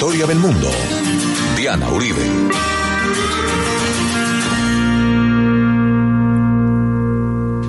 historia 0.00 0.26
del 0.26 0.38
mundo. 0.38 0.66
Diana 1.58 1.90
Uribe. 1.90 2.24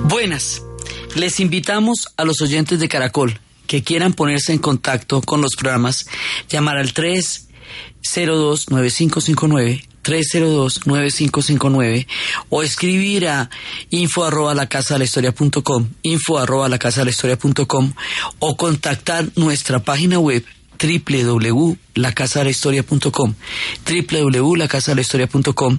Buenas. 0.04 0.62
Les 1.14 1.40
invitamos 1.40 2.08
a 2.16 2.24
los 2.24 2.40
oyentes 2.40 2.80
de 2.80 2.88
Caracol 2.88 3.38
que 3.66 3.82
quieran 3.82 4.14
ponerse 4.14 4.54
en 4.54 4.60
contacto 4.60 5.20
con 5.20 5.42
los 5.42 5.56
programas, 5.58 6.06
llamar 6.48 6.78
al 6.78 6.94
302-9559 6.94 9.88
302-9559 10.02 12.06
o 12.48 12.62
escribir 12.62 13.28
a 13.28 13.50
info 13.90 14.24
arroba 14.24 14.54
la 14.54 14.70
casa 14.70 14.94
de 14.94 15.00
la 15.00 15.04
historia 15.04 15.34
punto 15.34 15.62
com, 15.62 15.86
info 16.02 16.38
arroba 16.38 16.70
la 16.70 16.78
casa 16.78 17.02
de 17.02 17.04
la 17.04 17.10
historia 17.10 17.38
punto 17.38 17.68
com, 17.68 17.92
o 18.38 18.56
contactar 18.56 19.28
nuestra 19.36 19.80
página 19.80 20.18
web 20.18 20.42
www.lacasadelahistoria.com 20.82 23.34
www.lacasadelahistoria.com 23.86 25.78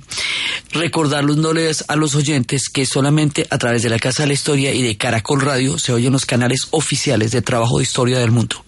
Recordarles 0.71 1.85
a 1.87 1.95
los 1.95 2.15
oyentes 2.15 2.69
que 2.69 2.85
solamente 2.85 3.47
a 3.49 3.57
través 3.57 3.83
de 3.83 3.89
la 3.89 3.99
Casa 3.99 4.23
de 4.23 4.27
la 4.27 4.33
Historia 4.33 4.73
y 4.73 4.81
de 4.81 4.97
Caracol 4.97 5.41
Radio 5.41 5.77
se 5.77 5.91
oyen 5.91 6.13
los 6.13 6.25
canales 6.25 6.67
oficiales 6.71 7.31
de 7.31 7.41
trabajo 7.41 7.77
de 7.77 7.83
historia 7.83 8.19
del 8.19 8.31
mundo. 8.31 8.63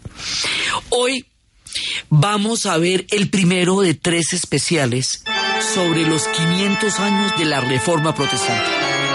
Hoy 0.90 1.26
vamos 2.10 2.66
a 2.66 2.78
ver 2.78 3.06
el 3.12 3.30
primero 3.30 3.82
de 3.82 3.94
tres 3.94 4.34
especiales 4.34 5.24
sobre 5.74 6.04
los 6.04 6.28
500 6.28 7.00
años 7.00 7.32
de 7.38 7.46
la 7.46 7.62
Reforma 7.62 8.14
Protestante. 8.16 9.15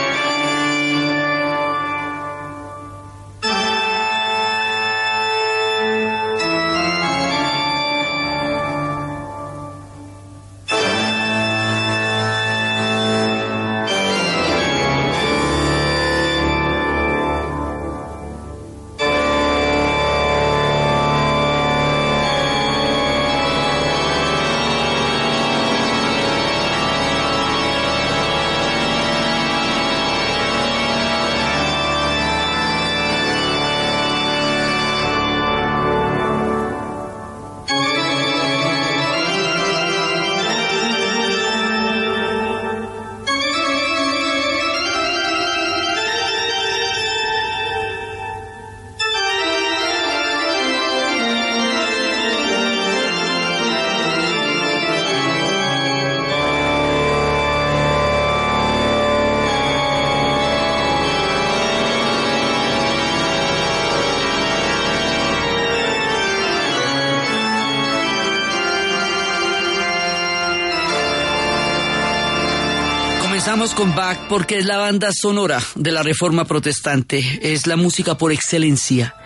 Welcome 73.81 73.97
back 73.97 74.20
porque 74.31 74.59
es 74.59 74.65
la 74.65 74.77
banda 74.77 75.11
sonora 75.13 75.61
de 75.75 75.91
la 75.91 76.05
Reforma 76.05 76.45
Protestante, 76.45 77.41
es 77.43 77.67
la 77.67 77.75
música 77.75 78.17
por 78.17 78.31
excelencia 78.31 79.17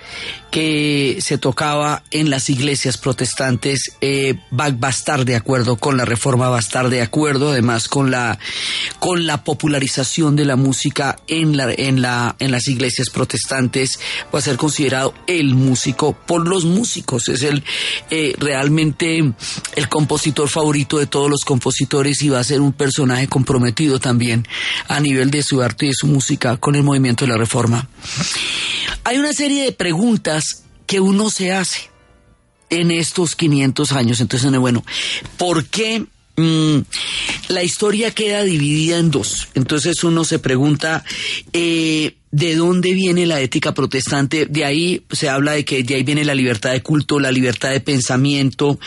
que 0.51 1.19
se 1.21 1.37
tocaba 1.37 2.05
en 2.13 2.31
las 2.31 2.49
iglesias 2.49 2.97
protestantes. 2.97 3.93
Eh, 4.01 4.39
va 4.59 4.67
a 4.81 4.91
estar 4.91 5.25
de 5.25 5.35
acuerdo 5.35 5.77
con 5.77 5.97
la 5.97 6.05
reforma, 6.05 6.49
va 6.49 6.59
a 6.59 6.61
estar 6.61 6.89
de 6.89 7.03
acuerdo 7.03 7.51
además 7.51 7.89
con 7.89 8.13
la, 8.13 8.39
con 9.01 9.27
la 9.27 9.43
popularización 9.43 10.37
de 10.37 10.45
la 10.45 10.55
música 10.55 11.17
en, 11.27 11.57
la, 11.57 11.73
en, 11.73 12.01
la, 12.01 12.37
en 12.39 12.53
las 12.53 12.69
iglesias 12.69 13.11
protestantes. 13.11 13.99
Va 14.33 14.39
a 14.39 14.43
ser 14.43 14.57
considerado 14.57 15.13
el 15.27 15.55
músico 15.55 16.13
por 16.13 16.47
los 16.47 16.65
músicos. 16.65 17.29
Es 17.29 17.43
el 17.43 17.65
eh, 18.11 18.35
realmente 18.39 19.19
el 19.75 19.89
compositor 19.89 20.49
favorito 20.49 20.99
de 20.99 21.09
todos 21.09 21.29
los 21.29 21.45
compositores 21.45 22.23
y 22.23 22.29
va 22.29 22.39
a 22.39 22.45
ser 22.45 22.61
un 22.61 22.73
personaje 22.73 23.27
comprometido 23.27 23.99
también 23.99 24.47
a 24.95 25.01
nivel 25.01 25.31
de 25.31 25.43
su 25.43 25.61
arte 25.61 25.87
y 25.87 25.89
de 25.89 25.95
su 25.95 26.07
música 26.07 26.57
con 26.57 26.77
el 26.77 26.85
movimiento 26.85 27.25
de 27.25 27.33
la 27.33 27.37
reforma. 27.37 27.89
Hay 29.03 29.19
una 29.19 29.33
serie 29.33 29.65
de 29.65 29.73
preguntas 29.73 30.63
que 30.87 31.01
uno 31.01 31.31
se 31.31 31.53
hace 31.53 31.91
en 32.71 32.93
estos 32.93 33.35
500 33.35 33.93
años. 33.93 34.21
Entonces, 34.21 34.57
bueno, 34.57 34.85
¿por 35.37 35.65
qué 35.67 36.07
mm, 36.37 36.79
la 37.49 37.65
historia 37.65 38.13
queda 38.13 38.45
dividida 38.45 38.99
en 38.99 39.11
dos? 39.11 39.49
Entonces 39.55 40.05
uno 40.05 40.25
se 40.25 40.39
pregunta, 40.39 41.05
eh, 41.53 42.17
de 42.35 42.57
dónde 42.57 42.95
viene 42.95 43.27
la 43.27 43.41
ética 43.41 43.75
protestante. 43.75 44.47
De 44.47 44.65
ahí 44.65 45.05
se 45.13 45.29
habla 45.29 45.53
de 45.53 45.65
que 45.65 45.85
de 45.85 45.95
ahí 45.95 46.03
viene 46.03 46.25
la 46.25 46.35
libertad 46.35 46.73
de 46.73 46.83
culto, 46.83 47.21
la 47.21 47.31
libertad 47.31 47.71
de 47.71 47.79
pensamiento, 47.79 48.81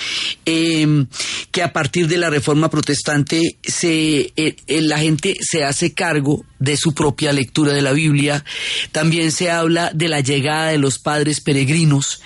em, 0.43 1.07
que 1.49 1.63
a 1.63 1.71
partir 1.71 2.09
de 2.09 2.17
la 2.17 2.29
reforma 2.29 2.69
protestante 2.69 3.55
se, 3.63 4.33
eh, 4.35 4.57
eh, 4.67 4.81
la 4.81 4.99
gente 4.99 5.37
se 5.39 5.63
hace 5.63 5.93
cargo 5.93 6.43
de 6.59 6.75
su 6.75 6.93
propia 6.93 7.31
lectura 7.31 7.71
de 7.71 7.81
la 7.81 7.93
Biblia. 7.93 8.43
También 8.91 9.31
se 9.31 9.49
habla 9.49 9.91
de 9.93 10.09
la 10.09 10.19
llegada 10.19 10.71
de 10.71 10.77
los 10.77 10.99
padres 10.99 11.39
peregrinos 11.39 12.19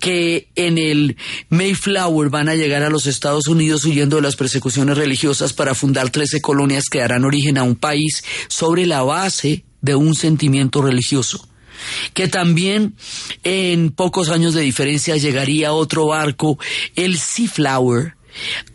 que 0.00 0.48
en 0.56 0.78
el 0.78 1.16
Mayflower 1.48 2.28
van 2.28 2.48
a 2.48 2.56
llegar 2.56 2.82
a 2.82 2.90
los 2.90 3.06
Estados 3.06 3.46
Unidos 3.46 3.84
huyendo 3.84 4.16
de 4.16 4.22
las 4.22 4.34
persecuciones 4.34 4.98
religiosas 4.98 5.52
para 5.52 5.76
fundar 5.76 6.10
13 6.10 6.40
colonias 6.40 6.86
que 6.90 6.98
darán 6.98 7.24
origen 7.24 7.56
a 7.56 7.62
un 7.62 7.76
país 7.76 8.24
sobre 8.48 8.84
la 8.84 9.04
base 9.04 9.62
de 9.86 9.94
un 9.94 10.14
sentimiento 10.14 10.82
religioso 10.82 11.48
que 12.14 12.28
también 12.28 12.94
en 13.42 13.90
pocos 13.90 14.28
años 14.30 14.54
de 14.54 14.62
diferencia 14.62 15.16
llegaría 15.16 15.72
otro 15.72 16.06
barco, 16.06 16.58
el 16.94 17.18
Seaflower, 17.18 18.14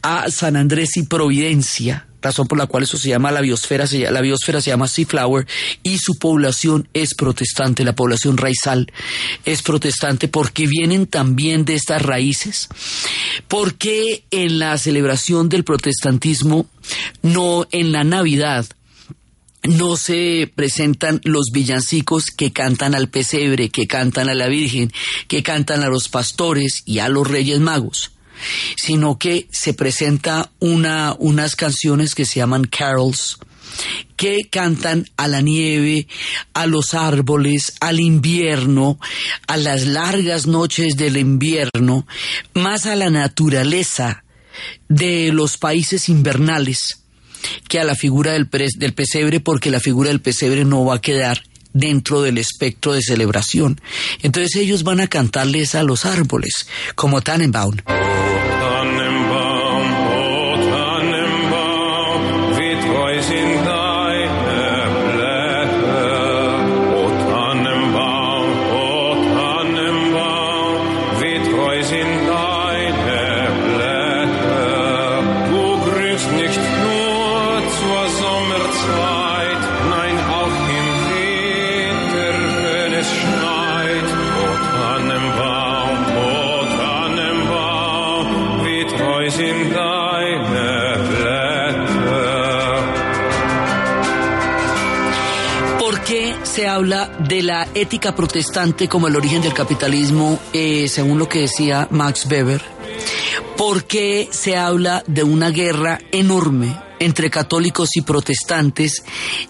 a 0.01 0.29
San 0.31 0.55
Andrés 0.55 0.97
y 0.97 1.03
Providencia, 1.03 2.07
razón 2.22 2.47
por 2.47 2.57
la 2.57 2.67
cual 2.67 2.83
eso 2.83 2.97
se 2.97 3.09
llama 3.09 3.31
la 3.31 3.41
biosfera, 3.41 3.85
la 4.11 4.22
biosfera 4.22 4.61
se 4.61 4.69
llama 4.69 4.88
Seaflower 4.88 5.47
y 5.83 5.97
su 5.97 6.17
población 6.17 6.88
es 6.94 7.13
protestante, 7.16 7.83
la 7.83 7.95
población 7.95 8.38
raizal 8.38 8.91
es 9.45 9.61
protestante 9.61 10.28
porque 10.28 10.67
vienen 10.67 11.07
también 11.07 11.66
de 11.66 11.75
estas 11.75 12.01
raíces, 12.01 12.69
porque 13.47 14.23
en 14.31 14.59
la 14.59 14.78
celebración 14.78 15.49
del 15.49 15.63
protestantismo, 15.63 16.67
no 17.22 17.67
en 17.72 17.91
la 17.91 18.03
Navidad, 18.03 18.66
no 19.63 19.95
se 19.95 20.51
presentan 20.53 21.22
los 21.23 21.51
villancicos 21.51 22.25
que 22.25 22.51
cantan 22.51 22.95
al 22.95 23.09
pesebre, 23.09 23.69
que 23.69 23.88
cantan 23.88 24.29
a 24.29 24.33
la 24.33 24.47
Virgen, 24.47 24.91
que 25.27 25.44
cantan 25.44 25.83
a 25.83 25.89
los 25.89 26.09
pastores 26.09 26.83
y 26.85 26.99
a 26.99 27.09
los 27.09 27.27
reyes 27.27 27.59
magos, 27.59 28.11
sino 28.75 29.17
que 29.19 29.47
se 29.51 29.73
presenta 29.73 30.51
una, 30.59 31.16
unas 31.19 31.55
canciones 31.55 32.16
que 32.16 32.25
se 32.25 32.39
llaman 32.39 32.66
carols, 32.66 33.38
que 34.17 34.39
cantan 34.49 35.07
a 35.16 35.27
la 35.27 35.41
nieve, 35.41 36.07
a 36.53 36.66
los 36.66 36.93
árboles, 36.93 37.73
al 37.79 37.99
invierno, 37.99 38.99
a 39.47 39.57
las 39.57 39.85
largas 39.85 40.47
noches 40.47 40.97
del 40.97 41.17
invierno, 41.17 42.08
más 42.53 42.85
a 42.87 42.96
la 42.96 43.09
naturaleza 43.09 44.23
de 44.90 45.31
los 45.31 45.58
países 45.58 46.09
invernales 46.09 47.00
que 47.67 47.79
a 47.79 47.84
la 47.84 47.96
figura 47.96 48.34
del, 48.34 48.47
pesebre 48.47 49.40
porque 49.40 49.72
la 49.72 49.79
figura 49.79 50.09
del 50.09 50.22
pesebre 50.22 50.66
no 50.66 50.85
va 50.85 50.96
a 50.96 51.02
quedar 51.02 51.43
dentro 51.73 52.22
del 52.22 52.38
espectro 52.38 52.93
de 52.93 53.02
celebración. 53.02 53.79
Entonces 54.22 54.55
ellos 54.55 54.84
van 54.84 54.99
a 54.99 55.08
cantarles 55.08 55.76
a 55.76 55.84
los 55.84 56.05
árboles, 56.05 56.67
como 56.96 57.22
Tannenbaum. 57.22 57.78
Ética 97.73 98.16
protestante 98.16 98.88
como 98.88 99.08
el 99.08 99.16
origen 99.16 99.41
del 99.41 99.53
capitalismo, 99.53 100.40
eh, 100.53 100.88
según 100.88 101.20
lo 101.20 101.29
que 101.29 101.41
decía 101.41 101.88
Max 101.91 102.26
Weber? 102.29 102.62
¿Por 103.58 103.85
qué 103.85 104.28
se 104.32 104.58
habla 104.58 105.03
de 105.08 105.23
una 105.23 105.50
guerra 105.50 106.00
enorme 106.12 106.76
entre 107.00 107.29
católicos 107.29 107.90
y 107.96 108.02
protestantes 108.02 109.03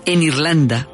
en 0.06 0.24
Irlanda? 0.24 0.88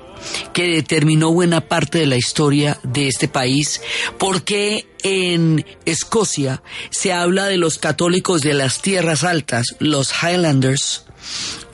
que 0.54 0.68
determinó 0.68 1.32
buena 1.32 1.62
parte 1.62 2.00
de 2.00 2.08
la 2.08 2.18
historia 2.18 2.80
de 2.84 3.08
este 3.08 3.28
país, 3.28 3.82
porque 4.18 4.88
en 5.04 5.66
Escocia 5.86 6.64
se 6.90 7.14
habla 7.14 7.46
de 7.46 7.58
los 7.58 7.78
católicos 7.78 8.42
de 8.42 8.54
las 8.54 8.82
tierras 8.82 9.24
altas, 9.24 9.76
los 9.80 10.12
Highlanders, 10.22 11.06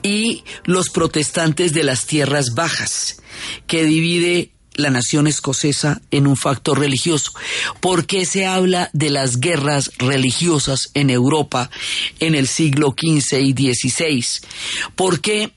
y 0.02 0.44
los 0.64 0.90
protestantes 0.90 1.72
de 1.72 1.82
las 1.82 2.06
tierras 2.06 2.54
bajas, 2.54 3.22
que 3.66 3.84
divide 3.84 4.53
la 4.74 4.90
nación 4.90 5.26
escocesa 5.26 6.00
en 6.10 6.26
un 6.26 6.36
factor 6.36 6.78
religioso. 6.78 7.32
¿Por 7.80 8.06
qué 8.06 8.26
se 8.26 8.46
habla 8.46 8.90
de 8.92 9.10
las 9.10 9.40
guerras 9.40 9.90
religiosas 9.98 10.90
en 10.94 11.10
Europa 11.10 11.70
en 12.20 12.34
el 12.34 12.48
siglo 12.48 12.94
XV 12.96 13.40
y 13.40 13.52
XVI? 13.52 14.24
¿Por 14.94 15.20
qué 15.20 15.52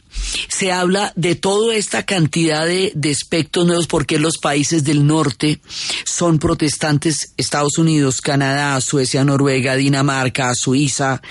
se 0.48 0.72
habla 0.72 1.14
de 1.16 1.36
toda 1.36 1.75
esta 1.75 2.04
cantidad 2.04 2.66
de, 2.66 2.92
aspectos 3.12 3.66
nuevos? 3.66 3.88
¿Por 3.88 4.06
qué 4.06 4.19
los 4.19 4.38
países 4.38 4.84
del 4.84 5.06
norte 5.06 5.60
son 6.06 6.40
protestantes? 6.40 7.34
Estados 7.38 7.78
Unidos, 7.78 8.22
Canadá, 8.22 8.80
Suecia, 8.81 9.24
Noruega, 9.24 9.75
Dinamarca, 9.75 10.52
Suiza, 10.56 11.22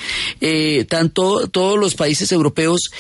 eh, 0.41 0.87
tanto 0.89 1.49
todos 1.49 1.79
los 1.79 1.95
países 1.95 2.33
europeos 2.33 2.91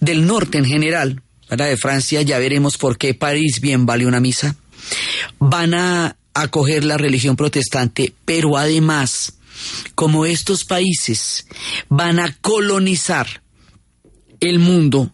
del 0.00 0.26
norte 0.26 0.58
en 0.58 0.64
general 0.64 1.23
la 1.48 1.66
de 1.66 1.76
Francia, 1.76 2.22
ya 2.22 2.38
veremos 2.38 2.78
por 2.78 2.98
qué 2.98 3.14
París 3.14 3.60
bien 3.60 3.86
vale 3.86 4.06
una 4.06 4.20
misa, 4.20 4.56
van 5.38 5.74
a 5.74 6.16
acoger 6.34 6.84
la 6.84 6.98
religión 6.98 7.36
protestante, 7.36 8.12
pero 8.24 8.56
además, 8.56 9.34
como 9.94 10.26
estos 10.26 10.64
países 10.64 11.46
van 11.88 12.18
a 12.18 12.34
colonizar 12.40 13.42
el 14.40 14.58
mundo 14.58 15.12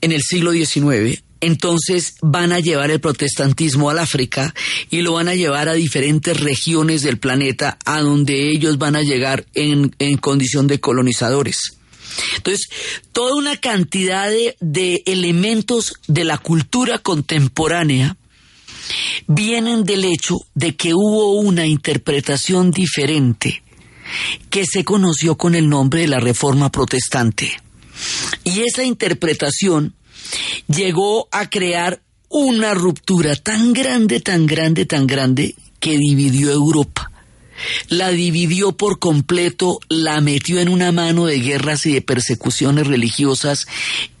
en 0.00 0.12
el 0.12 0.22
siglo 0.22 0.52
XIX, 0.52 1.22
entonces 1.40 2.16
van 2.20 2.52
a 2.52 2.58
llevar 2.58 2.90
el 2.90 3.00
protestantismo 3.00 3.90
al 3.90 4.00
África 4.00 4.54
y 4.90 5.02
lo 5.02 5.12
van 5.12 5.28
a 5.28 5.36
llevar 5.36 5.68
a 5.68 5.74
diferentes 5.74 6.38
regiones 6.40 7.02
del 7.02 7.18
planeta 7.18 7.78
a 7.84 8.00
donde 8.00 8.50
ellos 8.50 8.78
van 8.78 8.96
a 8.96 9.02
llegar 9.02 9.46
en, 9.54 9.94
en 10.00 10.16
condición 10.18 10.66
de 10.66 10.80
colonizadores. 10.80 11.77
Entonces, 12.36 12.68
toda 13.12 13.34
una 13.34 13.56
cantidad 13.56 14.30
de, 14.60 15.02
elementos 15.06 15.94
de 16.06 16.24
la 16.24 16.38
cultura 16.38 16.98
contemporánea 16.98 18.16
vienen 19.26 19.84
del 19.84 20.04
hecho 20.04 20.36
de 20.54 20.76
que 20.76 20.94
hubo 20.94 21.34
una 21.34 21.66
interpretación 21.66 22.70
diferente 22.70 23.62
que 24.48 24.64
se 24.64 24.84
conoció 24.84 25.36
con 25.36 25.54
el 25.54 25.68
nombre 25.68 26.02
de 26.02 26.08
la 26.08 26.20
Reforma 26.20 26.70
Protestante. 26.70 27.60
Y 28.44 28.60
esa 28.60 28.84
interpretación 28.84 29.94
llegó 30.66 31.28
a 31.30 31.50
crear 31.50 32.00
una 32.30 32.74
ruptura 32.74 33.36
tan 33.36 33.72
grande, 33.72 34.20
tan 34.20 34.46
grande, 34.46 34.86
tan 34.86 35.06
grande, 35.06 35.54
que 35.80 35.96
dividió 35.98 36.50
Europa 36.50 37.10
la 37.88 38.10
dividió 38.10 38.72
por 38.72 38.98
completo, 38.98 39.80
la 39.88 40.20
metió 40.20 40.60
en 40.60 40.68
una 40.68 40.92
mano 40.92 41.26
de 41.26 41.40
guerras 41.40 41.86
y 41.86 41.92
de 41.92 42.02
persecuciones 42.02 42.86
religiosas 42.86 43.66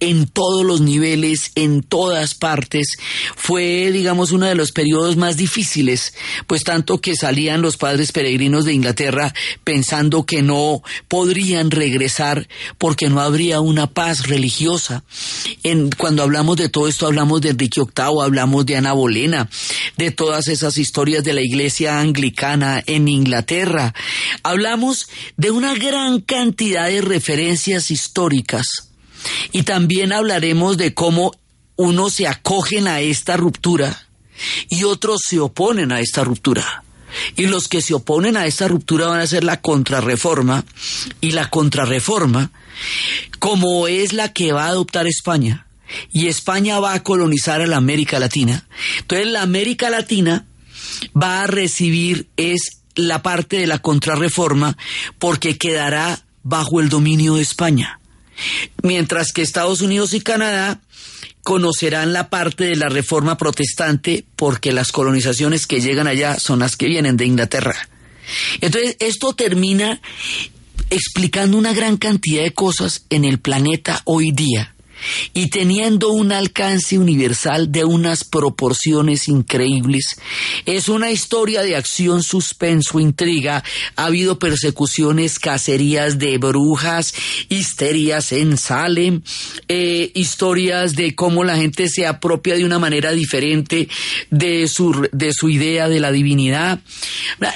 en 0.00 0.26
todos 0.26 0.64
los 0.64 0.80
niveles, 0.80 1.52
en 1.54 1.82
todas 1.82 2.34
partes. 2.34 2.96
Fue, 3.36 3.90
digamos, 3.92 4.32
uno 4.32 4.46
de 4.46 4.54
los 4.54 4.72
periodos 4.72 5.16
más 5.16 5.36
difíciles, 5.36 6.14
pues 6.46 6.64
tanto 6.64 7.00
que 7.00 7.16
salían 7.16 7.62
los 7.62 7.76
padres 7.76 8.12
peregrinos 8.12 8.64
de 8.64 8.74
Inglaterra 8.74 9.34
pensando 9.64 10.24
que 10.24 10.42
no 10.42 10.82
podrían 11.08 11.70
regresar 11.70 12.48
porque 12.78 13.08
no 13.08 13.20
habría 13.20 13.60
una 13.60 13.88
paz 13.88 14.26
religiosa. 14.26 15.04
Cuando 15.96 16.22
hablamos 16.22 16.56
de 16.56 16.68
todo 16.68 16.88
esto, 16.88 17.06
hablamos 17.06 17.40
de 17.40 17.50
Enrique 17.50 17.80
VIII, 17.80 18.22
hablamos 18.22 18.66
de 18.66 18.76
Ana 18.76 18.92
Bolena, 18.92 19.48
de 19.96 20.10
todas 20.10 20.48
esas 20.48 20.78
historias 20.78 21.24
de 21.24 21.32
la 21.32 21.42
iglesia 21.42 22.00
anglicana 22.00 22.82
en 22.86 23.08
Inglaterra 23.08 23.27
Inglaterra. 23.28 23.94
Hablamos 24.42 25.08
de 25.36 25.50
una 25.50 25.74
gran 25.74 26.20
cantidad 26.20 26.88
de 26.88 27.02
referencias 27.02 27.90
históricas 27.90 28.88
y 29.52 29.64
también 29.64 30.12
hablaremos 30.12 30.78
de 30.78 30.94
cómo 30.94 31.32
unos 31.76 32.14
se 32.14 32.26
acogen 32.26 32.88
a 32.88 33.00
esta 33.00 33.36
ruptura 33.36 34.08
y 34.70 34.84
otros 34.84 35.20
se 35.26 35.40
oponen 35.40 35.92
a 35.92 36.00
esta 36.00 36.24
ruptura. 36.24 36.84
Y 37.36 37.46
los 37.46 37.68
que 37.68 37.82
se 37.82 37.94
oponen 37.94 38.36
a 38.36 38.46
esta 38.46 38.66
ruptura 38.66 39.08
van 39.08 39.20
a 39.20 39.26
ser 39.26 39.44
la 39.44 39.60
contrarreforma 39.60 40.64
y 41.20 41.32
la 41.32 41.50
contrarreforma 41.50 42.50
como 43.38 43.88
es 43.88 44.12
la 44.12 44.32
que 44.32 44.52
va 44.52 44.66
a 44.66 44.68
adoptar 44.68 45.06
España. 45.06 45.66
Y 46.12 46.28
España 46.28 46.80
va 46.80 46.94
a 46.94 47.02
colonizar 47.02 47.60
a 47.60 47.66
la 47.66 47.76
América 47.76 48.18
Latina. 48.18 48.66
Entonces 49.00 49.26
la 49.28 49.42
América 49.42 49.90
Latina 49.90 50.46
va 51.20 51.42
a 51.42 51.46
recibir 51.46 52.28
es 52.36 52.77
la 52.98 53.22
parte 53.22 53.58
de 53.58 53.66
la 53.66 53.78
contrarreforma 53.78 54.76
porque 55.18 55.56
quedará 55.56 56.24
bajo 56.42 56.80
el 56.80 56.88
dominio 56.88 57.36
de 57.36 57.42
España. 57.42 58.00
Mientras 58.82 59.32
que 59.32 59.42
Estados 59.42 59.80
Unidos 59.80 60.14
y 60.14 60.20
Canadá 60.20 60.80
conocerán 61.42 62.12
la 62.12 62.28
parte 62.28 62.64
de 62.64 62.76
la 62.76 62.88
reforma 62.88 63.38
protestante 63.38 64.24
porque 64.36 64.72
las 64.72 64.92
colonizaciones 64.92 65.66
que 65.66 65.80
llegan 65.80 66.06
allá 66.06 66.38
son 66.38 66.58
las 66.58 66.76
que 66.76 66.86
vienen 66.86 67.16
de 67.16 67.26
Inglaterra. 67.26 67.88
Entonces, 68.60 68.96
esto 69.00 69.32
termina 69.32 70.00
explicando 70.90 71.56
una 71.56 71.72
gran 71.72 71.96
cantidad 71.96 72.42
de 72.42 72.52
cosas 72.52 73.04
en 73.10 73.24
el 73.24 73.38
planeta 73.38 74.02
hoy 74.04 74.32
día 74.32 74.74
y 75.34 75.48
teniendo 75.48 76.10
un 76.10 76.32
alcance 76.32 76.98
universal 76.98 77.70
de 77.70 77.84
unas 77.84 78.24
proporciones 78.24 79.28
increíbles. 79.28 80.20
Es 80.66 80.88
una 80.88 81.10
historia 81.10 81.62
de 81.62 81.76
acción, 81.76 82.22
suspenso, 82.22 83.00
intriga. 83.00 83.62
Ha 83.96 84.06
habido 84.06 84.38
persecuciones, 84.38 85.38
cacerías 85.38 86.18
de 86.18 86.38
brujas, 86.38 87.14
histerias 87.48 88.32
en 88.32 88.56
Salem, 88.56 89.22
eh, 89.68 90.10
historias 90.14 90.94
de 90.94 91.14
cómo 91.14 91.44
la 91.44 91.56
gente 91.56 91.88
se 91.88 92.06
apropia 92.06 92.56
de 92.56 92.64
una 92.64 92.78
manera 92.78 93.12
diferente 93.12 93.88
de 94.30 94.68
su, 94.68 95.08
de 95.12 95.32
su 95.32 95.48
idea 95.48 95.88
de 95.88 96.00
la 96.00 96.12
divinidad. 96.12 96.80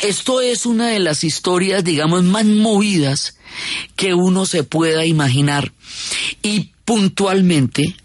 Esto 0.02 0.40
es 0.40 0.66
una 0.66 0.88
de 0.88 1.00
las 1.00 1.24
historias, 1.24 1.84
digamos, 1.84 2.22
más 2.24 2.44
movidas 2.44 3.36
que 3.96 4.14
uno 4.14 4.46
se 4.46 4.64
pueda 4.64 5.04
imaginar. 5.04 5.72
Y 6.42 6.71
puntualmente, 6.84 7.96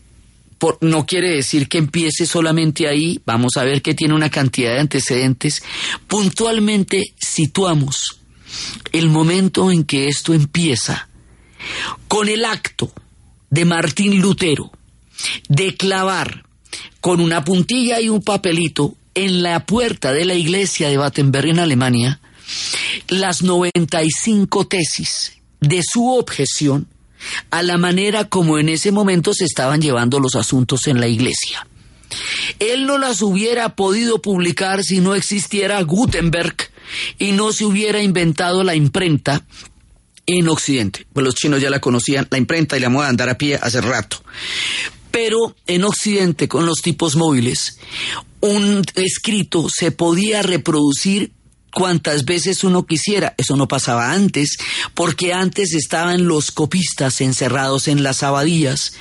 no 0.81 1.05
quiere 1.05 1.35
decir 1.35 1.67
que 1.67 1.77
empiece 1.77 2.25
solamente 2.25 2.87
ahí, 2.87 3.21
vamos 3.25 3.57
a 3.57 3.63
ver 3.63 3.81
que 3.81 3.93
tiene 3.93 4.13
una 4.13 4.29
cantidad 4.29 4.73
de 4.73 4.79
antecedentes, 4.79 5.63
puntualmente 6.07 7.13
situamos 7.19 8.19
el 8.91 9.09
momento 9.09 9.71
en 9.71 9.83
que 9.83 10.07
esto 10.07 10.33
empieza 10.33 11.09
con 12.07 12.29
el 12.29 12.45
acto 12.45 12.91
de 13.49 13.65
Martín 13.65 14.19
Lutero 14.19 14.71
de 15.49 15.75
clavar 15.75 16.45
con 17.01 17.19
una 17.19 17.43
puntilla 17.43 17.99
y 17.99 18.09
un 18.09 18.21
papelito 18.21 18.95
en 19.13 19.41
la 19.41 19.65
puerta 19.65 20.11
de 20.11 20.25
la 20.25 20.35
iglesia 20.35 20.89
de 20.89 20.97
Battenberg 20.97 21.49
en 21.49 21.59
Alemania 21.59 22.19
las 23.07 23.41
95 23.41 24.67
tesis 24.67 25.33
de 25.59 25.81
su 25.83 26.09
objeción 26.13 26.87
a 27.49 27.63
la 27.63 27.77
manera 27.77 28.25
como 28.25 28.57
en 28.57 28.69
ese 28.69 28.91
momento 28.91 29.33
se 29.33 29.45
estaban 29.45 29.81
llevando 29.81 30.19
los 30.19 30.35
asuntos 30.35 30.87
en 30.87 30.99
la 30.99 31.07
iglesia. 31.07 31.67
Él 32.59 32.85
no 32.85 32.97
las 32.97 33.21
hubiera 33.21 33.75
podido 33.75 34.21
publicar 34.21 34.83
si 34.83 34.99
no 34.99 35.15
existiera 35.15 35.81
Gutenberg 35.81 36.55
y 37.19 37.33
no 37.33 37.51
se 37.51 37.65
hubiera 37.65 38.01
inventado 38.01 38.63
la 38.63 38.75
imprenta 38.75 39.45
en 40.25 40.47
Occidente. 40.47 41.05
Pues 41.13 41.25
los 41.25 41.35
chinos 41.35 41.61
ya 41.61 41.69
la 41.69 41.79
conocían, 41.79 42.27
la 42.29 42.37
imprenta 42.37 42.77
y 42.77 42.79
la 42.79 42.89
moda 42.89 43.05
de 43.05 43.09
andar 43.11 43.29
a 43.29 43.37
pie 43.37 43.59
hace 43.61 43.81
rato. 43.81 44.23
Pero 45.11 45.55
en 45.65 45.83
Occidente, 45.83 46.47
con 46.47 46.65
los 46.65 46.81
tipos 46.81 47.15
móviles, 47.15 47.79
un 48.41 48.83
escrito 48.95 49.67
se 49.73 49.91
podía 49.91 50.43
reproducir 50.43 51.31
cuantas 51.71 52.25
veces 52.25 52.63
uno 52.63 52.85
quisiera. 52.85 53.35
Eso 53.37 53.55
no 53.55 53.67
pasaba 53.67 54.11
antes, 54.11 54.57
porque 54.93 55.33
antes 55.33 55.73
estaban 55.73 56.27
los 56.27 56.51
copistas 56.51 57.21
encerrados 57.21 57.87
en 57.87 58.03
las 58.03 58.23
abadías, 58.23 58.93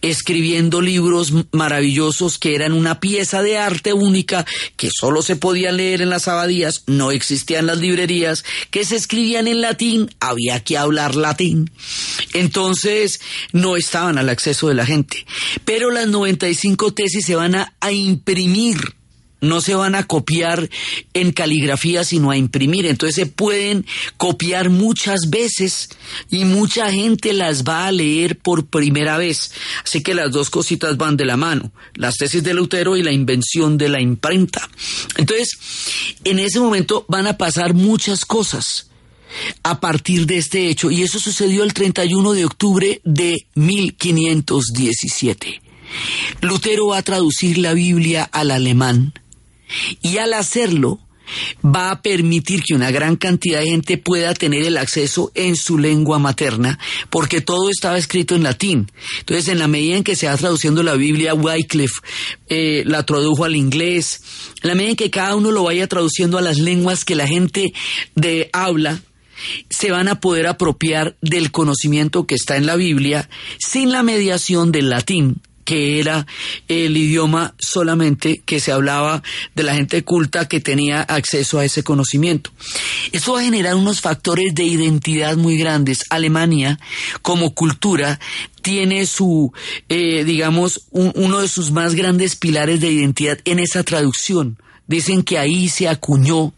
escribiendo 0.00 0.80
libros 0.80 1.32
maravillosos 1.52 2.38
que 2.38 2.54
eran 2.54 2.72
una 2.72 3.00
pieza 3.00 3.42
de 3.42 3.58
arte 3.58 3.92
única 3.92 4.46
que 4.76 4.90
solo 4.90 5.22
se 5.22 5.36
podía 5.36 5.72
leer 5.72 6.02
en 6.02 6.10
las 6.10 6.28
abadías, 6.28 6.84
no 6.86 7.10
existían 7.10 7.66
las 7.66 7.78
librerías, 7.78 8.44
que 8.70 8.84
se 8.84 8.96
escribían 8.96 9.46
en 9.46 9.60
latín, 9.60 10.10
había 10.20 10.60
que 10.60 10.78
hablar 10.78 11.14
latín. 11.14 11.70
Entonces, 12.32 13.20
no 13.52 13.76
estaban 13.76 14.18
al 14.18 14.28
acceso 14.28 14.68
de 14.68 14.74
la 14.74 14.86
gente. 14.86 15.26
Pero 15.64 15.90
las 15.90 16.08
95 16.08 16.94
tesis 16.94 17.26
se 17.26 17.34
van 17.34 17.54
a, 17.54 17.74
a 17.80 17.92
imprimir 17.92 19.01
no 19.42 19.60
se 19.60 19.74
van 19.74 19.94
a 19.94 20.04
copiar 20.04 20.70
en 21.12 21.32
caligrafía, 21.32 22.04
sino 22.04 22.30
a 22.30 22.36
imprimir. 22.36 22.86
Entonces 22.86 23.16
se 23.16 23.26
pueden 23.26 23.84
copiar 24.16 24.70
muchas 24.70 25.28
veces 25.28 25.90
y 26.30 26.46
mucha 26.46 26.90
gente 26.90 27.34
las 27.34 27.64
va 27.64 27.86
a 27.86 27.92
leer 27.92 28.38
por 28.38 28.66
primera 28.66 29.18
vez. 29.18 29.52
Así 29.84 30.02
que 30.02 30.14
las 30.14 30.30
dos 30.30 30.48
cositas 30.48 30.96
van 30.96 31.16
de 31.16 31.26
la 31.26 31.36
mano, 31.36 31.72
las 31.94 32.16
tesis 32.16 32.42
de 32.42 32.54
Lutero 32.54 32.96
y 32.96 33.02
la 33.02 33.12
invención 33.12 33.76
de 33.76 33.88
la 33.88 34.00
imprenta. 34.00 34.68
Entonces, 35.16 35.50
en 36.24 36.38
ese 36.38 36.60
momento 36.60 37.04
van 37.08 37.26
a 37.26 37.36
pasar 37.36 37.74
muchas 37.74 38.24
cosas 38.24 38.88
a 39.64 39.80
partir 39.80 40.26
de 40.26 40.38
este 40.38 40.68
hecho 40.68 40.90
y 40.90 41.02
eso 41.02 41.18
sucedió 41.18 41.64
el 41.64 41.74
31 41.74 42.32
de 42.32 42.44
octubre 42.44 43.00
de 43.04 43.46
1517. 43.54 45.60
Lutero 46.40 46.88
va 46.88 46.98
a 46.98 47.02
traducir 47.02 47.58
la 47.58 47.74
Biblia 47.74 48.28
al 48.32 48.50
alemán 48.50 49.12
y 50.00 50.18
al 50.18 50.34
hacerlo, 50.34 51.00
va 51.64 51.90
a 51.90 52.02
permitir 52.02 52.62
que 52.62 52.74
una 52.74 52.90
gran 52.90 53.16
cantidad 53.16 53.60
de 53.60 53.66
gente 53.66 53.98
pueda 53.98 54.34
tener 54.34 54.64
el 54.64 54.76
acceso 54.76 55.30
en 55.34 55.56
su 55.56 55.78
lengua 55.78 56.18
materna, 56.18 56.78
porque 57.10 57.40
todo 57.40 57.70
estaba 57.70 57.98
escrito 57.98 58.34
en 58.34 58.42
latín. 58.42 58.90
Entonces, 59.20 59.48
en 59.48 59.58
la 59.58 59.68
medida 59.68 59.96
en 59.96 60.04
que 60.04 60.16
se 60.16 60.26
va 60.26 60.36
traduciendo 60.36 60.82
la 60.82 60.94
Biblia, 60.94 61.34
Wycliffe 61.34 62.00
eh, 62.48 62.82
la 62.86 63.04
tradujo 63.04 63.44
al 63.44 63.56
inglés, 63.56 64.20
en 64.62 64.68
la 64.68 64.74
medida 64.74 64.90
en 64.90 64.96
que 64.96 65.10
cada 65.10 65.36
uno 65.36 65.50
lo 65.50 65.64
vaya 65.64 65.86
traduciendo 65.86 66.38
a 66.38 66.42
las 66.42 66.58
lenguas 66.58 67.04
que 67.04 67.14
la 67.14 67.26
gente 67.26 67.72
de 68.14 68.50
habla, 68.52 69.00
se 69.70 69.90
van 69.90 70.06
a 70.06 70.20
poder 70.20 70.46
apropiar 70.46 71.16
del 71.20 71.50
conocimiento 71.50 72.26
que 72.26 72.36
está 72.36 72.56
en 72.56 72.66
la 72.66 72.76
Biblia 72.76 73.28
sin 73.58 73.90
la 73.90 74.04
mediación 74.04 74.70
del 74.70 74.88
latín 74.88 75.40
que 75.64 76.00
era 76.00 76.26
el 76.68 76.96
idioma 76.96 77.54
solamente 77.58 78.42
que 78.44 78.60
se 78.60 78.72
hablaba 78.72 79.22
de 79.54 79.62
la 79.62 79.74
gente 79.74 80.04
culta 80.04 80.48
que 80.48 80.60
tenía 80.60 81.02
acceso 81.02 81.58
a 81.58 81.64
ese 81.64 81.82
conocimiento. 81.82 82.50
Esto 83.12 83.34
va 83.34 83.40
a 83.40 83.44
generar 83.44 83.74
unos 83.74 84.00
factores 84.00 84.54
de 84.54 84.64
identidad 84.64 85.36
muy 85.36 85.56
grandes. 85.56 86.04
Alemania, 86.10 86.78
como 87.22 87.54
cultura, 87.54 88.18
tiene 88.62 89.06
su, 89.06 89.52
eh, 89.88 90.24
digamos, 90.24 90.82
uno 90.90 91.40
de 91.40 91.48
sus 91.48 91.70
más 91.70 91.94
grandes 91.94 92.36
pilares 92.36 92.80
de 92.80 92.90
identidad 92.90 93.38
en 93.44 93.58
esa 93.58 93.82
traducción. 93.82 94.58
Dicen 94.86 95.22
que 95.22 95.38
ahí 95.38 95.68
se 95.68 95.88
acuñó 95.88 96.52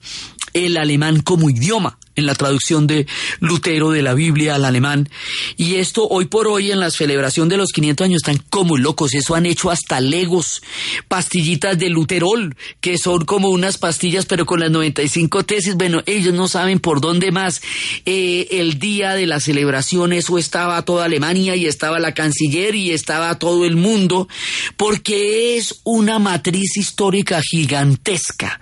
el 0.53 0.77
alemán 0.77 1.21
como 1.21 1.51
idioma 1.51 1.99
en 2.17 2.27
la 2.27 2.35
traducción 2.35 2.87
de 2.87 3.07
Lutero 3.41 3.91
de 3.91 4.03
la 4.03 4.15
Biblia 4.15 4.55
al 4.55 4.65
alemán. 4.65 5.09
Y 5.57 5.77
esto 5.77 6.07
hoy 6.09 6.27
por 6.27 6.47
hoy 6.49 6.71
en 6.71 6.81
la 6.81 6.91
celebración 6.91 7.49
de 7.49 7.57
los 7.57 7.71
500 7.73 8.05
años 8.05 8.23
están 8.23 8.43
como 8.51 8.77
locos. 8.77 9.15
Eso 9.15 9.35
han 9.35 9.47
hecho 9.47 9.71
hasta 9.71 10.01
legos, 10.01 10.63
pastillitas 11.09 11.79
de 11.79 11.91
Luterol, 11.91 12.57
que 12.81 12.99
son 12.99 13.25
como 13.25 13.49
unas 13.49 13.79
pastillas 13.79 14.27
pero 14.27 14.47
con 14.47 14.61
las 14.61 14.71
95 14.71 15.45
tesis. 15.45 15.75
Bueno, 15.75 16.03
ellos 16.07 16.35
no 16.35 16.49
saben 16.49 16.81
por 16.81 17.01
dónde 17.01 17.33
más. 17.33 17.63
Eh, 18.05 18.49
el 18.53 18.79
día 18.79 19.15
de 19.15 19.27
la 19.27 19.41
celebración 19.41 20.13
eso 20.13 20.39
estaba 20.39 20.83
toda 20.83 21.05
Alemania 21.05 21.57
y 21.57 21.67
estaba 21.67 21.99
la 21.99 22.15
canciller 22.15 22.75
y 22.75 22.91
estaba 22.91 23.39
todo 23.39 23.65
el 23.65 23.77
mundo, 23.77 24.29
porque 24.77 25.57
es 25.57 25.81
una 25.85 26.19
matriz 26.19 26.77
histórica 26.77 27.41
gigantesca 27.43 28.61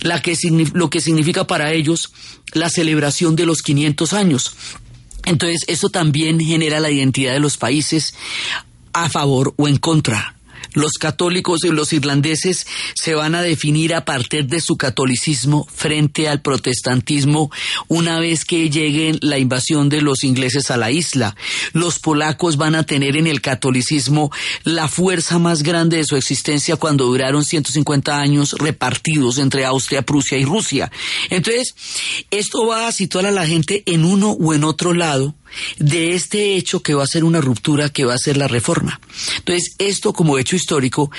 la 0.00 0.22
que, 0.22 0.36
lo 0.74 0.90
que 0.90 1.00
significa 1.00 1.46
para 1.46 1.72
ellos 1.72 2.12
la 2.52 2.70
celebración 2.70 3.36
de 3.36 3.46
los 3.46 3.62
500 3.62 4.12
años. 4.12 4.54
Entonces, 5.24 5.64
eso 5.66 5.88
también 5.88 6.38
genera 6.40 6.80
la 6.80 6.90
identidad 6.90 7.32
de 7.32 7.40
los 7.40 7.56
países 7.56 8.14
a 8.92 9.08
favor 9.08 9.54
o 9.56 9.68
en 9.68 9.76
contra 9.76 10.35
los 10.76 10.92
católicos 10.92 11.64
y 11.64 11.70
los 11.70 11.92
irlandeses 11.94 12.66
se 12.94 13.14
van 13.14 13.34
a 13.34 13.40
definir 13.40 13.94
a 13.94 14.04
partir 14.04 14.46
de 14.46 14.60
su 14.60 14.76
catolicismo 14.76 15.66
frente 15.74 16.28
al 16.28 16.42
protestantismo 16.42 17.50
una 17.88 18.20
vez 18.20 18.44
que 18.44 18.68
lleguen 18.68 19.18
la 19.22 19.38
invasión 19.38 19.88
de 19.88 20.02
los 20.02 20.22
ingleses 20.22 20.70
a 20.70 20.76
la 20.76 20.90
isla. 20.90 21.34
Los 21.72 21.98
polacos 21.98 22.58
van 22.58 22.74
a 22.74 22.84
tener 22.84 23.16
en 23.16 23.26
el 23.26 23.40
catolicismo 23.40 24.30
la 24.64 24.86
fuerza 24.86 25.38
más 25.38 25.62
grande 25.62 25.96
de 25.96 26.04
su 26.04 26.14
existencia 26.14 26.76
cuando 26.76 27.06
duraron 27.06 27.42
150 27.42 28.18
años 28.18 28.52
repartidos 28.58 29.38
entre 29.38 29.64
Austria, 29.64 30.02
Prusia 30.02 30.36
y 30.36 30.44
Rusia. 30.44 30.92
Entonces, 31.30 31.74
esto 32.30 32.66
va 32.66 32.86
a 32.86 32.92
situar 32.92 33.24
a 33.24 33.30
la 33.30 33.46
gente 33.46 33.82
en 33.86 34.04
uno 34.04 34.32
o 34.32 34.52
en 34.52 34.64
otro 34.64 34.92
lado 34.92 35.34
de 35.78 36.14
este 36.14 36.56
hecho 36.56 36.82
que 36.82 36.94
va 36.94 37.04
a 37.04 37.08
ser 37.08 37.24
una 37.24 37.40
ruptura, 37.40 37.88
que 37.90 38.04
va 38.04 38.14
a 38.14 38.18
ser 38.18 38.36
la 38.36 38.48
reforma. 38.48 39.00
Entonces, 39.38 39.74
esto 39.78 40.12
como 40.12 40.38
hecho 40.38 40.56
histórico, 40.56 41.10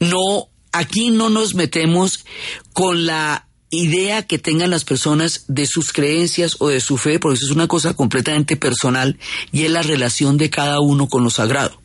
no, 0.00 0.48
aquí 0.72 1.10
no 1.10 1.30
nos 1.30 1.54
metemos 1.54 2.24
con 2.72 3.06
la 3.06 3.48
idea 3.70 4.26
que 4.26 4.38
tengan 4.38 4.70
las 4.70 4.84
personas 4.84 5.44
de 5.48 5.66
sus 5.66 5.92
creencias 5.92 6.56
o 6.58 6.68
de 6.68 6.80
su 6.80 6.98
fe, 6.98 7.18
porque 7.18 7.36
eso 7.36 7.46
es 7.46 7.52
una 7.52 7.68
cosa 7.68 7.94
completamente 7.94 8.56
personal 8.56 9.18
y 9.50 9.64
es 9.64 9.70
la 9.70 9.82
relación 9.82 10.36
de 10.36 10.50
cada 10.50 10.80
uno 10.80 11.08
con 11.08 11.24
lo 11.24 11.30
sagrado. 11.30 11.80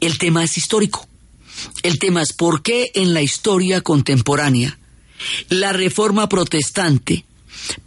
El 0.00 0.18
tema 0.18 0.44
es 0.44 0.58
histórico. 0.58 1.08
El 1.82 1.98
tema 1.98 2.22
es 2.22 2.32
por 2.32 2.62
qué 2.62 2.90
en 2.94 3.14
la 3.14 3.22
historia 3.22 3.80
contemporánea 3.80 4.78
la 5.48 5.72
reforma 5.72 6.28
protestante 6.28 7.24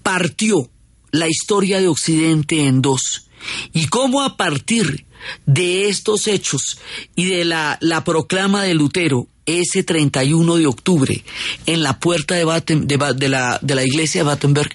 partió 0.03 0.69
la 1.11 1.27
historia 1.27 1.79
de 1.79 1.87
Occidente 1.87 2.65
en 2.65 2.81
dos. 2.81 3.27
Y 3.73 3.87
cómo 3.87 4.21
a 4.21 4.37
partir 4.37 5.05
de 5.45 5.89
estos 5.89 6.27
hechos 6.27 6.79
y 7.15 7.25
de 7.25 7.45
la, 7.45 7.77
la 7.81 8.03
proclama 8.03 8.63
de 8.63 8.73
Lutero 8.73 9.27
ese 9.45 9.83
31 9.83 10.57
de 10.57 10.67
octubre 10.67 11.23
en 11.65 11.83
la 11.83 11.99
puerta 11.99 12.35
de, 12.35 12.45
de, 12.85 13.29
la, 13.29 13.59
de 13.61 13.75
la 13.75 13.83
iglesia 13.83 14.21
de 14.21 14.27
Battenberg 14.27 14.73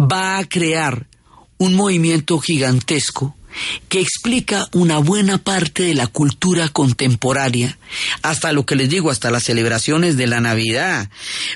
va 0.00 0.38
a 0.38 0.44
crear 0.44 1.06
un 1.58 1.74
movimiento 1.74 2.38
gigantesco 2.38 3.34
que 3.88 4.00
explica 4.00 4.68
una 4.72 4.98
buena 4.98 5.38
parte 5.38 5.82
de 5.84 5.94
la 5.94 6.06
cultura 6.06 6.68
contemporánea, 6.68 7.78
hasta 8.22 8.52
lo 8.52 8.66
que 8.66 8.76
les 8.76 8.88
digo, 8.88 9.10
hasta 9.10 9.30
las 9.30 9.44
celebraciones 9.44 10.16
de 10.16 10.26
la 10.26 10.40
Navidad, 10.40 11.10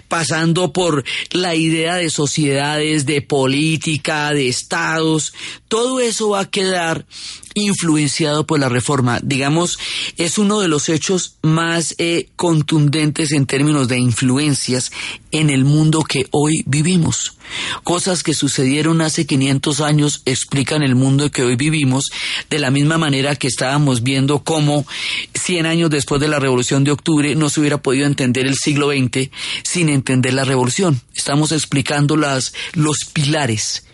pasando 0.09 0.73
por 0.73 1.04
la 1.30 1.54
idea 1.54 1.97
de 1.97 2.11
sociedades, 2.11 3.06
de 3.06 3.23
política, 3.23 4.32
de 4.32 4.49
estados, 4.49 5.32
todo 5.73 6.00
eso 6.00 6.29
va 6.29 6.41
a 6.41 6.50
quedar 6.50 7.07
influenciado 7.55 8.47
por 8.47 8.61
la 8.61 8.69
reforma. 8.69 9.21
Digamos, 9.23 9.79
es 10.19 10.37
uno 10.37 10.61
de 10.61 10.69
los 10.69 10.91
hechos 10.91 11.37
más 11.41 11.95
eh, 11.97 12.29
contundentes 12.37 13.33
en 13.33 13.47
términos 13.47 13.88
de 13.88 13.99
influencias 13.99 14.93
en 15.31 15.49
el 15.49 15.64
mundo 15.64 16.05
que 16.05 16.26
hoy 16.31 16.62
vivimos. 16.67 17.38
Cosas 17.85 18.23
que 18.23 18.35
sucedieron 18.35 19.00
hace 19.00 19.25
500 19.25 19.81
años 19.81 20.21
explican 20.26 20.83
el 20.83 20.95
mundo 20.95 21.31
que 21.31 21.43
hoy 21.43 21.57
vivimos 21.57 22.11
de 22.50 22.59
la 22.59 22.71
misma 22.71 22.99
manera 22.99 23.35
que 23.35 23.49
estábamos 23.49 24.02
viendo 24.02 24.41
cómo 24.41 24.87
100 25.33 25.64
años 25.64 25.88
después 25.88 26.21
de 26.21 26.29
la 26.29 26.38
Revolución 26.38 26.85
de 26.85 26.91
Octubre 26.91 27.35
no 27.35 27.49
se 27.49 27.61
hubiera 27.61 27.81
podido 27.81 28.05
entender 28.05 28.47
el 28.47 28.57
siglo 28.57 28.91
XX 28.91 29.31
sin 29.62 29.88
entender 29.88 30.35
la 30.35 30.45
revolución. 30.45 31.00
Estamos 31.14 31.50
explicando 31.50 32.19
las, 32.19 32.52
los 32.75 33.07
pilares 33.11 33.85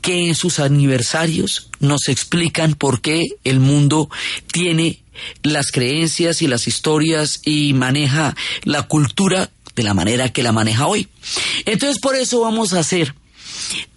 que 0.00 0.28
en 0.28 0.34
sus 0.34 0.58
aniversarios 0.58 1.70
nos 1.80 2.08
explican 2.08 2.74
por 2.74 3.00
qué 3.00 3.24
el 3.44 3.60
mundo 3.60 4.08
tiene 4.52 5.02
las 5.42 5.72
creencias 5.72 6.42
y 6.42 6.46
las 6.46 6.68
historias 6.68 7.40
y 7.44 7.72
maneja 7.72 8.36
la 8.64 8.82
cultura 8.82 9.50
de 9.74 9.82
la 9.82 9.94
manera 9.94 10.32
que 10.32 10.42
la 10.42 10.52
maneja 10.52 10.86
hoy. 10.86 11.08
Entonces 11.64 12.00
por 12.00 12.16
eso 12.16 12.40
vamos 12.40 12.72
a 12.72 12.80
hacer 12.80 13.14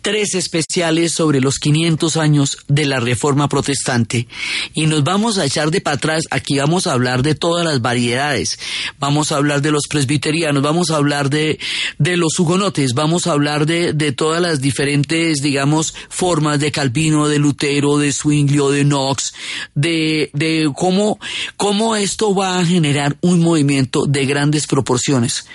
tres 0.01 0.33
especiales 0.33 1.11
sobre 1.11 1.41
los 1.41 1.59
500 1.59 2.17
años 2.17 2.57
de 2.67 2.85
la 2.85 2.99
Reforma 2.99 3.49
Protestante 3.49 4.27
y 4.73 4.87
nos 4.87 5.03
vamos 5.03 5.37
a 5.37 5.45
echar 5.45 5.71
de 5.71 5.81
para 5.81 5.97
atrás. 5.97 6.23
Aquí 6.31 6.57
vamos 6.57 6.87
a 6.87 6.93
hablar 6.93 7.21
de 7.21 7.35
todas 7.35 7.65
las 7.65 7.81
variedades. 7.81 8.59
Vamos 8.97 9.31
a 9.31 9.37
hablar 9.37 9.61
de 9.61 9.71
los 9.71 9.87
presbiterianos, 9.87 10.63
vamos 10.63 10.89
a 10.89 10.95
hablar 10.95 11.29
de, 11.29 11.59
de 11.97 12.17
los 12.17 12.39
hugonotes, 12.39 12.93
vamos 12.93 13.27
a 13.27 13.33
hablar 13.33 13.65
de, 13.65 13.93
de 13.93 14.11
todas 14.11 14.41
las 14.41 14.61
diferentes, 14.61 15.41
digamos, 15.41 15.93
formas 16.09 16.59
de 16.59 16.71
Calvino, 16.71 17.27
de 17.27 17.39
Lutero, 17.39 17.97
de 17.97 18.11
Zwinglio, 18.11 18.69
de 18.69 18.83
Knox, 18.83 19.33
de, 19.75 20.29
de 20.33 20.71
cómo, 20.75 21.19
cómo 21.57 21.95
esto 21.95 22.33
va 22.33 22.59
a 22.59 22.65
generar 22.65 23.17
un 23.21 23.41
movimiento 23.41 24.05
de 24.05 24.25
grandes 24.25 24.67
proporciones 24.67 25.45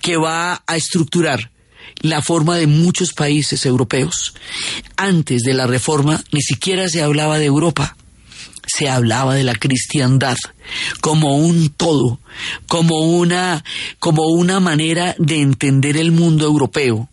que 0.00 0.16
va 0.16 0.62
a 0.66 0.76
estructurar 0.76 1.53
la 2.04 2.20
forma 2.20 2.56
de 2.56 2.66
muchos 2.66 3.14
países 3.14 3.64
europeos. 3.64 4.34
Antes 4.96 5.42
de 5.42 5.54
la 5.54 5.66
reforma 5.66 6.22
ni 6.32 6.42
siquiera 6.42 6.88
se 6.88 7.02
hablaba 7.02 7.38
de 7.38 7.46
Europa, 7.46 7.96
se 8.66 8.90
hablaba 8.90 9.34
de 9.34 9.42
la 9.42 9.54
cristiandad 9.54 10.36
como 11.00 11.38
un 11.38 11.70
todo, 11.70 12.20
como 12.68 13.00
una, 13.00 13.64
como 13.98 14.26
una 14.26 14.60
manera 14.60 15.14
de 15.18 15.40
entender 15.40 15.96
el 15.96 16.12
mundo 16.12 16.44
europeo 16.44 17.08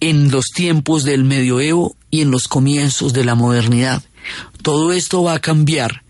en 0.00 0.30
los 0.30 0.46
tiempos 0.46 1.04
del 1.04 1.24
medioevo 1.24 1.94
y 2.10 2.22
en 2.22 2.30
los 2.30 2.48
comienzos 2.48 3.12
de 3.12 3.24
la 3.24 3.34
modernidad. 3.34 4.02
Todo 4.62 4.94
esto 4.94 5.22
va 5.22 5.34
a 5.34 5.40
cambiar 5.40 6.02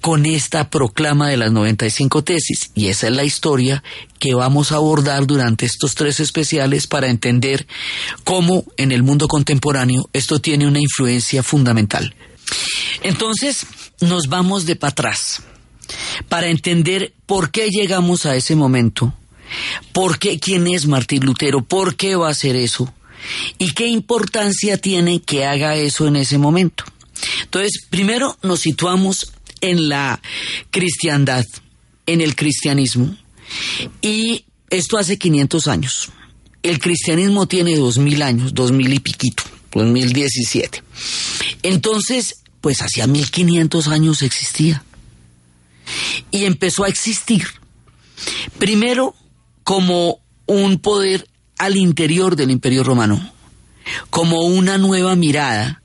con 0.00 0.26
esta 0.26 0.70
proclama 0.70 1.28
de 1.28 1.36
las 1.36 1.52
95 1.52 2.22
tesis 2.24 2.70
y 2.74 2.88
esa 2.88 3.08
es 3.08 3.14
la 3.14 3.24
historia 3.24 3.82
que 4.18 4.34
vamos 4.34 4.72
a 4.72 4.76
abordar 4.76 5.26
durante 5.26 5.66
estos 5.66 5.94
tres 5.94 6.20
especiales 6.20 6.86
para 6.86 7.08
entender 7.08 7.66
cómo 8.24 8.64
en 8.76 8.92
el 8.92 9.02
mundo 9.02 9.28
contemporáneo 9.28 10.08
esto 10.12 10.40
tiene 10.40 10.66
una 10.66 10.80
influencia 10.80 11.42
fundamental. 11.42 12.14
Entonces 13.02 13.66
nos 14.00 14.28
vamos 14.28 14.66
de 14.66 14.76
para 14.76 14.90
atrás 14.90 15.42
para 16.28 16.48
entender 16.48 17.12
por 17.26 17.50
qué 17.50 17.68
llegamos 17.70 18.26
a 18.26 18.36
ese 18.36 18.56
momento, 18.56 19.12
por 19.92 20.18
qué 20.18 20.38
quién 20.38 20.66
es 20.66 20.86
Martín 20.86 21.24
Lutero, 21.24 21.62
por 21.62 21.96
qué 21.96 22.16
va 22.16 22.28
a 22.28 22.32
hacer 22.32 22.56
eso 22.56 22.92
y 23.58 23.72
qué 23.72 23.86
importancia 23.86 24.78
tiene 24.78 25.20
que 25.20 25.44
haga 25.44 25.76
eso 25.76 26.06
en 26.06 26.16
ese 26.16 26.38
momento. 26.38 26.84
Entonces, 27.42 27.86
primero 27.90 28.36
nos 28.42 28.60
situamos 28.60 29.32
en 29.64 29.88
la 29.88 30.20
cristiandad, 30.70 31.46
en 32.04 32.20
el 32.20 32.36
cristianismo, 32.36 33.16
y 34.02 34.44
esto 34.68 34.98
hace 34.98 35.16
500 35.16 35.68
años. 35.68 36.10
El 36.62 36.78
cristianismo 36.78 37.46
tiene 37.46 37.76
2000 37.76 38.22
años, 38.22 38.54
2000 38.54 38.92
y 38.92 38.98
piquito, 39.00 39.42
2017. 39.72 40.82
Entonces, 41.62 42.42
pues 42.60 42.82
hacía 42.82 43.06
1500 43.06 43.88
años 43.88 44.22
existía. 44.22 44.84
Y 46.30 46.44
empezó 46.44 46.84
a 46.84 46.88
existir, 46.88 47.46
primero 48.58 49.14
como 49.62 50.20
un 50.46 50.78
poder 50.78 51.26
al 51.58 51.76
interior 51.76 52.36
del 52.36 52.50
imperio 52.50 52.84
romano, 52.84 53.32
como 54.10 54.42
una 54.42 54.76
nueva 54.76 55.16
mirada 55.16 55.82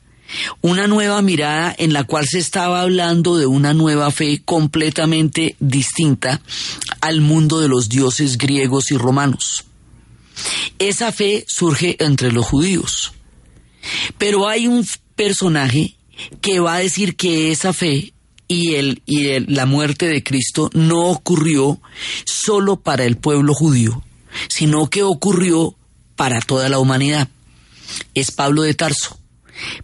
una 0.61 0.87
nueva 0.87 1.21
mirada 1.21 1.73
en 1.77 1.93
la 1.93 2.03
cual 2.03 2.25
se 2.27 2.39
estaba 2.39 2.81
hablando 2.81 3.37
de 3.37 3.45
una 3.45 3.73
nueva 3.73 4.11
fe 4.11 4.41
completamente 4.43 5.55
distinta 5.59 6.41
al 7.01 7.21
mundo 7.21 7.59
de 7.59 7.67
los 7.67 7.89
dioses 7.89 8.37
griegos 8.37 8.91
y 8.91 8.97
romanos. 8.97 9.65
Esa 10.77 11.11
fe 11.11 11.45
surge 11.47 11.97
entre 12.03 12.31
los 12.31 12.45
judíos. 12.45 13.13
Pero 14.17 14.47
hay 14.47 14.67
un 14.67 14.85
personaje 15.15 15.95
que 16.41 16.59
va 16.59 16.75
a 16.75 16.79
decir 16.79 17.15
que 17.15 17.51
esa 17.51 17.73
fe 17.73 18.13
y, 18.47 18.75
el, 18.75 19.01
y 19.05 19.39
la 19.51 19.65
muerte 19.65 20.07
de 20.07 20.23
Cristo 20.23 20.69
no 20.73 21.05
ocurrió 21.05 21.79
solo 22.25 22.77
para 22.77 23.05
el 23.05 23.17
pueblo 23.17 23.53
judío, 23.53 24.03
sino 24.47 24.89
que 24.89 25.03
ocurrió 25.03 25.75
para 26.15 26.41
toda 26.41 26.67
la 26.69 26.79
humanidad. 26.79 27.29
Es 28.13 28.31
Pablo 28.31 28.63
de 28.63 28.73
Tarso. 28.73 29.18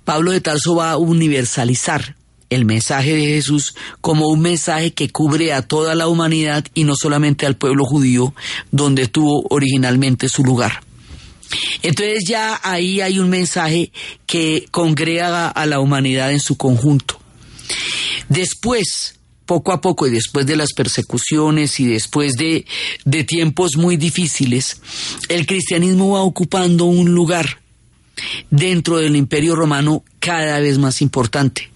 Pablo 0.03 0.31
de 0.31 0.41
Tarso 0.41 0.75
va 0.75 0.91
a 0.91 0.97
universalizar 0.97 2.15
el 2.49 2.65
mensaje 2.65 3.13
de 3.13 3.25
Jesús 3.25 3.75
como 4.01 4.27
un 4.27 4.41
mensaje 4.41 4.93
que 4.93 5.09
cubre 5.09 5.53
a 5.53 5.61
toda 5.61 5.95
la 5.95 6.07
humanidad 6.07 6.65
y 6.73 6.83
no 6.83 6.95
solamente 6.95 7.45
al 7.45 7.57
pueblo 7.57 7.85
judío 7.85 8.33
donde 8.71 9.07
tuvo 9.07 9.45
originalmente 9.49 10.29
su 10.29 10.43
lugar. 10.43 10.81
Entonces 11.81 12.23
ya 12.27 12.59
ahí 12.63 13.01
hay 13.01 13.19
un 13.19 13.29
mensaje 13.29 13.91
que 14.25 14.65
congrega 14.71 15.47
a 15.47 15.65
la 15.65 15.79
humanidad 15.79 16.31
en 16.31 16.39
su 16.39 16.57
conjunto. 16.57 17.19
Después, 18.29 19.19
poco 19.45 19.71
a 19.71 19.81
poco 19.81 20.07
y 20.07 20.11
después 20.11 20.45
de 20.45 20.55
las 20.55 20.73
persecuciones 20.73 21.79
y 21.79 21.85
después 21.85 22.33
de, 22.33 22.65
de 23.05 23.23
tiempos 23.23 23.77
muy 23.77 23.97
difíciles, 23.97 24.81
el 25.29 25.45
cristianismo 25.45 26.13
va 26.13 26.21
ocupando 26.21 26.85
un 26.85 27.13
lugar 27.13 27.59
dentro 28.49 28.97
del 28.97 29.15
imperio 29.15 29.55
romano 29.55 30.03
cada 30.19 30.59
vez 30.59 30.77
más 30.77 31.01
importante. 31.01 31.69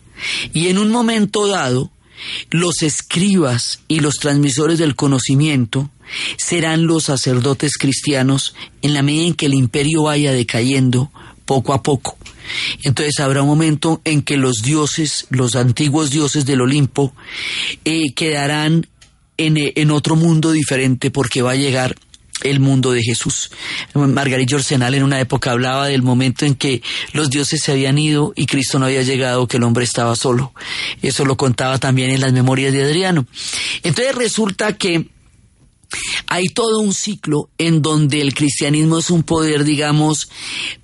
Y 0.54 0.68
en 0.68 0.78
un 0.78 0.92
momento 0.92 1.48
dado, 1.48 1.92
los 2.50 2.82
escribas 2.82 3.80
y 3.88 4.02
los 4.02 4.16
transmisores 4.16 4.80
del 4.80 4.96
conocimiento 4.96 5.90
serán 6.38 6.88
los 6.88 7.06
sacerdotes 7.06 7.78
cristianos 7.78 8.56
en 8.82 8.94
la 8.94 9.04
medida 9.04 9.28
en 9.28 9.34
que 9.34 9.46
el 9.46 9.54
imperio 9.54 10.04
vaya 10.04 10.32
decayendo 10.32 11.12
poco 11.46 11.74
a 11.74 11.82
poco. 11.84 12.18
Entonces 12.84 13.20
habrá 13.20 13.42
un 13.42 13.48
momento 13.48 14.02
en 14.06 14.22
que 14.22 14.38
los 14.38 14.62
dioses, 14.64 15.28
los 15.30 15.56
antiguos 15.56 16.10
dioses 16.10 16.46
del 16.46 16.62
Olimpo, 16.62 17.14
eh, 17.86 18.14
quedarán 18.16 18.88
en, 19.38 19.56
en 19.58 19.92
otro 19.92 20.16
mundo 20.16 20.52
diferente 20.52 21.12
porque 21.12 21.42
va 21.42 21.52
a 21.52 21.56
llegar 21.56 21.96
el 22.44 22.60
mundo 22.60 22.92
de 22.92 23.02
Jesús. 23.02 23.52
Margarita 23.94 24.56
Jorsenal 24.56 24.94
en 24.96 25.04
una 25.04 25.20
época 25.20 25.52
hablaba 25.52 25.88
del 25.88 26.02
momento 26.02 26.46
en 26.46 26.56
que 26.56 26.82
los 27.14 27.30
dioses 27.30 27.62
se 27.62 27.72
habían 27.72 27.98
ido 27.98 28.34
y 28.36 28.46
Cristo 28.46 28.80
no 28.80 28.86
había 28.86 29.04
llegado, 29.04 29.48
que 29.48 29.58
el 29.58 29.64
hombre 29.64 29.84
estaba 29.84 30.16
solo. 30.16 30.54
Eso 31.02 31.26
lo 31.26 31.38
contaba 31.38 31.78
también 31.78 32.10
en 32.12 32.22
las 32.22 32.34
memorias 32.34 32.74
de 32.74 32.84
Adriano. 32.84 33.26
Entonces 33.84 34.16
resulta 34.16 34.78
que 34.78 35.10
hay 36.28 36.48
todo 36.48 36.80
un 36.80 36.94
ciclo 36.94 37.50
en 37.58 37.82
donde 37.82 38.22
el 38.22 38.34
cristianismo 38.34 39.00
es 39.00 39.10
un 39.10 39.24
poder, 39.24 39.64
digamos, 39.64 40.30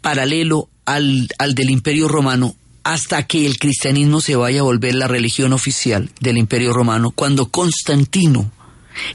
paralelo 0.02 0.70
al, 0.86 1.28
al 1.38 1.56
del 1.56 1.70
imperio 1.70 2.08
romano, 2.08 2.56
hasta 2.84 3.26
que 3.26 3.46
el 3.46 3.58
cristianismo 3.58 4.22
se 4.22 4.36
vaya 4.36 4.60
a 4.60 4.64
volver 4.64 4.96
la 4.96 5.08
religión 5.08 5.54
oficial 5.54 6.10
del 6.20 6.38
imperio 6.38 6.74
romano, 6.74 7.12
cuando 7.12 7.48
Constantino 7.48 8.52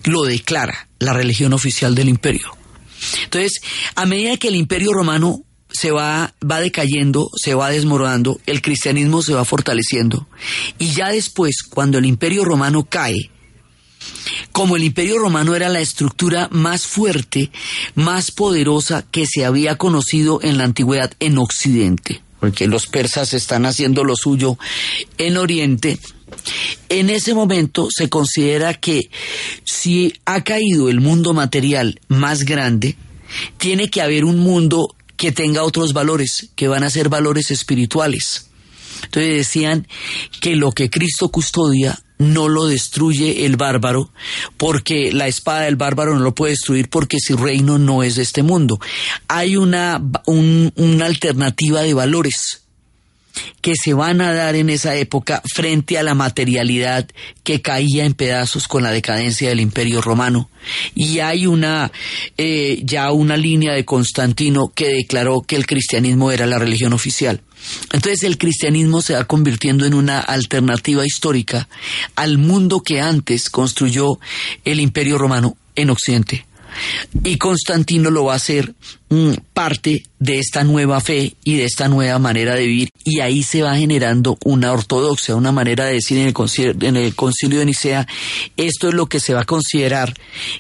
lo 0.05 0.23
declara 0.23 0.89
la 0.99 1.13
religión 1.13 1.53
oficial 1.53 1.95
del 1.95 2.09
imperio. 2.09 2.57
Entonces, 3.25 3.61
a 3.95 4.07
medida 4.07 4.37
que 4.37 4.49
el 4.49 4.57
imperio 4.57 4.93
romano 4.93 5.45
se 5.73 5.91
va, 5.91 6.35
va 6.49 6.61
decayendo, 6.61 7.31
se 7.35 7.55
va 7.55 7.71
desmoronando, 7.71 8.41
el 8.47 8.61
cristianismo 8.61 9.23
se 9.23 9.35
va 9.35 9.45
fortaleciendo. 9.45 10.27
Y 10.79 10.93
ya 10.93 11.09
después, 11.09 11.63
cuando 11.63 11.99
el 11.99 12.07
imperio 12.07 12.45
romano 12.45 12.87
cae, 12.89 13.31
como 14.53 14.77
el 14.77 14.85
imperio 14.85 15.19
romano 15.19 15.55
era 15.55 15.69
la 15.69 15.81
estructura 15.81 16.49
más 16.51 16.87
fuerte, 16.87 17.51
más 17.95 18.31
poderosa 18.31 19.05
que 19.11 19.27
se 19.27 19.45
había 19.45 19.77
conocido 19.77 20.41
en 20.43 20.59
la 20.59 20.65
antigüedad 20.65 21.13
en 21.21 21.39
Occidente, 21.39 22.23
porque 22.41 22.67
los 22.67 22.87
persas 22.87 23.35
están 23.35 23.67
haciendo 23.67 24.03
lo 24.05 24.17
suyo 24.17 24.59
en 25.19 25.37
Oriente, 25.37 25.99
en 26.89 27.11
ese 27.11 27.35
momento 27.35 27.89
se 27.91 28.09
considera 28.09 28.75
que 28.75 29.11
si 29.65 30.15
ha 30.25 30.43
caído 30.43 30.89
el 30.89 31.01
mundo 31.01 31.33
material 31.33 32.01
más 32.09 32.45
grande, 32.45 32.97
tiene 33.59 33.91
que 33.91 34.03
haber 34.03 34.25
un 34.25 34.39
mundo 34.39 34.95
que 35.17 35.33
tenga 35.33 35.63
otros 35.63 35.93
valores, 35.93 36.51
que 36.57 36.69
van 36.69 36.83
a 36.83 36.91
ser 36.91 37.09
valores 37.09 37.51
espirituales. 37.51 38.47
Entonces 39.05 39.37
decían 39.37 39.87
que 40.41 40.57
lo 40.57 40.73
que 40.73 40.91
Cristo 40.91 41.29
custodia 41.31 41.99
no 42.19 42.49
lo 42.49 42.67
destruye 42.67 43.47
el 43.47 43.57
bárbaro, 43.57 44.13
porque 44.57 45.11
la 45.13 45.27
espada 45.27 45.63
del 45.63 45.77
bárbaro 45.77 46.15
no 46.15 46.21
lo 46.21 46.35
puede 46.35 46.53
destruir 46.53 46.91
porque 46.91 47.19
su 47.19 47.37
reino 47.37 47.79
no 47.79 48.03
es 48.03 48.17
de 48.17 48.23
este 48.23 48.43
mundo. 48.43 48.79
Hay 49.27 49.57
una, 49.57 50.03
una 50.27 51.07
alternativa 51.07 51.83
de 51.83 51.95
valores 51.95 52.63
que 53.61 53.75
se 53.75 53.95
van 53.95 54.21
a 54.21 54.33
dar 54.33 54.55
en 54.55 54.71
esa 54.71 54.97
época 54.97 55.43
frente 55.55 55.99
a 55.99 56.03
la 56.03 56.15
materialidad 56.15 57.09
que 57.45 57.61
caía 57.61 58.05
en 58.05 58.15
pedazos 58.15 58.69
con 58.69 58.83
la 58.83 58.91
decadencia 58.91 59.49
del 59.49 59.61
imperio 59.61 60.01
romano. 60.01 60.51
Y 60.95 61.21
hay 61.21 61.47
una, 61.47 61.93
eh, 62.37 62.81
ya 62.85 63.13
una 63.13 63.37
línea 63.37 63.75
de 63.75 63.85
Constantino 63.85 64.73
que 64.75 64.89
declaró 64.89 65.43
que 65.43 65.57
el 65.57 65.67
cristianismo 65.67 66.31
era 66.31 66.47
la 66.47 66.59
religión 66.59 66.93
oficial. 66.93 67.43
Entonces 67.93 68.23
el 68.25 68.39
cristianismo 68.39 69.03
se 69.03 69.15
va 69.15 69.25
convirtiendo 69.25 69.85
en 69.85 69.95
una 69.95 70.21
alternativa 70.21 71.05
histórica 71.05 71.69
al 72.17 72.39
mundo 72.39 72.81
que 72.81 73.01
antes 73.01 73.51
construyó 73.51 74.19
el 74.65 74.81
imperio 74.81 75.19
romano 75.19 75.57
en 75.75 75.91
Occidente. 75.91 76.47
Y 77.25 77.37
Constantino 77.37 78.11
lo 78.11 78.25
va 78.25 78.35
a 78.35 78.37
hacer 78.37 78.75
parte 79.53 80.05
de 80.21 80.39
esta 80.39 80.63
nueva 80.63 81.01
fe 81.01 81.35
y 81.43 81.57
de 81.57 81.65
esta 81.65 81.89
nueva 81.89 82.19
manera 82.19 82.55
de 82.55 82.67
vivir. 82.67 82.91
Y 83.05 83.21
ahí 83.21 83.43
se 83.43 83.63
va 83.63 83.77
generando 83.77 84.39
una 84.45 84.71
ortodoxia, 84.73 85.35
una 85.35 85.51
manera 85.51 85.87
de 85.87 85.95
decir 85.95 86.19
en 86.19 86.27
el, 86.27 86.33
concilio, 86.33 86.75
en 86.81 86.97
el 86.97 87.15
concilio 87.17 87.59
de 87.59 87.67
Nicea, 87.67 88.07
esto 88.57 88.89
es 88.89 88.95
lo 88.95 89.07
que 89.07 89.19
se 89.19 89.35
va 89.35 89.41
a 89.41 89.47
considerar 89.47 90.15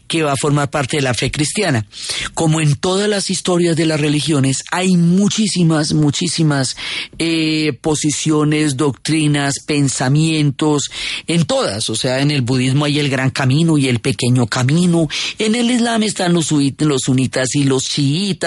que 0.09 0.23
va 0.23 0.33
a 0.33 0.37
formar 0.37 0.71
parte 0.71 0.97
de 0.97 1.03
la 1.03 1.15
fe 1.15 1.31
cristiana. 1.31 1.87
Como 2.35 2.61
en 2.61 2.75
todas 2.77 3.09
las 3.09 3.31
historias 3.31 3.77
de 3.77 3.87
las 3.87 4.01
religiones, 4.01 4.65
hay 4.73 4.97
muchísimas, 4.97 5.93
muchísimas 5.93 6.77
eh, 7.19 7.79
posiciones, 7.81 8.77
doctrinas, 8.77 9.55
pensamientos, 9.67 10.91
en 11.27 11.45
todas, 11.45 11.91
o 11.91 11.95
sea, 11.95 12.21
en 12.21 12.31
el 12.31 12.43
budismo 12.43 12.87
hay 12.87 12.99
el 12.99 13.11
gran 13.11 13.31
camino 13.31 13.79
y 13.79 13.89
el 13.89 14.01
pequeño 14.01 14.47
camino, 14.47 15.09
en 15.39 15.55
el 15.55 15.71
islam 15.71 16.03
están 16.03 16.33
los, 16.33 16.51
los 16.51 17.03
sunitas 17.03 17.55
y 17.55 17.65
los 17.65 17.85
chiitas, 17.85 18.40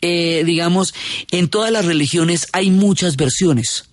eh, 0.00 0.42
digamos, 0.44 0.94
en 1.30 1.48
todas 1.48 1.70
las 1.70 1.84
religiones 1.84 2.46
hay 2.52 2.70
muchas 2.70 3.16
versiones. 3.16 3.84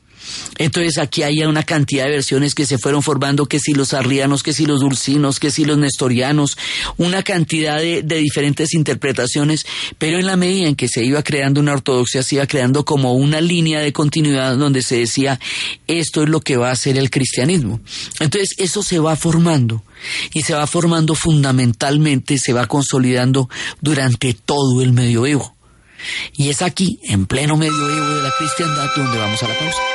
Entonces 0.57 0.97
aquí 0.97 1.23
hay 1.23 1.43
una 1.43 1.63
cantidad 1.63 2.05
de 2.05 2.11
versiones 2.11 2.55
que 2.55 2.65
se 2.65 2.77
fueron 2.77 3.03
formando, 3.03 3.45
que 3.45 3.59
si 3.59 3.73
los 3.73 3.93
arrianos, 3.93 4.43
que 4.43 4.53
si 4.53 4.65
los 4.65 4.79
dulcinos, 4.79 5.39
que 5.39 5.51
si 5.51 5.65
los 5.65 5.77
nestorianos, 5.77 6.57
una 6.97 7.23
cantidad 7.23 7.79
de, 7.79 8.01
diferentes 8.01 8.73
interpretaciones, 8.73 9.65
pero 9.97 10.17
en 10.17 10.25
la 10.25 10.37
medida 10.37 10.67
en 10.67 10.75
que 10.75 10.87
se 10.87 11.03
iba 11.03 11.21
creando 11.23 11.59
una 11.59 11.73
ortodoxia, 11.73 12.23
se 12.23 12.35
iba 12.35 12.47
creando 12.47 12.85
como 12.85 13.13
una 13.13 13.41
línea 13.41 13.79
de 13.79 13.93
continuidad 13.93 14.57
donde 14.57 14.81
se 14.81 14.99
decía, 14.99 15.39
esto 15.87 16.23
es 16.23 16.29
lo 16.29 16.41
que 16.41 16.57
va 16.57 16.71
a 16.71 16.75
ser 16.75 16.97
el 16.97 17.09
cristianismo. 17.09 17.79
Entonces 18.19 18.55
eso 18.57 18.81
se 18.81 18.99
va 18.99 19.15
formando 19.15 19.83
y 20.33 20.41
se 20.41 20.53
va 20.53 20.67
formando 20.67 21.15
fundamentalmente, 21.15 22.37
se 22.37 22.53
va 22.53 22.67
consolidando 22.67 23.49
durante 23.81 24.33
todo 24.33 24.81
el 24.81 24.93
medioevo. 24.93 25.55
Y 26.33 26.49
es 26.49 26.61
aquí, 26.61 26.99
en 27.03 27.25
pleno 27.25 27.57
medioevo 27.57 28.09
de 28.09 28.21
la 28.21 28.31
cristiandad, 28.37 28.89
donde 28.95 29.17
vamos 29.17 29.41
a 29.41 29.47
la 29.47 29.57
pausa. 29.57 29.94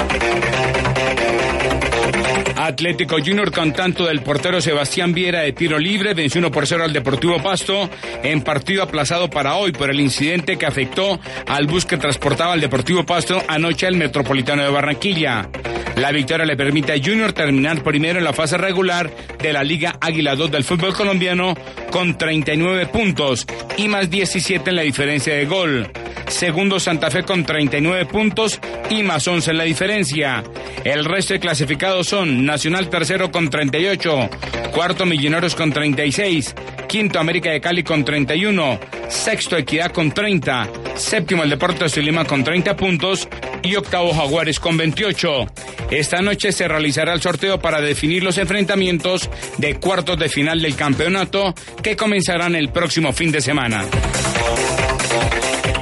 Atlético 2.65 3.17
Junior 3.17 3.51
con 3.51 3.73
tanto 3.73 4.05
del 4.05 4.21
portero 4.21 4.61
Sebastián 4.61 5.13
Viera 5.13 5.39
de 5.41 5.51
tiro 5.51 5.79
libre 5.79 6.13
venció 6.13 6.37
1 6.37 6.51
por 6.51 6.67
0 6.67 6.83
al 6.83 6.93
Deportivo 6.93 7.41
Pasto 7.41 7.89
en 8.21 8.41
partido 8.43 8.83
aplazado 8.83 9.31
para 9.31 9.55
hoy 9.55 9.71
por 9.71 9.89
el 9.89 9.99
incidente 9.99 10.57
que 10.57 10.67
afectó 10.67 11.19
al 11.47 11.65
bus 11.65 11.85
que 11.85 11.97
transportaba 11.97 12.53
al 12.53 12.61
Deportivo 12.61 13.03
Pasto 13.03 13.41
anoche 13.47 13.87
al 13.87 13.95
Metropolitano 13.95 14.61
de 14.61 14.69
Barranquilla. 14.69 15.49
La 15.95 16.11
victoria 16.11 16.45
le 16.45 16.55
permite 16.55 16.93
a 16.93 17.03
Junior 17.03 17.33
terminar 17.33 17.81
primero 17.81 18.19
en 18.19 18.25
la 18.25 18.33
fase 18.33 18.57
regular 18.59 19.09
de 19.41 19.53
la 19.53 19.63
Liga 19.63 19.97
Águila 19.99 20.35
2 20.35 20.51
del 20.51 20.63
fútbol 20.63 20.93
colombiano 20.93 21.55
con 21.89 22.15
39 22.15 22.85
puntos 22.87 23.47
y 23.75 23.87
más 23.87 24.09
17 24.11 24.69
en 24.69 24.75
la 24.75 24.83
diferencia 24.83 25.33
de 25.33 25.45
gol. 25.45 25.91
Segundo 26.27 26.79
Santa 26.79 27.11
Fe 27.11 27.23
con 27.23 27.43
39 27.43 28.05
puntos 28.05 28.59
y 28.89 29.03
más 29.03 29.27
11 29.27 29.51
en 29.51 29.57
la 29.57 29.63
diferencia. 29.65 30.43
El 30.83 31.05
resto 31.05 31.33
de 31.33 31.39
clasificados 31.39 32.07
son 32.07 32.45
Nacional 32.51 32.89
tercero 32.89 33.31
con 33.31 33.49
38, 33.49 34.29
cuarto 34.73 35.05
Millonarios 35.05 35.55
con 35.55 35.71
36, 35.71 36.53
quinto 36.85 37.17
América 37.17 37.49
de 37.49 37.61
Cali 37.61 37.81
con 37.81 38.03
31, 38.03 38.77
sexto 39.07 39.55
Equidad 39.55 39.93
con 39.93 40.11
30, 40.11 40.69
séptimo 40.95 41.43
el 41.43 41.49
Deportes 41.49 41.95
de 41.95 42.01
Lima 42.01 42.25
con 42.25 42.43
30 42.43 42.75
puntos 42.75 43.29
y 43.63 43.77
octavo 43.77 44.13
Jaguares 44.13 44.59
con 44.59 44.75
28. 44.75 45.47
Esta 45.91 46.21
noche 46.21 46.51
se 46.51 46.67
realizará 46.67 47.13
el 47.13 47.21
sorteo 47.21 47.57
para 47.57 47.79
definir 47.79 48.21
los 48.21 48.37
enfrentamientos 48.37 49.29
de 49.57 49.79
cuartos 49.79 50.19
de 50.19 50.27
final 50.27 50.61
del 50.61 50.75
campeonato 50.75 51.55
que 51.81 51.95
comenzarán 51.95 52.57
el 52.57 52.67
próximo 52.67 53.13
fin 53.13 53.31
de 53.31 53.39
semana. 53.39 53.85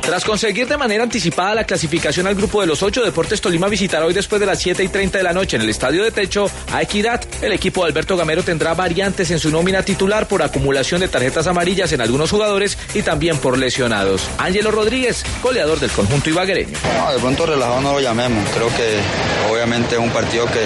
Tras 0.10 0.26
conseguir 0.26 0.68
de 0.68 0.76
manera 0.76 1.04
anticipada 1.04 1.54
la 1.54 1.66
clasificación 1.66 2.26
al 2.26 2.34
grupo 2.34 2.62
de 2.62 2.66
los 2.66 2.82
ocho, 2.82 3.04
Deportes 3.04 3.42
Tolima 3.42 3.68
visitará 3.68 4.08
hoy 4.08 4.14
después 4.16 4.40
de 4.40 4.48
las 4.48 4.58
7 4.58 4.84
y 4.84 4.88
30 4.88 5.20
de 5.20 5.24
la 5.24 5.34
noche 5.34 5.56
en 5.56 5.62
el 5.62 5.70
Estadio 5.70 6.04
de 6.04 6.10
Techo 6.10 6.50
a 6.74 6.82
Equidad. 6.82 7.24
El 7.44 7.52
equipo 7.52 7.84
de 7.84 7.90
Alberto 7.90 8.18
Gamero 8.18 8.42
tendrá 8.42 8.74
variantes 8.74 9.30
en 9.30 9.38
su 9.38 9.52
nómina 9.52 9.84
titular 9.84 10.28
por 10.28 10.42
acumulación 10.42 11.02
de 11.02 11.10
tarjetas 11.10 11.46
amarillas 11.46 11.92
en 11.92 12.02
algunos 12.02 12.32
jugadores 12.32 12.76
y 12.96 13.04
también 13.04 13.38
por 13.38 13.60
lesionados. 13.60 14.28
Ángelo 14.40 14.72
Rodríguez, 14.72 15.24
goleador 15.44 15.80
del 15.80 15.92
conjunto 15.92 16.28
ibaguereño. 16.28 16.76
No, 16.98 17.14
de 17.14 17.20
pronto 17.20 17.46
relajado 17.46 17.80
no 17.80 17.94
lo 17.94 18.00
llamemos. 18.00 18.50
Creo 18.56 18.70
que 18.70 19.54
obviamente 19.54 19.94
es 19.94 20.02
un 20.02 20.10
partido 20.10 20.48
que 20.48 20.66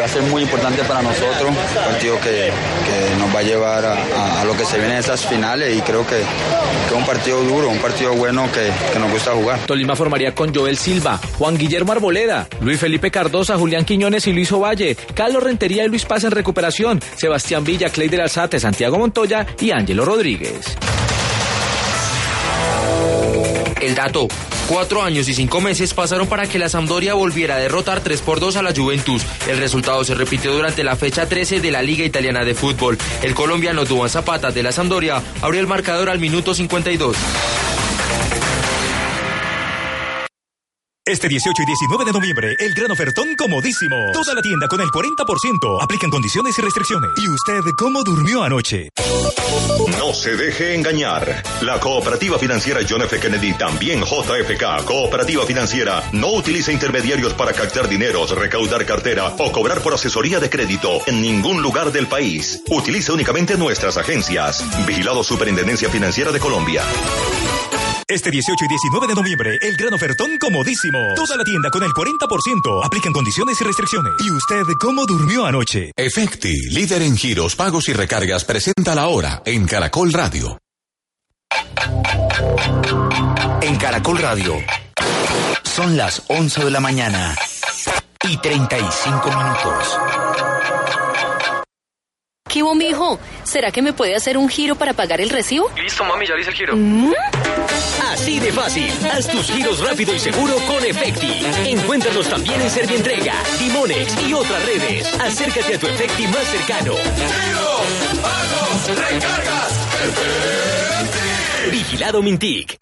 va 0.00 0.06
a 0.06 0.08
ser 0.08 0.22
muy 0.22 0.42
importante 0.42 0.82
para 0.84 1.02
nosotros, 1.02 1.50
un 1.50 1.74
partido 1.74 2.18
que, 2.20 2.50
nos 3.18 3.34
va 3.34 3.40
a 3.40 3.42
llevar 3.42 3.84
a, 3.84 4.44
lo 4.44 4.56
que 4.56 4.64
se 4.64 4.78
viene 4.78 4.94
en 4.94 5.00
esas 5.00 5.24
finales 5.26 5.76
y 5.76 5.80
creo 5.82 6.06
que, 6.06 6.20
es 6.20 6.92
un 6.96 7.04
partido 7.04 7.42
duro, 7.42 7.68
un 7.68 7.78
partido 7.78 8.14
bueno 8.14 8.50
que, 8.50 8.70
que, 8.92 8.98
nos 8.98 9.10
gusta 9.10 9.32
jugar. 9.32 9.60
Tolima 9.66 9.94
formaría 9.94 10.34
con 10.34 10.54
Joel 10.54 10.78
Silva, 10.78 11.20
Juan 11.38 11.56
Guillermo 11.58 11.92
Arboleda, 11.92 12.48
Luis 12.60 12.80
Felipe 12.80 13.10
Cardosa, 13.10 13.58
Julián 13.58 13.84
Quiñones 13.84 14.26
y 14.26 14.32
Luis 14.32 14.50
Ovalle, 14.52 14.96
Carlos 15.14 15.42
Rentería 15.42 15.84
y 15.84 15.88
Luis 15.88 16.04
Paz 16.04 16.24
en 16.24 16.30
recuperación, 16.30 17.00
Sebastián 17.16 17.64
Villa, 17.64 17.90
Clay 17.90 18.08
del 18.08 18.22
Alzate, 18.22 18.58
Santiago 18.58 18.98
Montoya 18.98 19.46
y 19.60 19.70
Ángelo 19.70 20.04
Rodríguez. 20.04 20.76
El 23.80 23.94
dato. 23.94 24.28
Cuatro 24.70 25.02
años 25.02 25.28
y 25.28 25.34
cinco 25.34 25.60
meses 25.60 25.92
pasaron 25.94 26.28
para 26.28 26.46
que 26.46 26.56
la 26.56 26.68
Sampdoria 26.68 27.14
volviera 27.14 27.56
a 27.56 27.58
derrotar 27.58 28.02
3 28.02 28.22
por 28.22 28.38
2 28.38 28.54
a 28.54 28.62
la 28.62 28.72
Juventus. 28.72 29.26
El 29.48 29.58
resultado 29.58 30.04
se 30.04 30.14
repitió 30.14 30.52
durante 30.52 30.84
la 30.84 30.94
fecha 30.94 31.28
13 31.28 31.58
de 31.58 31.72
la 31.72 31.82
Liga 31.82 32.04
Italiana 32.04 32.44
de 32.44 32.54
Fútbol. 32.54 32.96
El 33.20 33.34
colombiano 33.34 33.84
Duan 33.84 34.08
Zapata 34.08 34.52
de 34.52 34.62
la 34.62 34.70
Sampdoria 34.70 35.20
abrió 35.42 35.60
el 35.60 35.66
marcador 35.66 36.08
al 36.08 36.20
minuto 36.20 36.54
52. 36.54 37.16
Este 41.04 41.26
18 41.26 41.62
y 41.62 41.66
19 41.66 42.04
de 42.04 42.12
noviembre, 42.12 42.54
el 42.60 42.72
gran 42.72 42.92
ofertón 42.92 43.34
comodísimo. 43.34 43.96
Toda 44.12 44.34
la 44.36 44.42
tienda 44.42 44.68
con 44.68 44.80
el 44.80 44.86
40%. 44.90 45.82
Aplican 45.82 46.10
condiciones 46.10 46.56
y 46.56 46.62
restricciones. 46.62 47.10
¿Y 47.16 47.28
usted 47.28 47.68
cómo 47.76 48.04
durmió 48.04 48.44
anoche? 48.44 48.90
Se 50.12 50.36
deje 50.36 50.74
engañar. 50.74 51.42
La 51.62 51.78
Cooperativa 51.78 52.38
Financiera 52.38 52.80
John 52.88 53.02
F. 53.02 53.18
Kennedy, 53.20 53.52
también 53.54 54.02
JFK, 54.02 54.84
Cooperativa 54.84 55.46
Financiera, 55.46 56.02
no 56.12 56.32
utiliza 56.32 56.72
intermediarios 56.72 57.32
para 57.34 57.52
captar 57.52 57.88
dineros, 57.88 58.30
recaudar 58.32 58.84
cartera 58.84 59.34
o 59.38 59.52
cobrar 59.52 59.80
por 59.80 59.94
asesoría 59.94 60.40
de 60.40 60.50
crédito 60.50 61.00
en 61.06 61.20
ningún 61.20 61.62
lugar 61.62 61.92
del 61.92 62.06
país. 62.06 62.62
Utiliza 62.70 63.12
únicamente 63.12 63.56
nuestras 63.56 63.96
agencias. 63.96 64.64
Vigilado 64.86 65.22
Superintendencia 65.22 65.88
Financiera 65.88 66.32
de 66.32 66.40
Colombia. 66.40 66.82
Este 68.10 68.28
18 68.28 68.64
y 68.64 68.68
19 68.68 69.06
de 69.06 69.14
noviembre, 69.14 69.56
el 69.62 69.76
gran 69.76 69.94
ofertón 69.94 70.36
comodísimo. 70.36 70.98
Toda 71.14 71.36
la 71.36 71.44
tienda 71.44 71.70
con 71.70 71.84
el 71.84 71.92
40%. 71.92 72.84
Aplican 72.84 73.12
condiciones 73.12 73.60
y 73.60 73.64
restricciones. 73.64 74.14
¿Y 74.18 74.32
usted 74.32 74.64
cómo 74.80 75.06
durmió 75.06 75.46
anoche? 75.46 75.92
Efecti, 75.96 76.70
líder 76.70 77.02
en 77.02 77.16
giros, 77.16 77.54
pagos 77.54 77.88
y 77.88 77.92
recargas, 77.92 78.44
presenta 78.44 78.96
la 78.96 79.06
hora 79.06 79.42
en 79.46 79.64
Caracol 79.64 80.12
Radio. 80.12 80.58
En 83.62 83.76
Caracol 83.76 84.18
Radio. 84.18 84.56
Son 85.62 85.96
las 85.96 86.24
11 86.26 86.64
de 86.64 86.70
la 86.72 86.80
mañana 86.80 87.36
y 88.28 88.36
35 88.38 89.28
minutos. 89.28 89.98
¿Qué 92.48 92.64
mijo? 92.74 93.20
¿Será 93.44 93.70
que 93.70 93.80
me 93.80 93.92
puede 93.92 94.16
hacer 94.16 94.36
un 94.36 94.48
giro 94.48 94.74
para 94.74 94.94
pagar 94.94 95.20
el 95.20 95.30
recibo? 95.30 95.70
Listo, 95.80 96.04
mami, 96.04 96.26
ya 96.26 96.34
le 96.34 96.40
hice 96.40 96.50
el 96.50 96.56
giro. 96.56 96.74
Así 98.12 98.40
de 98.40 98.52
fácil. 98.52 98.90
Haz 99.12 99.28
tus 99.28 99.46
giros 99.50 99.80
rápido 99.80 100.14
y 100.14 100.18
seguro 100.18 100.56
con 100.66 100.84
Efecti. 100.84 101.44
Encuéntranos 101.66 102.28
también 102.28 102.60
en 102.60 102.70
Servientrega, 102.70 103.34
Timonex 103.58 104.22
y 104.28 104.34
otras 104.34 104.64
redes. 104.66 105.06
Acércate 105.20 105.74
a 105.74 105.78
tu 105.78 105.86
Efecti 105.86 106.26
más 106.26 106.46
cercano. 106.48 106.94
Giros, 106.94 108.20
pagos, 108.22 108.98
recargas. 108.98 109.72
Vigilado 111.70 112.22
Mintic. 112.22 112.78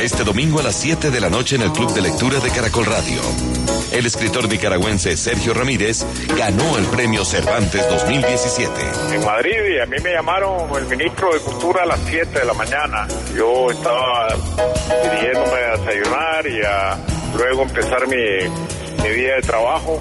Este 0.00 0.24
domingo 0.24 0.60
a 0.60 0.62
las 0.62 0.76
7 0.76 1.10
de 1.10 1.20
la 1.20 1.30
noche 1.30 1.56
en 1.56 1.62
el 1.62 1.72
Club 1.72 1.92
de 1.92 2.02
Lectura 2.02 2.40
de 2.40 2.50
Caracol 2.50 2.86
Radio. 2.86 3.20
El 3.92 4.06
escritor 4.06 4.48
nicaragüense 4.48 5.16
Sergio 5.16 5.52
Ramírez 5.52 6.04
ganó 6.36 6.78
el 6.78 6.84
premio 6.86 7.24
Cervantes 7.24 7.88
2017. 7.88 8.72
En 9.14 9.24
Madrid 9.24 9.56
y 9.76 9.80
a 9.80 9.86
mí 9.86 9.96
me 10.02 10.12
llamaron 10.12 10.70
el 10.76 10.86
ministro 10.86 11.32
de 11.32 11.40
Cultura 11.40 11.82
a 11.82 11.86
las 11.86 12.00
7 12.06 12.38
de 12.38 12.44
la 12.44 12.54
mañana. 12.54 13.08
Yo 13.34 13.70
estaba 13.70 14.28
dirigiéndome 15.02 15.56
a 15.56 15.76
desayunar 15.76 16.46
y 16.46 16.62
a 16.62 16.98
luego 17.36 17.62
empezar 17.62 18.06
mi, 18.06 18.16
mi 19.02 19.08
día 19.10 19.34
de 19.36 19.42
trabajo 19.42 20.00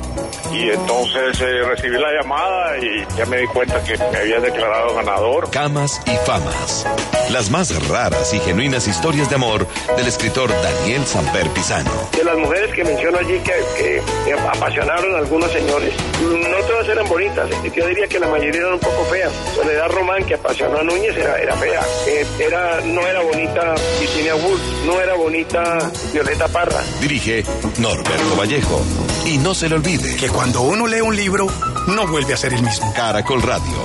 y 0.51 0.69
entonces 0.69 1.39
eh, 1.41 1.63
recibí 1.63 1.97
la 1.97 2.11
llamada 2.11 2.77
y 2.77 3.05
ya 3.17 3.25
me 3.25 3.37
di 3.37 3.47
cuenta 3.47 3.83
que 3.83 3.97
me 3.97 4.17
había 4.17 4.39
declarado 4.39 4.95
ganador. 4.95 5.49
Camas 5.51 6.01
y 6.05 6.15
famas. 6.25 6.85
Las 7.31 7.49
más 7.49 7.87
raras 7.87 8.33
y 8.33 8.39
genuinas 8.39 8.87
historias 8.87 9.29
de 9.29 9.35
amor 9.35 9.67
del 9.95 10.07
escritor 10.07 10.49
Daniel 10.61 11.05
Samper 11.05 11.47
Pisano. 11.49 11.91
De 12.15 12.23
las 12.23 12.37
mujeres 12.37 12.73
que 12.73 12.83
menciono 12.83 13.17
allí 13.19 13.39
que, 13.39 13.53
que, 13.77 14.01
que 14.25 14.33
apasionaron 14.33 15.15
a 15.15 15.19
algunos 15.19 15.51
señores, 15.51 15.93
no 16.21 16.57
todas 16.67 16.87
eran 16.89 17.07
bonitas. 17.07 17.49
Yo 17.75 17.87
diría 17.87 18.07
que 18.07 18.19
la 18.19 18.27
mayoría 18.27 18.61
eran 18.61 18.73
un 18.73 18.79
poco 18.79 19.05
feas. 19.05 19.31
Soledad 19.55 19.89
Román, 19.89 20.25
que 20.25 20.33
apasionó 20.35 20.79
a 20.79 20.83
Núñez, 20.83 21.15
era, 21.15 21.37
era 21.37 21.55
fea. 21.55 21.81
Eh, 22.07 22.25
era, 22.39 22.81
no 22.81 23.01
era 23.07 23.21
bonita 23.21 23.75
Virginia 23.99 24.35
Woolf, 24.35 24.61
no 24.85 24.99
era 24.99 25.13
bonita 25.13 25.77
Violeta 26.11 26.47
Parra. 26.47 26.81
Dirige 26.99 27.43
Norberto 27.77 28.35
Vallejo. 28.37 28.81
Y 29.25 29.37
no 29.37 29.53
se 29.53 29.69
le 29.69 29.75
olvide 29.75 30.15
que 30.15 30.29
cuando 30.29 30.61
uno 30.61 30.87
lee 30.87 31.01
un 31.01 31.15
libro, 31.15 31.47
no 31.87 32.07
vuelve 32.07 32.33
a 32.33 32.37
ser 32.37 32.53
el 32.53 32.63
mismo. 32.63 32.91
Caracol 32.93 33.41
Radio. 33.41 33.77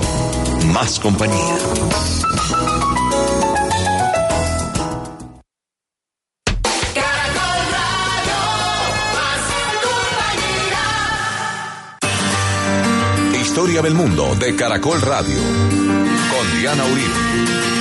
Más 0.73 0.99
compañía. 0.99 1.55
Historia 13.39 13.81
del 13.81 13.93
mundo 13.93 14.35
de 14.35 14.55
Caracol 14.55 15.01
Radio. 15.01 15.37
Con 15.37 16.59
Diana 16.59 16.83
Uribe. 16.83 17.74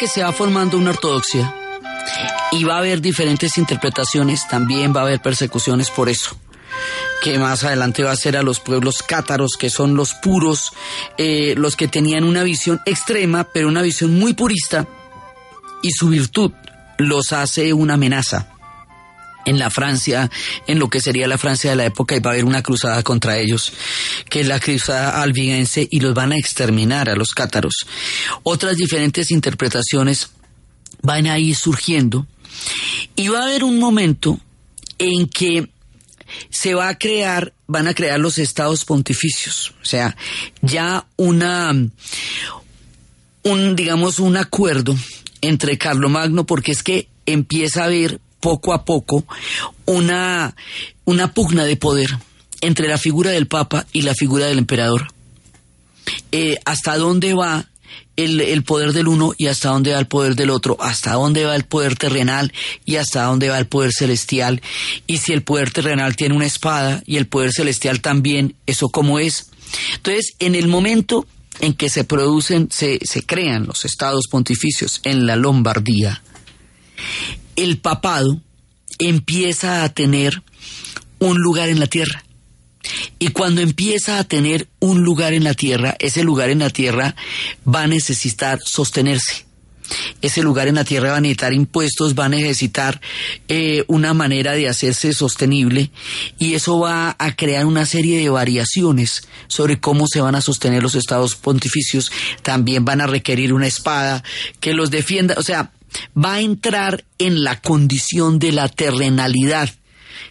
Que 0.00 0.08
se 0.08 0.22
va 0.22 0.32
formando 0.32 0.78
una 0.78 0.90
ortodoxia. 0.90 1.54
Y 2.52 2.64
va 2.64 2.76
a 2.76 2.78
haber 2.78 3.02
diferentes 3.02 3.58
interpretaciones, 3.58 4.48
también 4.48 4.96
va 4.96 5.00
a 5.00 5.04
haber 5.04 5.20
persecuciones 5.20 5.90
por 5.90 6.08
eso 6.08 6.36
que 7.22 7.38
más 7.38 7.64
adelante 7.64 8.02
va 8.02 8.12
a 8.12 8.16
ser 8.16 8.38
a 8.38 8.42
los 8.42 8.60
pueblos 8.60 9.02
cátaros, 9.02 9.58
que 9.58 9.68
son 9.68 9.94
los 9.94 10.14
puros, 10.14 10.72
eh, 11.18 11.54
los 11.54 11.76
que 11.76 11.86
tenían 11.86 12.24
una 12.24 12.42
visión 12.42 12.80
extrema, 12.86 13.44
pero 13.44 13.68
una 13.68 13.82
visión 13.82 14.18
muy 14.18 14.32
purista, 14.32 14.86
y 15.82 15.90
su 15.90 16.08
virtud 16.08 16.52
los 16.96 17.32
hace 17.34 17.74
una 17.74 17.94
amenaza 17.94 18.48
en 19.44 19.58
la 19.58 19.68
Francia, 19.68 20.30
en 20.66 20.78
lo 20.78 20.88
que 20.88 21.00
sería 21.00 21.28
la 21.28 21.36
Francia 21.36 21.70
de 21.70 21.76
la 21.76 21.84
época, 21.84 22.16
y 22.16 22.20
va 22.20 22.30
a 22.30 22.32
haber 22.34 22.46
una 22.46 22.62
cruzada 22.62 23.02
contra 23.02 23.36
ellos, 23.36 23.72
que 24.30 24.40
es 24.40 24.46
la 24.46 24.60
cruzada 24.60 25.20
albigense, 25.20 25.86
y 25.90 26.00
los 26.00 26.14
van 26.14 26.32
a 26.32 26.38
exterminar 26.38 27.10
a 27.10 27.16
los 27.16 27.30
cátaros. 27.30 27.74
Otras 28.42 28.76
diferentes 28.76 29.30
interpretaciones 29.30 30.30
van 31.02 31.26
a 31.26 31.38
ir 31.38 31.54
surgiendo, 31.54 32.26
y 33.16 33.28
va 33.28 33.40
a 33.40 33.44
haber 33.44 33.64
un 33.64 33.78
momento 33.78 34.40
en 34.98 35.28
que 35.28 35.68
se 36.48 36.74
va 36.74 36.88
a 36.88 36.98
crear, 36.98 37.52
van 37.66 37.88
a 37.88 37.94
crear 37.94 38.18
los 38.20 38.38
estados 38.38 38.84
pontificios, 38.84 39.74
o 39.82 39.84
sea, 39.84 40.16
ya 40.62 41.06
una, 41.16 41.72
un, 43.42 43.76
digamos, 43.76 44.18
un 44.18 44.36
acuerdo 44.36 44.96
entre 45.40 45.78
Carlomagno, 45.78 46.46
porque 46.46 46.72
es 46.72 46.82
que 46.82 47.08
empieza 47.26 47.82
a 47.82 47.86
haber 47.86 48.20
poco 48.40 48.72
a 48.72 48.84
poco 48.84 49.24
una, 49.86 50.54
una 51.04 51.32
pugna 51.32 51.64
de 51.64 51.76
poder 51.76 52.10
entre 52.60 52.88
la 52.88 52.98
figura 52.98 53.30
del 53.30 53.46
Papa 53.46 53.86
y 53.92 54.02
la 54.02 54.14
figura 54.14 54.46
del 54.46 54.58
emperador. 54.58 55.08
Eh, 56.32 56.58
¿Hasta 56.64 56.96
dónde 56.96 57.34
va 57.34 57.66
el, 58.16 58.40
el, 58.40 58.62
poder 58.62 58.92
del 58.92 59.08
uno 59.08 59.32
y 59.36 59.46
hasta 59.46 59.70
dónde 59.70 59.92
va 59.92 59.98
el 59.98 60.06
poder 60.06 60.34
del 60.34 60.50
otro? 60.50 60.76
¿Hasta 60.80 61.14
dónde 61.14 61.44
va 61.44 61.56
el 61.56 61.64
poder 61.64 61.96
terrenal 61.96 62.52
y 62.84 62.96
hasta 62.96 63.24
dónde 63.24 63.48
va 63.48 63.58
el 63.58 63.66
poder 63.66 63.92
celestial? 63.92 64.60
Y 65.06 65.18
si 65.18 65.32
el 65.32 65.42
poder 65.42 65.70
terrenal 65.70 66.16
tiene 66.16 66.34
una 66.34 66.46
espada 66.46 67.02
y 67.06 67.16
el 67.16 67.26
poder 67.26 67.52
celestial 67.52 68.00
también, 68.00 68.54
¿eso 68.66 68.88
cómo 68.88 69.18
es? 69.18 69.50
Entonces, 69.96 70.34
en 70.38 70.54
el 70.54 70.68
momento 70.68 71.26
en 71.60 71.74
que 71.74 71.88
se 71.88 72.04
producen, 72.04 72.68
se, 72.70 72.98
se 73.02 73.24
crean 73.24 73.66
los 73.66 73.84
estados 73.84 74.26
pontificios 74.30 75.00
en 75.04 75.26
la 75.26 75.36
Lombardía, 75.36 76.22
el 77.56 77.78
papado 77.78 78.40
empieza 78.98 79.84
a 79.84 79.88
tener 79.90 80.42
un 81.18 81.38
lugar 81.38 81.68
en 81.68 81.80
la 81.80 81.86
tierra. 81.86 82.24
Y 83.18 83.28
cuando 83.28 83.60
empieza 83.60 84.18
a 84.18 84.24
tener 84.24 84.68
un 84.78 85.02
lugar 85.02 85.34
en 85.34 85.44
la 85.44 85.54
tierra, 85.54 85.96
ese 85.98 86.24
lugar 86.24 86.50
en 86.50 86.60
la 86.60 86.70
tierra 86.70 87.14
va 87.66 87.82
a 87.82 87.86
necesitar 87.86 88.60
sostenerse. 88.64 89.50
Ese 90.22 90.42
lugar 90.42 90.68
en 90.68 90.76
la 90.76 90.84
tierra 90.84 91.10
va 91.10 91.16
a 91.16 91.20
necesitar 91.20 91.52
impuestos, 91.52 92.14
va 92.14 92.26
a 92.26 92.28
necesitar 92.28 93.00
eh, 93.48 93.84
una 93.88 94.14
manera 94.14 94.52
de 94.52 94.68
hacerse 94.68 95.12
sostenible 95.12 95.90
y 96.38 96.54
eso 96.54 96.78
va 96.78 97.16
a 97.18 97.34
crear 97.34 97.66
una 97.66 97.86
serie 97.86 98.18
de 98.18 98.28
variaciones 98.28 99.22
sobre 99.48 99.80
cómo 99.80 100.06
se 100.06 100.20
van 100.20 100.34
a 100.34 100.40
sostener 100.40 100.82
los 100.82 100.94
estados 100.94 101.34
pontificios. 101.34 102.12
También 102.42 102.84
van 102.84 103.00
a 103.00 103.06
requerir 103.06 103.52
una 103.52 103.66
espada 103.66 104.22
que 104.60 104.74
los 104.74 104.90
defienda. 104.90 105.34
O 105.38 105.42
sea, 105.42 105.72
va 106.16 106.34
a 106.34 106.40
entrar 106.40 107.04
en 107.18 107.42
la 107.42 107.60
condición 107.60 108.38
de 108.38 108.52
la 108.52 108.68
terrenalidad, 108.68 109.70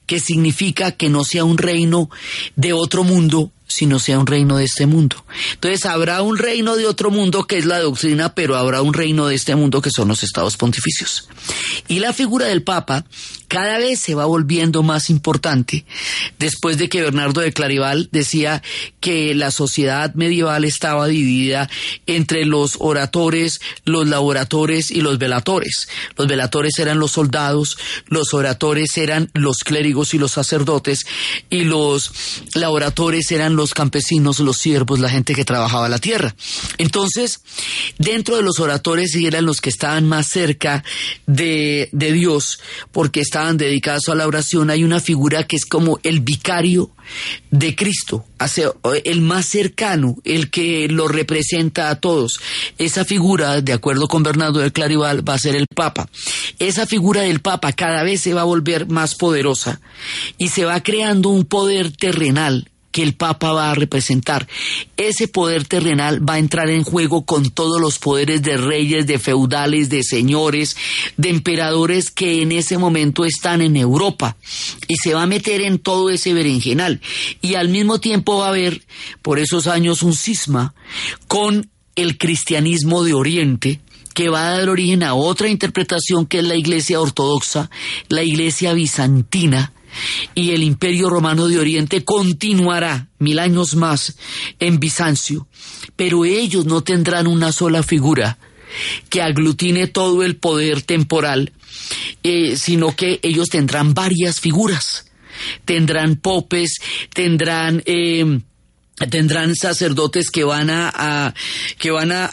que 0.06 0.19
significa 0.19 0.91
que 0.91 1.10
no 1.10 1.23
sea 1.23 1.43
un 1.43 1.58
reino 1.58 2.10
de 2.56 2.73
otro 2.73 3.04
mundo, 3.04 3.52
sino 3.67 3.99
sea 3.99 4.19
un 4.19 4.28
reino 4.28 4.58
de 4.58 4.65
este 4.65 4.88
mundo. 4.88 5.23
Entonces 5.54 5.86
habrá 5.86 6.21
un 6.21 6.38
reino 6.38 6.75
de 6.75 6.88
otro 6.88 7.12
mundo 7.12 7.45
que 7.45 7.58
es 7.58 7.65
la 7.65 7.80
doctrina, 7.80 8.34
pero 8.34 8.58
habrá 8.58 8.82
un 8.82 8.93
reino 8.93 9.28
de 9.28 9.36
este 9.36 9.56
mundo 9.56 9.82
que 9.82 9.91
son 9.91 10.08
los 10.08 10.23
estados 10.23 10.58
pontificios. 10.58 11.30
Y 11.88 11.99
la 11.99 12.13
figura 12.13 12.47
del 12.47 12.63
Papa 12.63 13.06
cada 13.50 13.80
vez 13.80 14.00
se 14.00 14.16
va 14.16 14.26
volviendo 14.26 14.84
más 14.84 15.10
importante 15.10 15.84
después 16.38 16.78
de 16.78 16.88
que 16.88 17.02
Bernardo 17.02 17.42
de 17.42 17.52
Clarival 17.52 18.08
decía 18.12 18.62
que 19.00 19.34
la 19.34 19.50
sociedad 19.50 20.14
medieval 20.14 20.64
estaba 20.66 21.08
dividida 21.08 21.68
entre 22.06 22.46
los 22.46 22.78
oradores, 22.80 23.60
los 23.86 24.08
laboratores 24.08 24.92
y 24.92 25.02
los 25.02 25.18
velatores. 25.18 25.90
Los 26.16 26.28
velatores 26.28 26.78
eran 26.78 27.00
los 27.00 27.12
soldados, 27.12 27.78
los 28.08 28.34
oradores 28.36 28.96
eran 28.98 29.32
los 29.34 29.58
clérigos 29.58 30.14
y 30.14 30.20
los 30.20 30.32
sacerdotes 30.32 31.06
y 31.50 31.64
los 31.64 32.12
laboratores 32.54 33.32
eran 33.32 33.56
los 33.56 33.74
campesinos, 33.74 34.40
los 34.40 34.58
siervos, 34.58 35.00
la 35.00 35.10
gente 35.10 35.34
que 35.34 35.44
trabajaba 35.44 35.90
la 35.90 36.00
tierra. 36.00 36.36
Entonces, 36.78 37.42
dentro 37.98 38.36
de 38.36 38.44
los 38.44 38.60
oradores 38.60 39.16
eran 39.16 39.46
los 39.46 39.60
que 39.60 39.70
estaban 39.70 40.08
más 40.08 40.28
cerca 40.28 40.84
de, 41.26 41.90
de 41.92 42.12
Dios, 42.12 42.60
porque 42.92 43.22
estaban 43.22 43.38
dedicados 43.58 44.10
a 44.10 44.15
la 44.15 44.28
oración, 44.28 44.69
hay 44.69 44.84
una 44.84 44.99
figura 44.99 45.45
que 45.45 45.56
es 45.56 45.65
como 45.65 45.99
el 46.04 46.19
vicario 46.19 46.91
de 47.52 47.75
Cristo, 47.75 48.25
el 49.04 49.21
más 49.21 49.45
cercano, 49.45 50.17
el 50.23 50.49
que 50.49 50.88
lo 50.88 51.08
representa 51.08 51.89
a 51.89 51.99
todos. 51.99 52.39
Esa 52.78 53.06
figura, 53.06 53.62
de 53.62 53.73
acuerdo 53.73 54.08
con 54.08 54.23
Bernardo 54.23 54.60
de 54.60 54.71
Clarival, 54.71 55.28
va 55.28 55.36
a 55.36 55.39
ser 55.39 55.56
el 55.56 55.67
Papa. 55.67 56.10
Esa 56.60 56.86
figura 56.86 57.21
del 57.21 57.39
Papa 57.39 57.71
cada 57.71 58.04
vez 58.04 58.21
se 58.21 58.34
va 58.34 58.41
a 58.41 58.45
volver 58.45 58.88
más 58.88 59.15
poderosa 59.15 59.82
y 60.38 60.49
se 60.49 60.65
va 60.65 60.84
creando 60.84 61.30
un 61.30 61.45
poder 61.45 61.91
terrenal 61.95 62.69
que 62.91 63.04
el 63.04 63.13
Papa 63.13 63.54
va 63.54 63.71
a 63.71 63.75
representar. 63.75 64.47
Ese 64.97 65.28
poder 65.28 65.65
terrenal 65.65 66.28
va 66.28 66.36
a 66.36 66.39
entrar 66.39 66.69
en 66.69 66.84
juego 66.84 67.25
con 67.25 67.49
todos 67.49 67.80
los 67.80 67.99
poderes 67.99 68.41
de 68.41 68.58
reyes, 68.58 69.08
de 69.08 69.19
feudales, 69.19 69.89
de 69.89 70.04
señores, 70.04 70.75
de 71.17 71.30
emperadores 71.30 72.12
que 72.12 72.41
en 72.41 72.52
ese 72.52 72.78
momento 72.78 73.25
están 73.25 73.62
en 73.62 73.75
Europa 73.75 74.38
y 74.88 74.95
se 74.95 75.13
va 75.13 75.23
a 75.23 75.28
meter 75.28 75.62
en 75.62 75.80
todo 75.80 76.10
ese 76.10 76.34
berenjenal. 76.34 77.02
Y 77.41 77.56
al 77.56 77.69
mismo 77.69 77.99
tiempo 77.99 78.39
va 78.39 78.47
a 78.47 78.49
haber 78.49 78.82
por 79.21 79.39
esos 79.39 79.67
años 79.67 80.04
un 80.04 80.15
cisma 80.15 80.73
con 81.28 81.69
el 81.95 82.17
cristianismo 82.17 83.04
de 83.04 83.13
Oriente, 83.13 83.82
que 84.13 84.30
va 84.30 84.47
a 84.47 84.58
dar 84.58 84.69
origen 84.69 85.04
a 85.04 85.13
otra 85.13 85.47
interpretación 85.47 86.25
que 86.25 86.39
es 86.39 86.43
la 86.43 86.56
iglesia 86.56 86.99
ortodoxa, 86.99 87.69
la 88.10 88.23
iglesia 88.23 88.73
bizantina, 88.73 89.71
y 90.36 90.52
el 90.52 90.63
imperio 90.63 91.10
romano 91.10 91.47
de 91.47 91.60
Oriente 91.60 92.04
continuará 92.04 93.08
mil 93.19 93.39
años 93.39 93.75
más 93.75 94.15
en 94.60 94.80
Bizancio, 94.80 95.47
pero 95.95 96.25
ellos 96.25 96.65
no 96.65 96.82
tendrán 96.82 97.28
una 97.28 97.52
sola 97.52 97.84
figura 97.84 98.38
que 99.10 99.21
aglutine 99.21 99.88
todo 99.88 100.23
el 100.23 100.36
poder 100.36 100.82
temporal, 100.82 101.54
eh, 102.23 102.56
sino 102.56 102.95
que 102.95 103.19
ellos 103.23 103.49
tendrán 103.49 103.93
varias 103.93 104.39
figuras. 104.39 105.06
Tendrán 105.63 106.17
popes, 106.17 106.80
tendrán 107.13 107.82
eh, 107.86 108.41
tendrán 109.10 109.56
sacerdotes 109.56 110.30
que 110.30 110.44
van 110.44 110.70
a, 110.70 111.34
que 111.78 111.92
van 111.92 112.12
a, 112.12 112.30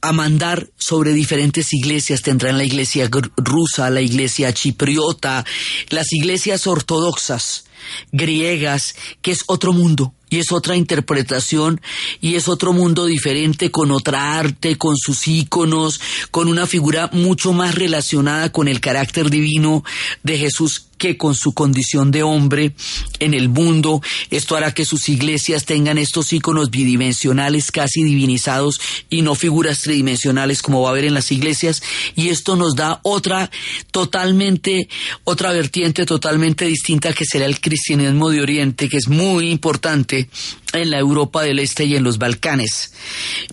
a, 0.00 0.12
mandar 0.12 0.68
sobre 0.78 1.12
diferentes 1.12 1.72
iglesias. 1.72 2.22
Tendrán 2.22 2.58
la 2.58 2.64
iglesia 2.64 3.08
rusa 3.36 3.90
la 3.90 4.00
iglesia 4.00 4.52
chipriota 4.52 5.44
las 5.90 6.12
iglesias 6.12 6.66
ortodoxas 6.66 7.64
griegas 8.12 8.94
que 9.22 9.30
es 9.30 9.44
otro 9.46 9.72
mundo 9.72 10.12
y 10.28 10.38
es 10.38 10.50
otra 10.50 10.76
interpretación 10.76 11.80
y 12.20 12.34
es 12.34 12.48
otro 12.48 12.72
mundo 12.72 13.06
diferente 13.06 13.70
con 13.70 13.92
otra 13.92 14.38
arte, 14.38 14.76
con 14.76 14.96
sus 14.96 15.28
íconos, 15.28 16.00
con 16.32 16.48
una 16.48 16.66
figura 16.66 17.08
mucho 17.12 17.52
más 17.52 17.76
relacionada 17.76 18.50
con 18.50 18.66
el 18.66 18.80
carácter 18.80 19.30
divino 19.30 19.84
de 20.24 20.38
Jesús 20.38 20.88
que 20.98 21.16
con 21.16 21.34
su 21.34 21.52
condición 21.52 22.10
de 22.10 22.22
hombre 22.22 22.72
en 23.18 23.34
el 23.34 23.48
mundo. 23.48 24.02
Esto 24.30 24.56
hará 24.56 24.72
que 24.72 24.84
sus 24.84 25.08
iglesias 25.08 25.64
tengan 25.64 25.98
estos 25.98 26.32
íconos 26.32 26.70
bidimensionales 26.70 27.70
casi 27.70 28.02
divinizados 28.02 28.80
y 29.10 29.22
no 29.22 29.34
figuras 29.34 29.82
tridimensionales 29.82 30.62
como 30.62 30.82
va 30.82 30.88
a 30.88 30.92
haber 30.92 31.04
en 31.04 31.14
las 31.14 31.32
iglesias. 31.32 31.82
Y 32.14 32.28
esto 32.28 32.56
nos 32.56 32.74
da 32.74 33.00
otra 33.02 33.50
totalmente, 33.90 34.88
otra 35.24 35.52
vertiente 35.52 36.06
totalmente 36.06 36.64
distinta 36.66 37.12
que 37.12 37.24
será 37.24 37.46
el 37.46 37.60
cristianismo 37.60 38.30
de 38.30 38.40
Oriente, 38.40 38.88
que 38.88 38.96
es 38.96 39.08
muy 39.08 39.50
importante 39.50 40.28
en 40.72 40.90
la 40.90 40.98
Europa 40.98 41.42
del 41.42 41.58
Este 41.58 41.84
y 41.84 41.96
en 41.96 42.02
los 42.02 42.18
Balcanes. 42.18 42.92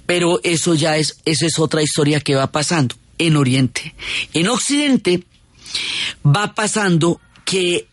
Pero 0.05 0.39
eso 0.43 0.75
ya 0.75 0.97
es, 0.97 1.17
esa 1.25 1.45
es 1.45 1.59
otra 1.59 1.81
historia 1.81 2.19
que 2.19 2.35
va 2.35 2.51
pasando 2.51 2.95
en 3.17 3.37
Oriente. 3.37 3.95
En 4.33 4.47
Occidente 4.47 5.23
va 6.25 6.53
pasando 6.53 7.19
que 7.53 7.87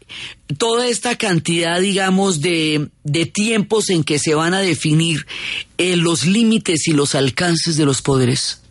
toda 0.57 0.87
esta 0.87 1.19
cantidad, 1.19 1.79
digamos, 1.83 2.41
de, 2.41 2.89
tiempos 3.35 3.91
en 3.91 4.05
que 4.05 4.19
se 4.19 4.35
van 4.35 4.55
a 4.55 4.61
definir 4.61 5.27
eh, 5.77 5.97
los 5.97 6.25
límites 6.25 6.89
y 6.89 6.93
los 6.93 7.15
alcances 7.15 7.77
de 7.77 7.85
los 7.85 8.01
poderes, 8.01 8.63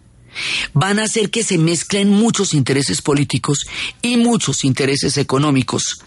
van 0.74 0.98
a 0.98 1.04
hacer 1.04 1.30
que 1.30 1.44
se 1.44 1.60
mezclen 1.60 2.10
muchos 2.10 2.56
intereses 2.56 3.04
políticos 3.04 3.68
y 4.02 4.18
muchos 4.18 4.64
intereses 4.64 5.18
económicos 5.18 6.02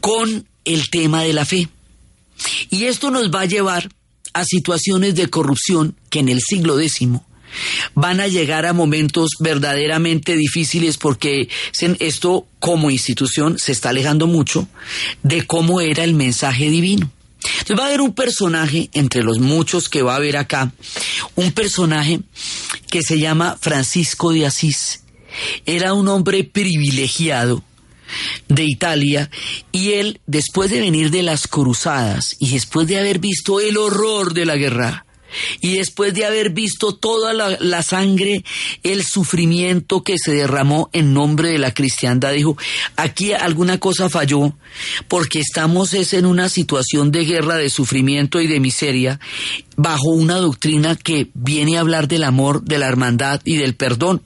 con 0.00 0.48
el 0.64 0.90
tema 0.90 1.22
de 1.22 1.32
la 1.32 1.44
fe. 1.44 1.68
Y 2.70 2.86
esto 2.86 3.12
nos 3.12 3.30
va 3.30 3.42
a 3.42 3.46
llevar 3.46 3.88
a 4.32 4.44
situaciones 4.44 5.14
de 5.14 5.30
corrupción 5.30 5.94
que 6.10 6.18
en 6.18 6.28
el 6.28 6.40
siglo 6.40 6.80
X 6.80 7.02
van 7.94 8.20
a 8.20 8.28
llegar 8.28 8.66
a 8.66 8.72
momentos 8.72 9.30
verdaderamente 9.40 10.36
difíciles 10.36 10.96
porque 10.98 11.48
esto 11.98 12.46
como 12.58 12.90
institución 12.90 13.58
se 13.58 13.72
está 13.72 13.90
alejando 13.90 14.26
mucho 14.26 14.68
de 15.22 15.46
cómo 15.46 15.80
era 15.80 16.04
el 16.04 16.14
mensaje 16.14 16.70
divino. 16.70 17.10
Entonces 17.40 17.78
va 17.78 17.84
a 17.84 17.86
haber 17.88 18.00
un 18.00 18.14
personaje, 18.14 18.90
entre 18.92 19.22
los 19.22 19.38
muchos 19.38 19.88
que 19.88 20.02
va 20.02 20.14
a 20.14 20.16
haber 20.16 20.36
acá, 20.36 20.72
un 21.36 21.52
personaje 21.52 22.20
que 22.90 23.02
se 23.02 23.18
llama 23.18 23.56
Francisco 23.60 24.32
de 24.32 24.46
Asís. 24.46 25.04
Era 25.66 25.94
un 25.94 26.08
hombre 26.08 26.44
privilegiado 26.44 27.62
de 28.48 28.64
Italia 28.64 29.30
y 29.70 29.92
él, 29.92 30.20
después 30.26 30.70
de 30.70 30.80
venir 30.80 31.10
de 31.10 31.22
las 31.22 31.46
cruzadas 31.46 32.36
y 32.38 32.50
después 32.50 32.88
de 32.88 32.98
haber 32.98 33.18
visto 33.18 33.60
el 33.60 33.76
horror 33.76 34.32
de 34.32 34.46
la 34.46 34.56
guerra, 34.56 35.04
y 35.60 35.76
después 35.76 36.14
de 36.14 36.24
haber 36.24 36.50
visto 36.50 36.94
toda 36.94 37.32
la, 37.32 37.82
sangre, 37.82 38.44
el 38.82 39.04
sufrimiento 39.04 40.02
que 40.02 40.16
se 40.18 40.32
derramó 40.32 40.90
en 40.92 41.14
nombre 41.14 41.50
de 41.50 41.58
la 41.58 41.72
cristiandad, 41.72 42.32
dijo, 42.32 42.56
aquí 42.96 43.32
alguna 43.32 43.78
cosa 43.78 44.08
falló, 44.08 44.52
porque 45.08 45.40
estamos 45.40 45.94
es 45.94 46.12
en 46.12 46.26
una 46.26 46.48
situación 46.48 47.10
de 47.12 47.24
guerra, 47.24 47.56
de 47.56 47.70
sufrimiento 47.70 48.40
y 48.40 48.46
de 48.46 48.60
miseria, 48.60 49.20
bajo 49.78 50.08
una 50.08 50.34
doctrina 50.38 50.96
que 50.96 51.30
viene 51.34 51.76
a 51.76 51.80
hablar 51.80 52.08
del 52.08 52.24
amor, 52.24 52.64
de 52.64 52.78
la 52.78 52.88
hermandad 52.88 53.40
y 53.44 53.56
del 53.56 53.76
perdón. 53.76 54.22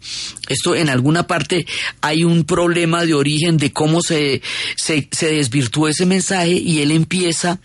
Esto 0.48 0.74
en 0.74 0.88
alguna 0.88 1.26
parte 1.26 1.66
hay 2.00 2.24
un 2.24 2.44
problema 2.44 3.04
de 3.04 3.12
origen 3.12 3.58
de 3.58 3.70
cómo 3.70 4.00
se, 4.00 4.40
se, 4.76 5.08
se 5.12 5.32
desvirtuó 5.34 5.88
ese 5.88 6.06
mensaje 6.06 6.52
y 6.52 6.80
él 6.80 6.90
empieza 6.90 7.60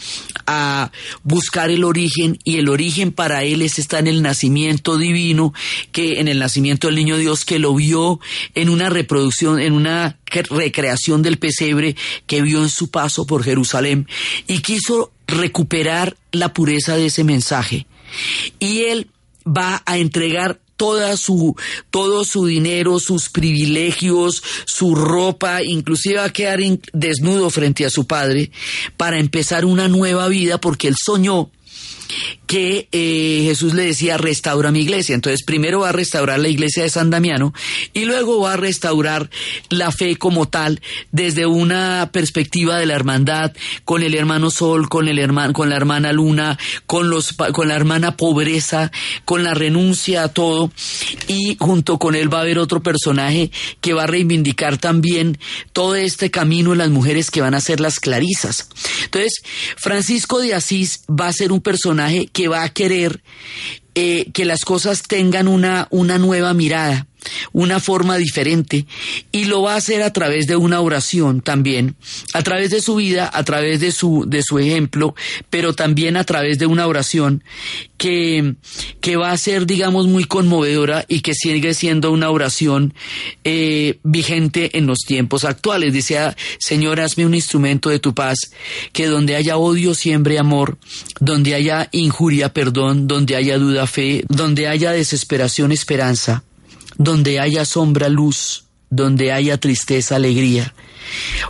a 0.46 0.92
buscar 1.24 1.70
el 1.72 1.86
origen 1.86 2.38
y 2.44 2.58
el 2.58 2.68
origen 2.68 3.14
para 3.14 3.46
él 3.46 3.62
es, 3.62 3.80
está 3.80 4.00
en 4.00 4.08
el 4.08 4.22
nacimiento 4.22 4.98
divino, 4.98 5.54
que 5.94 6.20
en 6.20 6.28
el 6.28 6.40
nacimiento 6.40 6.88
del 6.88 6.98
niño 6.98 7.16
Dios 7.16 7.46
que 7.46 7.58
lo 7.58 7.74
vio 7.74 8.20
en 8.54 8.68
una 8.68 8.90
reproducción, 8.90 9.62
en 9.62 9.72
una 9.72 10.20
recreación 10.26 11.22
del 11.22 11.38
pesebre 11.38 11.96
que 12.26 12.42
vio 12.42 12.62
en 12.62 12.70
su 12.70 12.92
paso 12.92 13.26
por 13.26 13.46
Jerusalén 13.46 14.08
y 14.46 14.60
quiso 14.60 15.14
recuperar 15.28 16.16
la 16.32 16.54
pureza 16.54 16.96
de 16.96 17.08
ese 17.08 17.24
mensaje. 17.24 17.86
Y 18.60 18.84
él 18.84 19.08
va 19.46 19.84
a 19.86 19.98
entregar 19.98 20.60
toda 20.78 21.18
su, 21.18 21.56
todo 21.90 22.24
su 22.24 22.46
dinero, 22.46 23.00
sus 23.00 23.30
privilegios, 23.30 24.44
su 24.66 24.96
ropa, 24.96 25.64
inclusive 25.64 26.20
a 26.20 26.30
quedar 26.30 26.60
desnudo 26.94 27.50
frente 27.50 27.86
a 27.86 27.90
su 27.90 28.06
padre 28.06 28.52
para 28.96 29.20
empezar 29.20 29.66
una 29.66 29.88
nueva 29.88 30.28
vida 30.28 30.60
porque 30.60 30.88
él 30.88 30.96
soñó 31.04 31.50
que 32.46 32.88
eh, 32.92 33.42
Jesús 33.44 33.74
le 33.74 33.84
decía 33.84 34.18
restaura 34.18 34.72
mi 34.72 34.80
iglesia. 34.80 35.16
Entonces 35.16 35.44
primero 35.44 35.82
va 35.82 35.90
a 35.90 35.92
restaurar 35.92 36.40
la 36.40 36.48
iglesia 36.48 36.84
de 36.84 36.90
San 36.90 37.10
Damiano 37.10 37.54
y 37.94 38.06
luego 38.06 38.40
va 38.42 38.54
a 38.54 38.58
restaurar 38.58 39.30
la 39.70 39.92
fe 39.92 40.16
como 40.16 40.48
tal 40.48 40.82
desde 41.12 41.46
una 41.46 42.10
perspectiva 42.12 42.78
de 42.78 42.86
la 42.86 42.96
hermandad 42.96 43.54
con 43.84 44.02
el 44.02 44.16
hermano 44.16 44.50
Sol, 44.50 44.88
con 44.88 45.08
el 45.08 45.20
hermano, 45.20 45.54
con 45.54 45.70
la 45.70 45.76
hermana 45.76 46.14
Luna, 46.14 46.58
con 46.86 47.10
los 47.10 47.34
con 47.34 47.68
la 47.68 47.76
hermana 47.76 48.16
pobreza, 48.16 48.92
con 49.26 49.44
la 49.44 49.54
renuncia 49.54 50.24
a 50.24 50.30
todo 50.30 50.72
y 51.28 51.58
junto 51.60 52.00
con 52.00 52.16
él 52.16 52.34
va 52.34 52.40
a 52.40 52.42
haber 52.42 52.60
otro 52.60 52.82
personaje 52.82 53.52
que 53.82 53.94
va 53.94 54.04
a 54.04 54.08
reivindicar 54.08 54.78
también 54.78 55.38
todo 55.74 55.96
este 55.96 56.32
camino 56.32 56.72
en 56.72 56.78
las 56.78 56.90
mujeres 56.90 57.30
que 57.30 57.42
van 57.42 57.54
a 57.54 57.62
ser 57.62 57.82
las 57.82 58.00
clarisas. 58.00 58.70
Entonces, 59.04 59.42
Francisco 59.76 60.40
de 60.40 60.54
Asís 60.54 61.02
va 61.10 61.28
a 61.28 61.34
ser 61.34 61.52
un 61.52 61.62
personaje 61.62 61.97
que 62.32 62.48
va 62.48 62.64
a 62.64 62.70
querer 62.70 63.22
eh, 63.96 64.30
que 64.32 64.46
las 64.46 64.62
cosas 64.62 65.04
tengan 65.04 65.48
una, 65.48 65.88
una 65.90 66.18
nueva 66.18 66.54
mirada, 66.54 67.07
una 67.52 67.80
forma 67.80 68.18
diferente, 68.18 68.86
y 69.32 69.46
lo 69.46 69.62
va 69.62 69.74
a 69.74 69.78
hacer 69.78 70.02
a 70.02 70.14
través 70.14 70.48
de 70.48 70.56
una 70.56 70.82
oración 70.82 71.42
también, 71.42 71.96
a 72.34 72.44
través 72.44 72.72
de 72.72 72.82
su 72.82 72.96
vida, 72.96 73.30
a 73.34 73.44
través 73.44 73.80
de 73.80 73.92
su, 73.92 74.26
de 74.28 74.44
su 74.44 74.60
ejemplo, 74.60 75.16
pero 75.50 75.74
también 75.74 76.18
a 76.18 76.24
través 76.24 76.60
de 76.60 76.66
una 76.66 76.88
oración 76.88 77.44
que, 77.98 78.56
que 79.02 79.16
va 79.16 79.32
a 79.32 79.38
ser, 79.38 79.66
digamos, 79.66 80.08
muy 80.08 80.24
conmovedora 80.24 81.06
y 81.08 81.22
que 81.22 81.34
sigue 81.34 81.74
siendo 81.74 82.12
una 82.12 82.30
oración 82.30 82.94
eh, 83.44 84.00
vigente 84.04 84.78
en 84.78 84.86
los 84.86 85.00
tiempos 85.00 85.44
actuales. 85.46 85.94
Dice, 85.94 86.36
Señor, 86.60 87.00
hazme 87.00 87.26
un 87.26 87.34
instrumento 87.34 87.90
de 87.90 88.00
tu 88.00 88.14
paz, 88.14 88.38
que 88.94 89.08
donde 89.08 89.36
haya 89.36 89.58
odio 89.58 89.94
siembre 89.96 90.40
amor, 90.40 90.78
donde 91.20 91.56
haya 91.56 91.90
injuria 91.92 92.54
perdón, 92.54 93.08
donde 93.08 93.36
haya 93.36 93.58
duda 93.58 93.88
fe, 93.88 94.24
donde 94.30 94.68
haya 94.68 94.92
desesperación 94.92 95.72
esperanza, 95.72 96.44
donde 96.98 97.40
haya 97.40 97.66
sombra 97.66 98.10
luz, 98.10 98.66
donde 98.90 99.32
haya 99.32 99.58
tristeza, 99.58 100.16
alegría. 100.16 100.74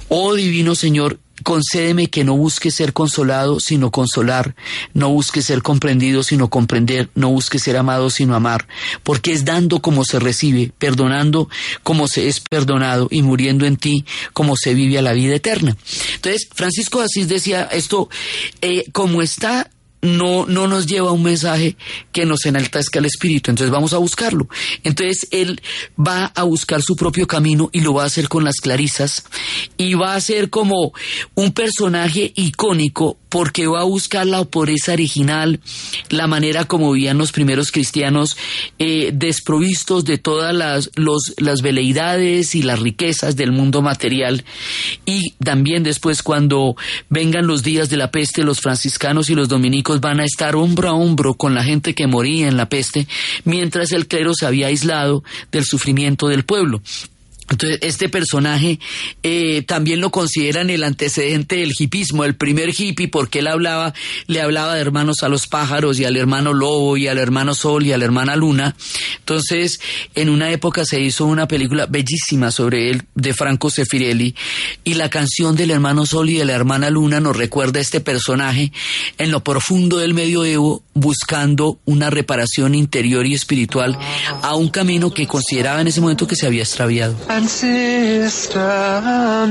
Oh 0.09 0.33
divino 0.33 0.75
Señor, 0.75 1.19
concédeme 1.43 2.07
que 2.07 2.23
no 2.23 2.35
busque 2.35 2.71
ser 2.71 2.93
consolado, 2.93 3.59
sino 3.59 3.91
consolar, 3.91 4.55
no 4.93 5.09
busque 5.09 5.41
ser 5.41 5.61
comprendido, 5.61 6.23
sino 6.23 6.49
comprender, 6.49 7.09
no 7.15 7.29
busque 7.29 7.59
ser 7.59 7.77
amado, 7.77 8.09
sino 8.09 8.35
amar, 8.35 8.67
porque 9.03 9.31
es 9.31 9.45
dando 9.45 9.81
como 9.81 10.03
se 10.03 10.19
recibe, 10.19 10.71
perdonando 10.77 11.49
como 11.83 12.07
se 12.07 12.27
es 12.27 12.39
perdonado 12.39 13.07
y 13.11 13.21
muriendo 13.21 13.65
en 13.65 13.77
ti 13.77 14.05
como 14.33 14.55
se 14.55 14.73
vive 14.73 14.97
a 14.97 15.01
la 15.01 15.13
vida 15.13 15.35
eterna. 15.35 15.77
Entonces, 16.15 16.47
Francisco 16.53 16.99
de 16.99 17.05
Asís 17.05 17.27
decía 17.27 17.69
esto, 17.71 18.09
eh, 18.61 18.85
como 18.91 19.21
está 19.21 19.69
no, 20.01 20.45
no 20.45 20.67
nos 20.67 20.85
lleva 20.85 21.11
un 21.11 21.23
mensaje 21.23 21.75
que 22.11 22.25
nos 22.25 22.45
enaltezca 22.45 22.99
el 22.99 23.05
espíritu. 23.05 23.51
Entonces 23.51 23.71
vamos 23.71 23.93
a 23.93 23.97
buscarlo. 23.97 24.47
Entonces 24.83 25.27
él 25.31 25.61
va 25.97 26.25
a 26.35 26.43
buscar 26.43 26.81
su 26.81 26.95
propio 26.95 27.27
camino 27.27 27.69
y 27.71 27.81
lo 27.81 27.93
va 27.93 28.03
a 28.03 28.07
hacer 28.07 28.29
con 28.29 28.43
las 28.43 28.57
clarisas 28.57 29.25
y 29.77 29.93
va 29.95 30.15
a 30.15 30.21
ser 30.21 30.49
como 30.49 30.93
un 31.35 31.51
personaje 31.51 32.31
icónico 32.35 33.17
porque 33.29 33.67
va 33.67 33.81
a 33.81 33.85
buscar 33.85 34.25
la 34.25 34.43
pobreza 34.45 34.93
original, 34.93 35.59
la 36.09 36.27
manera 36.27 36.65
como 36.65 36.91
vivían 36.91 37.17
los 37.17 37.31
primeros 37.31 37.71
cristianos, 37.71 38.37
eh, 38.79 39.11
desprovistos 39.13 40.05
de 40.05 40.17
todas 40.17 40.55
las, 40.55 40.89
las 41.37 41.61
veleidades 41.61 42.55
y 42.55 42.61
las 42.61 42.79
riquezas 42.79 43.35
del 43.35 43.51
mundo 43.51 43.81
material. 43.81 44.45
Y 45.05 45.33
también 45.43 45.83
después 45.83 46.23
cuando 46.23 46.75
vengan 47.09 47.47
los 47.47 47.63
días 47.63 47.89
de 47.89 47.97
la 47.97 48.11
peste, 48.11 48.43
los 48.43 48.61
franciscanos 48.61 49.29
y 49.29 49.35
los 49.35 49.49
dominicos 49.49 49.96
van 49.99 50.19
a 50.19 50.25
estar 50.25 50.55
hombro 50.55 50.89
a 50.89 50.93
hombro 50.93 51.33
con 51.33 51.53
la 51.53 51.63
gente 51.63 51.93
que 51.93 52.07
moría 52.07 52.47
en 52.47 52.57
la 52.57 52.69
peste, 52.69 53.07
mientras 53.43 53.91
el 53.91 54.07
clero 54.07 54.33
se 54.33 54.45
había 54.45 54.67
aislado 54.67 55.23
del 55.51 55.65
sufrimiento 55.65 56.27
del 56.27 56.43
pueblo. 56.43 56.81
Entonces, 57.49 57.79
este 57.81 58.09
personaje 58.09 58.79
eh, 59.23 59.61
también 59.61 60.01
lo 60.01 60.11
consideran 60.11 60.69
el 60.69 60.83
antecedente 60.83 61.57
del 61.57 61.71
hipismo, 61.77 62.25
el 62.25 62.35
primer 62.35 62.69
hippie, 62.77 63.07
porque 63.07 63.39
él 63.39 63.47
hablaba, 63.47 63.93
le 64.27 64.41
hablaba 64.41 64.75
de 64.75 64.81
hermanos 64.81 65.23
a 65.23 65.29
los 65.29 65.47
pájaros 65.47 65.99
y 65.99 66.05
al 66.05 66.17
hermano 66.17 66.53
lobo 66.53 66.97
y 66.97 67.07
al 67.07 67.17
hermano 67.17 67.55
sol 67.55 67.85
y 67.85 67.93
a 67.93 67.97
la 67.97 68.05
hermana 68.05 68.35
luna. 68.35 68.75
Entonces, 69.19 69.79
en 70.13 70.29
una 70.29 70.51
época 70.51 70.83
se 70.83 70.99
hizo 70.99 71.25
una 71.25 71.47
película 71.47 71.85
bellísima 71.85 72.51
sobre 72.51 72.89
él 72.89 73.03
de 73.15 73.33
Franco 73.33 73.69
Sefirelli 73.69 74.35
y 74.83 74.95
la 74.95 75.09
canción 75.09 75.55
del 75.55 75.71
hermano 75.71 76.05
sol 76.05 76.29
y 76.29 76.37
de 76.37 76.45
la 76.45 76.53
hermana 76.53 76.89
luna 76.89 77.19
nos 77.19 77.37
recuerda 77.37 77.79
a 77.79 77.81
este 77.81 78.01
personaje 78.01 78.71
en 79.17 79.31
lo 79.31 79.43
profundo 79.43 79.97
del 79.97 80.13
medioevo 80.13 80.83
buscando 80.93 81.79
una 81.85 82.09
reparación 82.09 82.75
interior 82.75 83.25
y 83.25 83.33
espiritual 83.33 83.97
a 84.41 84.55
un 84.55 84.69
camino 84.69 85.13
que 85.13 85.27
consideraba 85.27 85.81
en 85.81 85.87
ese 85.87 86.01
momento 86.01 86.27
que 86.27 86.35
se 86.35 86.45
había 86.45 86.63
extraviado. 86.63 87.15
And 87.37 87.47
sister 87.47 89.01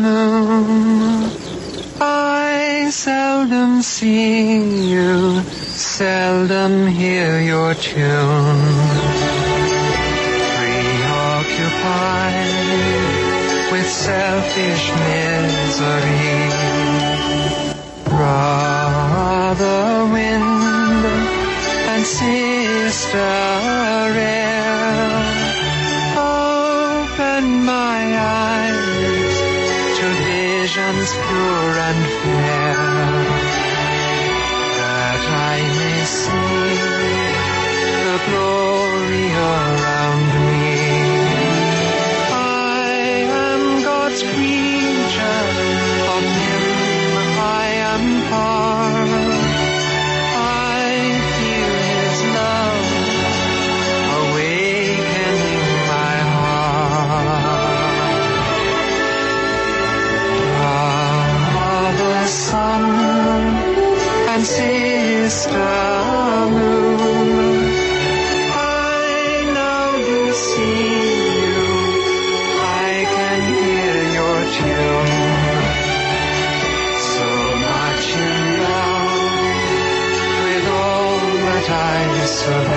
moon. 0.03 1.31
I 2.01 2.91
seldom 2.91 3.81
see 3.81 4.91
you, 4.91 5.41
seldom 5.43 6.89
hear 6.89 7.41
your 7.41 7.75
tune. 7.75 8.75
Preoccupied 10.57 11.31
with 13.71 13.89
selfish 13.89 14.85
misery. 15.07 16.51
Brother 18.11 19.83
wind 20.13 21.05
and 21.93 22.05
sister 22.05 23.19
air 24.19 24.66
visions 31.07 31.27
pure 31.27 31.79
and 31.89 32.07
fair, 32.23 32.75
that 34.77 35.21
I 35.29 35.57
may 35.79 36.05
see 36.05 36.77
the 38.05 38.19
glory 38.31 38.76
I 68.53 69.49
now 69.55 69.97
do 69.97 70.21
see 70.33 70.93
you. 71.41 71.65
I 72.61 72.93
can 73.17 73.41
hear 73.55 73.97
your 74.19 74.39
tune. 74.57 75.15
So 77.15 77.29
much 77.65 78.07
in 78.13 78.37
love 78.69 79.41
with 80.45 80.67
all 80.69 81.17
that 81.47 81.67
I. 81.71 82.76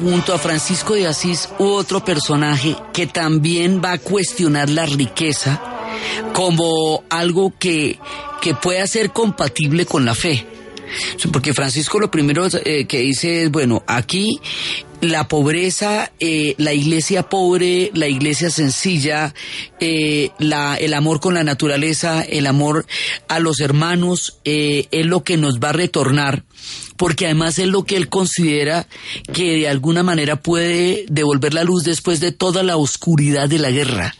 Junto 0.00 0.32
a 0.32 0.38
Francisco 0.38 0.94
de 0.94 1.08
Asís 1.08 1.48
otro 1.58 2.04
personaje 2.04 2.76
que 2.92 3.06
también 3.06 3.80
va 3.84 3.92
a 3.92 3.98
cuestionar 3.98 4.70
la 4.70 4.86
riqueza 4.86 5.60
como 6.32 7.02
algo 7.10 7.52
que, 7.58 7.98
que 8.40 8.54
pueda 8.54 8.86
ser 8.86 9.10
compatible 9.10 9.84
con 9.84 10.04
la 10.04 10.14
fe. 10.14 10.46
Porque 11.32 11.52
Francisco 11.52 11.98
lo 11.98 12.12
primero 12.12 12.46
eh, 12.64 12.86
que 12.86 13.00
dice 13.00 13.44
es, 13.44 13.50
bueno, 13.50 13.82
aquí 13.88 14.40
la 15.00 15.26
pobreza, 15.26 16.12
eh, 16.20 16.54
la 16.58 16.72
iglesia 16.72 17.24
pobre, 17.24 17.90
la 17.92 18.06
iglesia 18.06 18.50
sencilla, 18.50 19.34
eh, 19.80 20.30
la, 20.38 20.76
el 20.76 20.94
amor 20.94 21.18
con 21.18 21.34
la 21.34 21.42
naturaleza, 21.42 22.22
el 22.22 22.46
amor 22.46 22.86
a 23.28 23.40
los 23.40 23.58
hermanos, 23.58 24.38
es 24.44 25.06
lo 25.06 25.24
que 25.24 25.36
nos 25.36 25.58
va 25.58 25.70
a 25.70 25.72
retornar 25.72 26.44
porque 26.96 27.26
además 27.26 27.58
es 27.58 27.68
lo 27.68 27.84
que 27.84 27.96
él 27.96 28.08
considera 28.08 28.86
que 29.32 29.54
de 29.58 29.68
alguna 29.68 30.02
manera 30.02 30.36
puede 30.36 31.06
devolver 31.08 31.54
la 31.54 31.64
luz 31.64 31.84
después 31.84 32.20
de 32.20 32.32
toda 32.32 32.62
la 32.62 32.76
oscuridad 32.76 33.48
de 33.48 33.58
la 33.58 33.70
guerra. 33.70 34.14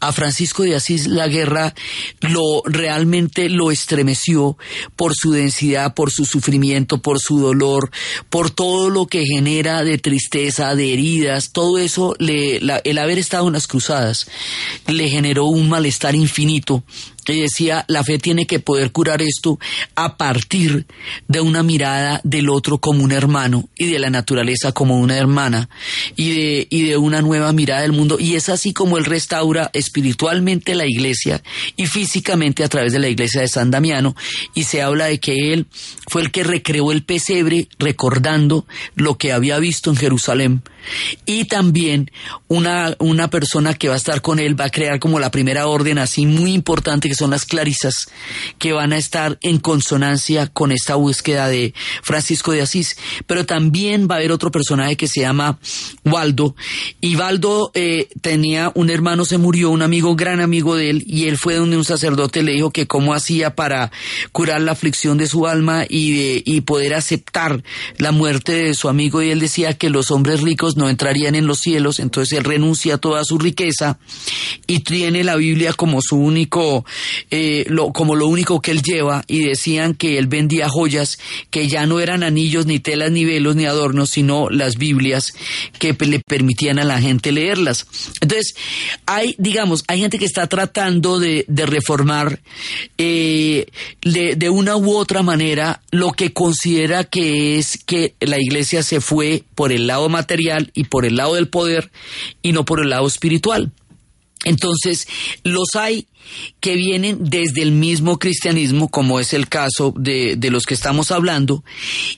A 0.00 0.12
Francisco 0.12 0.62
de 0.62 0.74
Asís 0.76 1.06
la 1.06 1.28
guerra 1.28 1.74
lo 2.20 2.62
realmente 2.64 3.48
lo 3.48 3.70
estremeció 3.70 4.56
por 4.96 5.14
su 5.14 5.32
densidad, 5.32 5.94
por 5.94 6.10
su 6.10 6.24
sufrimiento, 6.24 7.00
por 7.02 7.18
su 7.20 7.38
dolor, 7.40 7.90
por 8.30 8.50
todo 8.50 8.90
lo 8.90 9.06
que 9.06 9.24
genera 9.24 9.84
de 9.84 9.98
tristeza, 9.98 10.74
de 10.74 10.92
heridas, 10.92 11.52
todo 11.52 11.78
eso, 11.78 12.14
le, 12.18 12.60
la- 12.60 12.78
el 12.84 12.98
haber 12.98 13.18
estado 13.18 13.46
en 13.46 13.52
las 13.54 13.66
cruzadas 13.66 14.26
le 14.86 15.08
generó 15.08 15.46
un 15.46 15.68
malestar 15.68 16.14
infinito 16.14 16.82
y 17.32 17.40
decía, 17.40 17.84
la 17.88 18.04
fe 18.04 18.18
tiene 18.18 18.46
que 18.46 18.60
poder 18.60 18.92
curar 18.92 19.22
esto 19.22 19.58
a 19.94 20.16
partir 20.16 20.86
de 21.26 21.40
una 21.40 21.62
mirada 21.62 22.20
del 22.24 22.48
otro 22.48 22.78
como 22.78 23.02
un 23.02 23.12
hermano 23.12 23.68
y 23.76 23.86
de 23.86 23.98
la 23.98 24.10
naturaleza 24.10 24.72
como 24.72 24.98
una 24.98 25.16
hermana 25.16 25.68
y 26.16 26.30
de, 26.30 26.66
y 26.70 26.82
de 26.84 26.96
una 26.96 27.22
nueva 27.22 27.52
mirada 27.52 27.82
del 27.82 27.92
mundo. 27.92 28.18
Y 28.18 28.34
es 28.34 28.48
así 28.48 28.72
como 28.72 28.98
él 28.98 29.04
restaura 29.04 29.70
espiritualmente 29.72 30.74
la 30.74 30.86
iglesia 30.86 31.42
y 31.76 31.86
físicamente 31.86 32.64
a 32.64 32.68
través 32.68 32.92
de 32.92 32.98
la 32.98 33.08
iglesia 33.08 33.40
de 33.40 33.48
San 33.48 33.70
Damiano. 33.70 34.14
Y 34.54 34.64
se 34.64 34.82
habla 34.82 35.06
de 35.06 35.20
que 35.20 35.52
él 35.52 35.66
fue 36.08 36.22
el 36.22 36.30
que 36.30 36.44
recreó 36.44 36.92
el 36.92 37.02
pesebre 37.02 37.68
recordando 37.78 38.66
lo 38.94 39.18
que 39.18 39.32
había 39.32 39.58
visto 39.58 39.90
en 39.90 39.96
Jerusalén. 39.96 40.62
Y 41.26 41.44
también 41.44 42.10
una, 42.46 42.96
una 42.98 43.28
persona 43.28 43.74
que 43.74 43.88
va 43.88 43.94
a 43.94 43.98
estar 43.98 44.22
con 44.22 44.38
él 44.38 44.58
va 44.58 44.66
a 44.66 44.70
crear 44.70 44.98
como 44.98 45.18
la 45.20 45.30
primera 45.30 45.66
orden 45.66 45.98
así 45.98 46.24
muy 46.26 46.52
importante 46.52 47.08
que 47.08 47.14
son 47.18 47.30
las 47.30 47.44
clarisas, 47.44 48.08
que 48.58 48.72
van 48.72 48.92
a 48.92 48.98
estar 48.98 49.38
en 49.42 49.58
consonancia 49.58 50.46
con 50.46 50.72
esta 50.72 50.94
búsqueda 50.94 51.48
de 51.48 51.74
Francisco 52.02 52.52
de 52.52 52.62
Asís. 52.62 52.96
Pero 53.26 53.46
también 53.46 54.08
va 54.10 54.16
a 54.16 54.18
haber 54.18 54.32
otro 54.32 54.50
personaje 54.50 54.96
que 54.96 55.08
se 55.08 55.20
llama 55.20 55.58
Waldo. 56.04 56.54
Y 57.00 57.16
Waldo 57.16 57.70
eh, 57.74 58.08
tenía 58.20 58.72
un 58.74 58.90
hermano, 58.90 59.24
se 59.24 59.38
murió, 59.38 59.70
un 59.70 59.82
amigo, 59.82 60.16
gran 60.16 60.40
amigo 60.40 60.76
de 60.76 60.90
él, 60.90 61.04
y 61.06 61.26
él 61.26 61.36
fue 61.36 61.56
donde 61.56 61.76
un 61.76 61.84
sacerdote 61.84 62.42
le 62.42 62.52
dijo 62.52 62.70
que 62.70 62.86
cómo 62.86 63.14
hacía 63.14 63.54
para 63.54 63.90
curar 64.32 64.60
la 64.60 64.72
aflicción 64.72 65.18
de 65.18 65.26
su 65.26 65.46
alma 65.46 65.84
y, 65.88 66.16
de, 66.16 66.42
y 66.44 66.60
poder 66.62 66.94
aceptar 66.94 67.62
la 67.98 68.12
muerte 68.12 68.52
de 68.52 68.74
su 68.74 68.88
amigo. 68.88 69.22
Y 69.22 69.30
él 69.30 69.40
decía 69.40 69.74
que 69.74 69.90
los 69.90 70.10
hombres 70.10 70.42
ricos 70.42 70.76
no 70.76 70.88
entrarían 70.88 71.34
en 71.34 71.46
los 71.46 71.58
cielos, 71.58 72.00
entonces 72.00 72.38
él 72.38 72.44
renuncia 72.44 72.94
a 72.94 72.98
toda 72.98 73.24
su 73.24 73.38
riqueza 73.38 73.98
y 74.66 74.80
tiene 74.80 75.24
la 75.24 75.36
Biblia 75.36 75.72
como 75.72 76.00
su 76.02 76.16
único, 76.16 76.84
eh, 77.30 77.64
lo, 77.68 77.92
como 77.92 78.14
lo 78.14 78.26
único 78.26 78.60
que 78.60 78.70
él 78.70 78.82
lleva 78.82 79.24
y 79.26 79.40
decían 79.40 79.94
que 79.94 80.18
él 80.18 80.26
vendía 80.26 80.68
joyas 80.68 81.18
que 81.50 81.68
ya 81.68 81.86
no 81.86 82.00
eran 82.00 82.22
anillos, 82.22 82.66
ni 82.66 82.78
telas, 82.78 83.10
ni 83.10 83.24
velos, 83.24 83.56
ni 83.56 83.64
adornos, 83.64 84.10
sino 84.10 84.50
las 84.50 84.76
Biblias 84.76 85.34
que 85.78 85.96
le 85.98 86.20
permitían 86.20 86.78
a 86.78 86.84
la 86.84 87.00
gente 87.00 87.32
leerlas. 87.32 87.86
Entonces, 88.20 88.54
hay, 89.06 89.34
digamos, 89.38 89.84
hay 89.88 90.00
gente 90.00 90.18
que 90.18 90.24
está 90.24 90.46
tratando 90.46 91.18
de, 91.18 91.44
de 91.48 91.66
reformar 91.66 92.40
eh, 92.96 93.66
de, 94.02 94.36
de 94.36 94.50
una 94.50 94.76
u 94.76 94.92
otra 94.92 95.22
manera 95.22 95.82
lo 95.90 96.12
que 96.12 96.32
considera 96.32 97.04
que 97.04 97.58
es 97.58 97.78
que 97.84 98.14
la 98.20 98.38
iglesia 98.38 98.82
se 98.82 99.00
fue 99.00 99.44
por 99.54 99.72
el 99.72 99.86
lado 99.86 100.08
material 100.08 100.70
y 100.74 100.84
por 100.84 101.04
el 101.04 101.16
lado 101.16 101.34
del 101.34 101.48
poder 101.48 101.90
y 102.42 102.52
no 102.52 102.64
por 102.64 102.80
el 102.80 102.90
lado 102.90 103.06
espiritual. 103.06 103.72
Entonces, 104.44 105.08
los 105.42 105.74
hay 105.74 106.06
que 106.60 106.74
vienen 106.76 107.18
desde 107.20 107.62
el 107.62 107.72
mismo 107.72 108.18
cristianismo, 108.18 108.88
como 108.88 109.18
es 109.20 109.32
el 109.32 109.48
caso 109.48 109.94
de, 109.96 110.36
de, 110.36 110.50
los 110.50 110.64
que 110.64 110.74
estamos 110.74 111.10
hablando, 111.10 111.64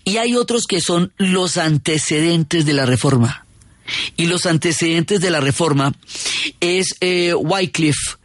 y 0.04 0.16
hay 0.16 0.34
otros 0.34 0.66
que 0.66 0.80
son 0.80 1.12
los 1.16 1.56
antecedentes 1.56 2.66
de 2.66 2.72
la 2.72 2.86
reforma. 2.86 3.46
Y 4.16 4.26
los 4.26 4.46
antecedentes 4.46 5.20
de 5.20 5.30
la 5.30 5.40
reforma 5.40 5.94
es 6.60 6.96
eh, 7.00 7.34
Wycliffe, 7.34 8.16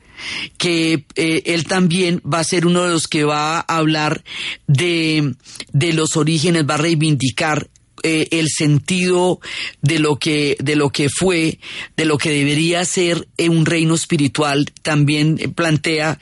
que 0.57 1.05
eh, 1.15 1.43
él 1.45 1.65
también 1.65 2.21
va 2.21 2.39
a 2.39 2.43
ser 2.43 2.65
uno 2.65 2.83
de 2.83 2.91
los 2.91 3.07
que 3.07 3.23
va 3.23 3.59
a 3.59 3.77
hablar 3.77 4.23
de, 4.67 5.35
de 5.71 5.93
los 5.93 6.17
orígenes, 6.17 6.67
va 6.69 6.75
a 6.75 6.77
reivindicar 6.77 7.69
eh, 8.07 8.27
el 8.29 8.49
sentido 8.49 9.39
de 9.81 9.97
lo 9.97 10.17
que 10.17 10.55
de 10.59 10.75
lo 10.75 10.91
que 10.91 11.09
fue 11.09 11.57
de 11.97 12.05
lo 12.05 12.19
que 12.19 12.29
debería 12.29 12.85
ser 12.85 13.27
un 13.39 13.65
reino 13.65 13.95
espiritual 13.95 14.71
también 14.83 15.37
plantea 15.55 16.19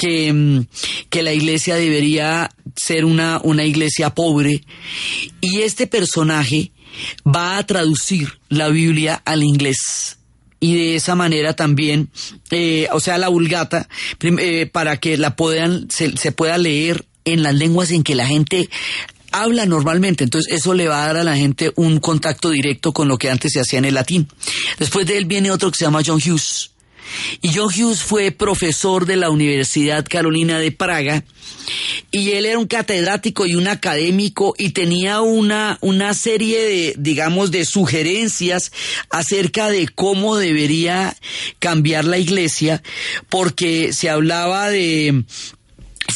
que, 0.00 0.32
mm, 0.32 0.66
que 1.08 1.22
la 1.22 1.32
iglesia 1.32 1.76
debería 1.76 2.50
ser 2.74 3.04
una, 3.04 3.40
una 3.44 3.64
iglesia 3.64 4.10
pobre. 4.10 4.64
Y 5.40 5.60
este 5.60 5.86
personaje 5.86 6.72
va 7.24 7.58
a 7.58 7.66
traducir 7.66 8.40
la 8.48 8.68
Biblia 8.68 9.22
al 9.24 9.42
inglés. 9.42 10.18
Y 10.58 10.74
de 10.74 10.96
esa 10.96 11.14
manera 11.14 11.54
también, 11.54 12.10
eh, 12.50 12.88
o 12.92 13.00
sea, 13.00 13.18
la 13.18 13.28
vulgata, 13.28 13.88
eh, 14.20 14.66
para 14.66 14.98
que 14.98 15.16
la 15.16 15.36
puedan, 15.36 15.90
se, 15.90 16.16
se 16.16 16.32
pueda 16.32 16.58
leer 16.58 17.06
en 17.24 17.42
las 17.42 17.54
lenguas 17.54 17.90
en 17.90 18.02
que 18.02 18.14
la 18.14 18.26
gente 18.26 18.68
habla 19.32 19.66
normalmente, 19.66 20.24
entonces 20.24 20.52
eso 20.52 20.74
le 20.74 20.88
va 20.88 21.04
a 21.04 21.06
dar 21.08 21.16
a 21.18 21.24
la 21.24 21.36
gente 21.36 21.72
un 21.76 22.00
contacto 22.00 22.50
directo 22.50 22.92
con 22.92 23.08
lo 23.08 23.18
que 23.18 23.30
antes 23.30 23.52
se 23.52 23.60
hacía 23.60 23.78
en 23.78 23.84
el 23.84 23.94
latín. 23.94 24.28
Después 24.78 25.06
de 25.06 25.18
él 25.18 25.24
viene 25.24 25.50
otro 25.50 25.70
que 25.70 25.76
se 25.78 25.84
llama 25.84 26.02
John 26.04 26.20
Hughes. 26.24 26.70
Y 27.42 27.52
John 27.52 27.72
Hughes 27.74 28.02
fue 28.02 28.30
profesor 28.30 29.06
de 29.06 29.16
la 29.16 29.30
Universidad 29.30 30.06
Carolina 30.08 30.58
de 30.58 30.70
Praga 30.72 31.24
y 32.10 32.30
él 32.30 32.46
era 32.46 32.58
un 32.58 32.66
catedrático 32.66 33.46
y 33.46 33.54
un 33.54 33.68
académico 33.68 34.54
y 34.58 34.70
tenía 34.70 35.20
una, 35.20 35.78
una 35.80 36.14
serie 36.14 36.62
de, 36.62 36.94
digamos, 36.98 37.50
de 37.50 37.64
sugerencias 37.64 38.72
acerca 39.10 39.70
de 39.70 39.88
cómo 39.88 40.36
debería 40.36 41.16
cambiar 41.58 42.04
la 42.04 42.18
iglesia 42.18 42.82
porque 43.28 43.92
se 43.92 44.08
hablaba 44.08 44.70
de 44.70 45.24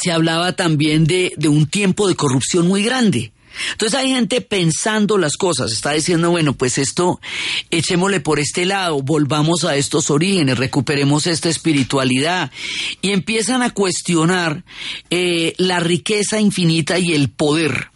se 0.04 0.12
hablaba 0.12 0.54
también 0.54 1.06
de, 1.06 1.32
de 1.36 1.48
un 1.48 1.66
tiempo 1.66 2.08
de 2.08 2.14
corrupción 2.14 2.68
muy 2.68 2.82
grande. 2.82 3.32
Entonces 3.72 3.98
hay 3.98 4.08
gente 4.10 4.40
pensando 4.40 5.16
las 5.16 5.36
cosas, 5.36 5.72
está 5.72 5.92
diciendo, 5.92 6.30
bueno, 6.30 6.54
pues 6.54 6.76
esto 6.76 7.20
echémosle 7.70 8.20
por 8.20 8.40
este 8.40 8.66
lado, 8.66 9.00
volvamos 9.00 9.64
a 9.64 9.76
estos 9.76 10.10
orígenes, 10.10 10.58
recuperemos 10.58 11.26
esta 11.26 11.48
espiritualidad 11.48 12.50
y 13.00 13.12
empiezan 13.12 13.62
a 13.62 13.70
cuestionar 13.70 14.64
eh, 15.10 15.54
la 15.56 15.80
riqueza 15.80 16.40
infinita 16.40 16.98
y 16.98 17.12
el 17.12 17.30
poder 17.30 17.90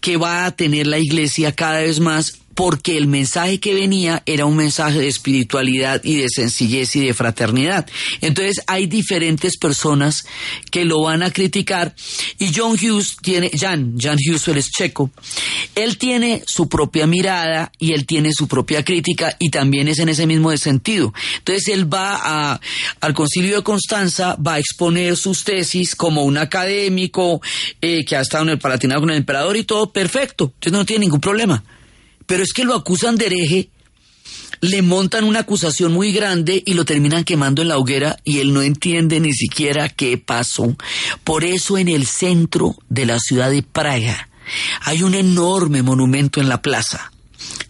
que 0.00 0.16
va 0.16 0.46
a 0.46 0.56
tener 0.56 0.86
la 0.86 0.98
iglesia 0.98 1.52
cada 1.52 1.80
vez 1.80 2.00
más 2.00 2.40
porque 2.54 2.96
el 2.96 3.06
mensaje 3.06 3.60
que 3.60 3.74
venía 3.74 4.22
era 4.26 4.46
un 4.46 4.56
mensaje 4.56 4.98
de 4.98 5.08
espiritualidad 5.08 6.02
y 6.04 6.16
de 6.16 6.28
sencillez 6.28 6.94
y 6.96 7.06
de 7.06 7.14
fraternidad. 7.14 7.86
Entonces 8.20 8.62
hay 8.66 8.86
diferentes 8.86 9.56
personas 9.58 10.26
que 10.70 10.84
lo 10.84 11.02
van 11.02 11.22
a 11.22 11.30
criticar 11.30 11.94
y 12.38 12.52
John 12.54 12.72
Hughes 12.72 13.16
tiene, 13.22 13.50
Jan, 13.58 13.94
Jan 13.98 14.16
Hughes 14.16 14.48
es 14.48 14.70
checo, 14.70 15.10
él 15.74 15.98
tiene 15.98 16.42
su 16.46 16.68
propia 16.68 17.06
mirada 17.06 17.72
y 17.78 17.92
él 17.92 18.06
tiene 18.06 18.30
su 18.32 18.46
propia 18.46 18.84
crítica 18.84 19.36
y 19.38 19.50
también 19.50 19.88
es 19.88 19.98
en 19.98 20.08
ese 20.08 20.26
mismo 20.26 20.56
sentido. 20.56 21.12
Entonces 21.38 21.68
él 21.68 21.92
va 21.92 22.60
al 23.00 23.14
concilio 23.14 23.56
de 23.56 23.62
Constanza, 23.62 24.36
va 24.36 24.54
a 24.54 24.58
exponer 24.58 25.16
sus 25.16 25.44
tesis 25.44 25.94
como 25.94 26.22
un 26.22 26.38
académico 26.38 27.40
eh, 27.80 28.04
que 28.04 28.16
ha 28.16 28.20
estado 28.20 28.44
en 28.44 28.50
el 28.50 28.58
Palatinado 28.58 29.00
con 29.00 29.10
el 29.10 29.16
emperador 29.16 29.56
y 29.56 29.64
todo 29.64 29.92
perfecto, 29.92 30.52
entonces 30.54 30.72
no 30.72 30.84
tiene 30.84 31.06
ningún 31.06 31.20
problema 31.20 31.62
pero 32.26 32.42
es 32.42 32.52
que 32.52 32.64
lo 32.64 32.74
acusan 32.74 33.16
de 33.16 33.26
hereje, 33.26 33.70
le 34.60 34.82
montan 34.82 35.24
una 35.24 35.40
acusación 35.40 35.92
muy 35.92 36.12
grande 36.12 36.62
y 36.64 36.74
lo 36.74 36.84
terminan 36.84 37.24
quemando 37.24 37.62
en 37.62 37.68
la 37.68 37.78
hoguera 37.78 38.18
y 38.24 38.38
él 38.38 38.52
no 38.52 38.62
entiende 38.62 39.20
ni 39.20 39.32
siquiera 39.32 39.88
qué 39.88 40.16
pasó. 40.18 40.74
Por 41.22 41.44
eso 41.44 41.76
en 41.76 41.88
el 41.88 42.06
centro 42.06 42.76
de 42.88 43.06
la 43.06 43.18
ciudad 43.18 43.50
de 43.50 43.62
Praga 43.62 44.28
hay 44.82 45.02
un 45.02 45.14
enorme 45.14 45.82
monumento 45.82 46.40
en 46.40 46.48
la 46.48 46.62
plaza. 46.62 47.12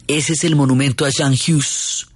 Ese 0.07 0.35
es 0.35 0.45
el 0.45 0.55
monumento 0.55 1.07
a 1.07 1.11
Jan 1.11 1.33
Hughes, 1.33 2.07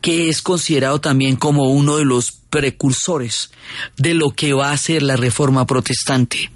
que 0.00 0.28
es 0.28 0.42
considerado 0.42 1.00
también 1.00 1.36
como 1.36 1.70
uno 1.70 1.96
de 1.96 2.04
los 2.04 2.32
precursores 2.50 3.50
de 3.96 4.14
lo 4.14 4.30
que 4.30 4.52
va 4.52 4.72
a 4.72 4.78
ser 4.78 5.02
la 5.02 5.16
reforma 5.16 5.66
protestante. 5.66 6.50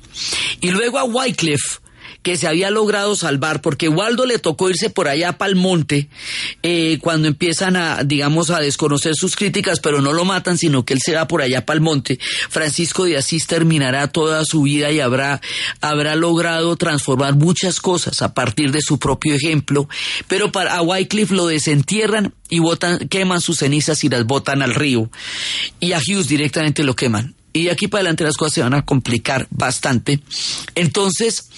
Y 0.60 0.70
luego 0.70 0.98
a 0.98 1.04
Wycliffe, 1.04 1.78
que 2.26 2.36
se 2.36 2.48
había 2.48 2.70
logrado 2.70 3.14
salvar, 3.14 3.60
porque 3.60 3.88
Waldo 3.88 4.26
le 4.26 4.40
tocó 4.40 4.68
irse 4.68 4.90
por 4.90 5.06
allá 5.06 5.38
para 5.38 5.48
el 5.48 5.54
monte 5.54 6.08
eh, 6.64 6.98
cuando 7.00 7.28
empiezan 7.28 7.76
a, 7.76 8.02
digamos, 8.02 8.50
a 8.50 8.58
desconocer 8.58 9.14
sus 9.14 9.36
críticas, 9.36 9.78
pero 9.78 10.02
no 10.02 10.12
lo 10.12 10.24
matan, 10.24 10.58
sino 10.58 10.84
que 10.84 10.94
él 10.94 11.00
se 11.00 11.14
va 11.14 11.28
por 11.28 11.40
allá 11.40 11.64
para 11.64 11.76
el 11.76 11.82
monte. 11.82 12.18
Francisco 12.50 13.04
de 13.04 13.16
Asís 13.16 13.46
terminará 13.46 14.08
toda 14.08 14.44
su 14.44 14.62
vida 14.62 14.90
y 14.90 14.98
habrá, 14.98 15.40
habrá 15.80 16.16
logrado 16.16 16.74
transformar 16.74 17.36
muchas 17.36 17.78
cosas 17.78 18.20
a 18.22 18.34
partir 18.34 18.72
de 18.72 18.80
su 18.80 18.98
propio 18.98 19.32
ejemplo, 19.32 19.88
pero 20.26 20.50
para 20.50 20.74
a 20.74 20.82
Wycliffe 20.82 21.32
lo 21.32 21.46
desentierran 21.46 22.34
y 22.48 22.58
botan, 22.58 23.06
queman 23.06 23.40
sus 23.40 23.58
cenizas 23.58 24.02
y 24.02 24.08
las 24.08 24.26
botan 24.26 24.62
al 24.62 24.74
río. 24.74 25.08
Y 25.78 25.92
a 25.92 25.98
Hughes 25.98 26.26
directamente 26.26 26.82
lo 26.82 26.96
queman 26.96 27.35
y 27.58 27.68
aquí 27.68 27.88
para 27.88 28.00
adelante 28.00 28.24
las 28.24 28.36
cosas 28.36 28.54
se 28.54 28.62
van 28.62 28.74
a 28.74 28.84
complicar 28.84 29.46
bastante. 29.50 30.20
Entonces, 30.74 31.48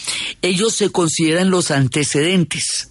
ellos 0.42 0.74
se 0.74 0.90
consideran 0.90 1.50
los 1.50 1.70
antecedentes. 1.70 2.90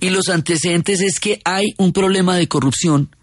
Y 0.00 0.10
los 0.10 0.28
antecedentes 0.28 1.00
es 1.00 1.20
que 1.20 1.40
hay 1.44 1.74
un 1.78 1.92
problema 1.92 2.36
de 2.36 2.48
corrupción 2.48 3.15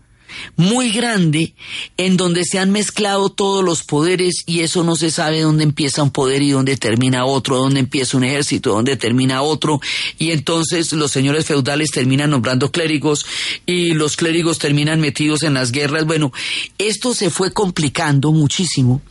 muy 0.55 0.91
grande 0.91 1.53
en 1.97 2.17
donde 2.17 2.43
se 2.45 2.59
han 2.59 2.71
mezclado 2.71 3.29
todos 3.29 3.63
los 3.63 3.83
poderes 3.83 4.43
y 4.45 4.61
eso 4.61 4.83
no 4.83 4.95
se 4.95 5.11
sabe 5.11 5.41
dónde 5.41 5.63
empieza 5.63 6.03
un 6.03 6.11
poder 6.11 6.41
y 6.41 6.51
dónde 6.51 6.77
termina 6.77 7.25
otro, 7.25 7.57
dónde 7.57 7.79
empieza 7.79 8.17
un 8.17 8.23
ejército, 8.23 8.71
dónde 8.71 8.97
termina 8.97 9.41
otro 9.41 9.79
y 10.17 10.31
entonces 10.31 10.91
los 10.93 11.11
señores 11.11 11.45
feudales 11.45 11.91
terminan 11.91 12.31
nombrando 12.31 12.71
clérigos 12.71 13.25
y 13.65 13.93
los 13.93 14.17
clérigos 14.17 14.59
terminan 14.59 14.99
metidos 14.99 15.43
en 15.43 15.53
las 15.53 15.71
guerras. 15.71 16.05
Bueno, 16.05 16.31
esto 16.77 17.13
se 17.13 17.29
fue 17.29 17.53
complicando 17.53 18.31
muchísimo 18.31 19.01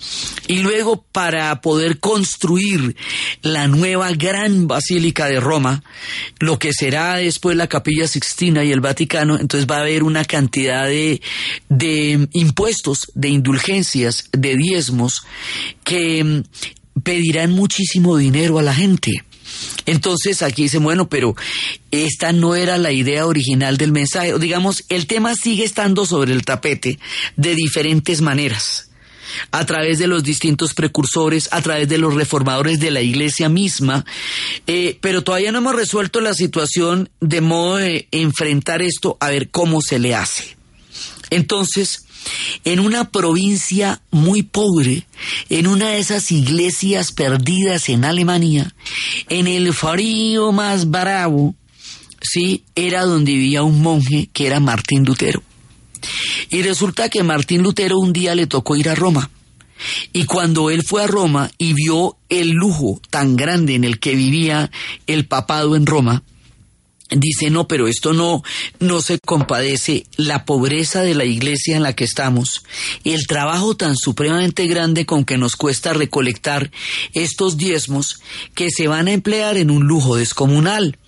y 0.46 0.58
luego 0.58 1.02
para 1.12 1.60
poder 1.60 1.98
construir 1.98 2.96
la 3.42 3.68
nueva 3.68 4.12
gran 4.12 4.66
basílica 4.66 5.26
de 5.26 5.40
Roma, 5.40 5.82
lo 6.38 6.58
que 6.58 6.72
será 6.72 7.16
después 7.16 7.56
la 7.56 7.68
capilla 7.68 8.06
Sixtina 8.06 8.64
y 8.64 8.72
el 8.72 8.80
Vaticano, 8.80 9.38
entonces 9.38 9.68
va 9.70 9.76
a 9.76 9.80
haber 9.80 10.02
una 10.02 10.24
cantidad 10.24 10.86
de 10.86 11.21
de, 11.68 12.28
impuestos, 12.32 13.10
de 13.14 13.28
indulgencias, 13.28 14.28
de 14.32 14.56
diezmos, 14.56 15.22
que 15.84 16.22
mm, 16.22 16.42
pedirán 17.02 17.52
muchísimo 17.52 18.16
dinero 18.16 18.58
a 18.58 18.62
la 18.62 18.74
gente. 18.74 19.24
Entonces 19.86 20.42
aquí 20.42 20.64
dice, 20.64 20.78
bueno, 20.78 21.08
pero 21.08 21.34
esta 21.90 22.32
no 22.32 22.54
era 22.54 22.78
la 22.78 22.92
idea 22.92 23.26
original 23.26 23.76
del 23.76 23.92
mensaje. 23.92 24.38
Digamos, 24.38 24.84
el 24.88 25.06
tema 25.06 25.34
sigue 25.34 25.64
estando 25.64 26.06
sobre 26.06 26.32
el 26.32 26.44
tapete 26.44 26.98
de 27.36 27.54
diferentes 27.54 28.20
maneras. 28.20 28.88
a 29.50 29.64
través 29.64 29.98
de 29.98 30.08
los 30.08 30.22
distintos 30.24 30.74
precursores, 30.74 31.48
a 31.52 31.62
través 31.62 31.88
de 31.88 31.96
los 31.96 32.14
reformadores 32.14 32.80
de 32.80 32.90
la 32.90 33.00
iglesia 33.00 33.48
misma, 33.48 34.04
eh, 34.66 34.98
pero 35.00 35.24
todavía 35.24 35.50
no 35.52 35.58
hemos 35.58 35.74
resuelto 35.74 36.20
la 36.20 36.34
situación 36.34 37.08
de 37.20 37.40
modo 37.40 37.76
de 37.76 38.08
enfrentar 38.10 38.82
esto 38.82 39.16
a 39.20 39.30
ver 39.30 39.48
cómo 39.48 39.80
se 39.80 39.98
le 39.98 40.14
hace. 40.14 40.58
Entonces, 41.32 42.04
en 42.62 42.78
una 42.78 43.10
provincia 43.10 44.02
muy 44.10 44.42
pobre, 44.42 45.06
en 45.48 45.66
una 45.66 45.88
de 45.88 45.98
esas 45.98 46.30
iglesias 46.30 47.10
perdidas 47.10 47.88
en 47.88 48.04
Alemania, 48.04 48.74
en 49.30 49.46
el 49.46 49.72
frío 49.72 50.52
más 50.52 50.90
bravo, 50.90 51.54
sí, 52.20 52.64
era 52.74 53.06
donde 53.06 53.32
vivía 53.32 53.62
un 53.62 53.80
monje 53.80 54.28
que 54.34 54.46
era 54.46 54.60
Martín 54.60 55.06
Lutero. 55.06 55.42
Y 56.50 56.60
resulta 56.60 57.08
que 57.08 57.22
Martín 57.22 57.62
Lutero 57.62 57.98
un 57.98 58.12
día 58.12 58.34
le 58.34 58.46
tocó 58.46 58.76
ir 58.76 58.90
a 58.90 58.94
Roma. 58.94 59.30
Y 60.12 60.26
cuando 60.26 60.68
él 60.68 60.82
fue 60.86 61.02
a 61.02 61.06
Roma 61.06 61.50
y 61.56 61.72
vio 61.72 62.18
el 62.28 62.50
lujo 62.50 63.00
tan 63.08 63.36
grande 63.36 63.74
en 63.74 63.84
el 63.84 63.98
que 64.00 64.14
vivía 64.14 64.70
el 65.06 65.24
papado 65.24 65.76
en 65.76 65.86
Roma, 65.86 66.24
dice, 67.10 67.50
no, 67.50 67.68
pero 67.68 67.88
esto 67.88 68.12
no, 68.12 68.42
no 68.80 69.02
se 69.02 69.18
compadece 69.18 70.06
la 70.16 70.44
pobreza 70.44 71.02
de 71.02 71.14
la 71.14 71.24
iglesia 71.24 71.76
en 71.76 71.82
la 71.82 71.94
que 71.94 72.04
estamos, 72.04 72.64
el 73.04 73.26
trabajo 73.26 73.76
tan 73.76 73.96
supremamente 73.96 74.66
grande 74.66 75.06
con 75.06 75.24
que 75.24 75.38
nos 75.38 75.56
cuesta 75.56 75.92
recolectar 75.92 76.70
estos 77.12 77.56
diezmos 77.56 78.20
que 78.54 78.70
se 78.70 78.88
van 78.88 79.08
a 79.08 79.12
emplear 79.12 79.56
en 79.56 79.70
un 79.70 79.86
lujo 79.86 80.16
descomunal. 80.16 80.98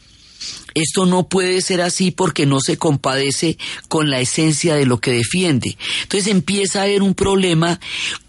Esto 0.75 1.07
no 1.07 1.29
puede 1.29 1.61
ser 1.63 1.81
así 1.81 2.11
porque 2.11 2.47
no 2.47 2.61
se 2.61 2.77
compadece 2.77 3.57
con 3.89 4.11
la 4.11 4.21
esencia 4.21 4.75
de 4.75 4.87
lo 4.87 4.99
que 4.99 5.13
defiende. 5.13 5.79
Entonces 6.03 6.31
empieza 6.31 6.81
a 6.81 6.85
haber 6.85 7.03
un 7.03 7.15
problema 7.15 7.81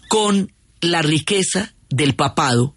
con 0.08 0.52
la 0.80 1.02
riqueza 1.02 1.74
del 1.90 2.14
papado 2.14 2.75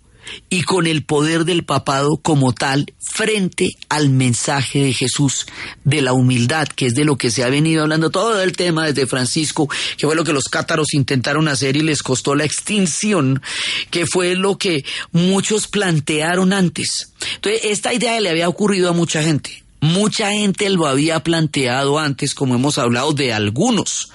y 0.50 0.64
con 0.64 0.88
el 0.88 1.04
poder 1.04 1.46
del 1.46 1.64
papado 1.64 2.18
como 2.18 2.54
tal 2.54 2.94
frente 3.00 3.76
al 3.90 4.10
mensaje 4.10 4.84
de 4.84 4.94
Jesús 4.94 5.46
de 5.84 6.02
la 6.02 6.14
humildad, 6.14 6.68
que 6.68 6.88
es 6.88 6.96
de 6.96 7.06
lo 7.06 7.18
que 7.18 7.32
se 7.32 7.44
ha 7.44 7.50
venido 7.50 7.84
hablando 7.84 8.10
todo 8.10 8.42
el 8.42 8.54
tema 8.54 8.86
desde 8.86 9.08
Francisco, 9.08 9.70
que 9.98 10.06
fue 10.06 10.16
lo 10.16 10.24
que 10.24 10.34
los 10.34 10.46
cátaros 10.46 10.94
intentaron 10.94 11.48
hacer 11.48 11.76
y 11.76 11.82
les 11.82 12.02
costó 12.02 12.36
la 12.36 12.46
extinción, 12.46 13.42
que 13.90 14.06
fue 14.06 14.36
lo 14.36 14.58
que 14.58 14.84
muchos 15.12 15.68
plantearon 15.68 16.54
antes. 16.54 17.14
Entonces, 17.36 17.62
esta 17.66 17.94
idea 17.94 18.20
le 18.20 18.30
había 18.30 18.50
ocurrido 18.50 18.90
a 18.90 18.94
mucha 18.94 19.24
gente. 19.24 19.64
Mucha 19.82 20.32
gente 20.32 20.70
lo 20.70 20.88
había 20.88 21.22
planteado 21.22 22.00
antes, 22.00 22.36
como 22.36 22.56
hemos 22.56 22.78
hablado 22.78 23.14
de 23.14 23.32
algunos. 23.32 24.10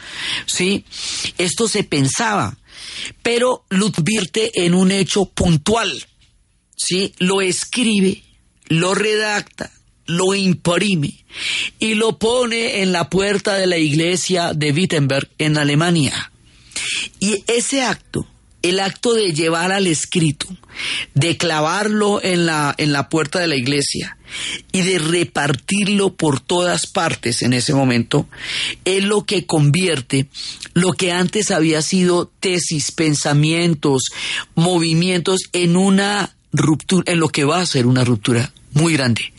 ¿Sí? 0.47 0.85
Esto 1.39 1.69
se 1.69 1.85
pensaba 1.85 2.59
pero 3.23 3.65
lo 3.71 3.87
advierte 3.87 4.65
en 4.65 4.75
un 4.75 4.91
hecho 4.91 5.27
puntual. 5.27 6.07
¿sí? 6.77 7.15
Lo 7.19 7.41
escribe, 7.41 8.23
lo 8.67 8.95
redacta, 8.95 9.71
lo 10.07 10.35
imprime 10.35 11.25
y 11.79 11.95
lo 11.95 12.19
pone 12.19 12.83
en 12.83 12.93
la 12.93 13.09
puerta 13.11 13.55
de 13.55 13.67
la 13.67 13.79
iglesia 13.79 14.53
de 14.55 14.73
Wittenberg 14.73 15.29
en 15.39 15.59
Alemania. 15.59 16.33
Y 17.21 17.45
ese 17.47 17.83
acto 17.83 18.27
el 18.65 18.81
acto 18.81 19.13
de 19.13 19.35
llevar 19.35 19.73
al 19.73 19.87
escrito, 19.87 20.47
de 21.13 21.37
clavarlo 21.37 22.21
en 22.23 22.47
la, 22.47 22.75
en 22.79 22.93
la 22.93 23.11
puerta 23.11 23.39
de 23.39 23.47
la 23.47 23.57
iglesia 23.57 24.17
y 24.73 24.81
de 24.81 24.99
repartirlo 24.99 26.15
por 26.15 26.41
todas 26.41 26.87
partes 26.87 27.43
en 27.43 27.53
ese 27.53 27.75
momento, 27.75 28.27
es 28.87 29.05
lo 29.05 29.25
que 29.25 29.45
convierte 29.45 30.29
lo 30.73 30.93
que 30.95 31.13
antes 31.13 31.51
había 31.51 31.83
sido 31.83 32.33
tesis, 32.41 32.91
pensamientos, 32.91 34.05
movimientos 34.55 35.41
en 35.53 35.77
una 35.77 36.35
ruptura, 36.51 37.13
en 37.13 37.21
lo 37.21 37.29
que 37.29 37.45
va 37.45 37.61
a 37.61 37.67
ser 37.67 37.87
una 37.87 38.03
ruptura 38.03 38.51
muy 38.73 38.95
grande. 38.95 39.35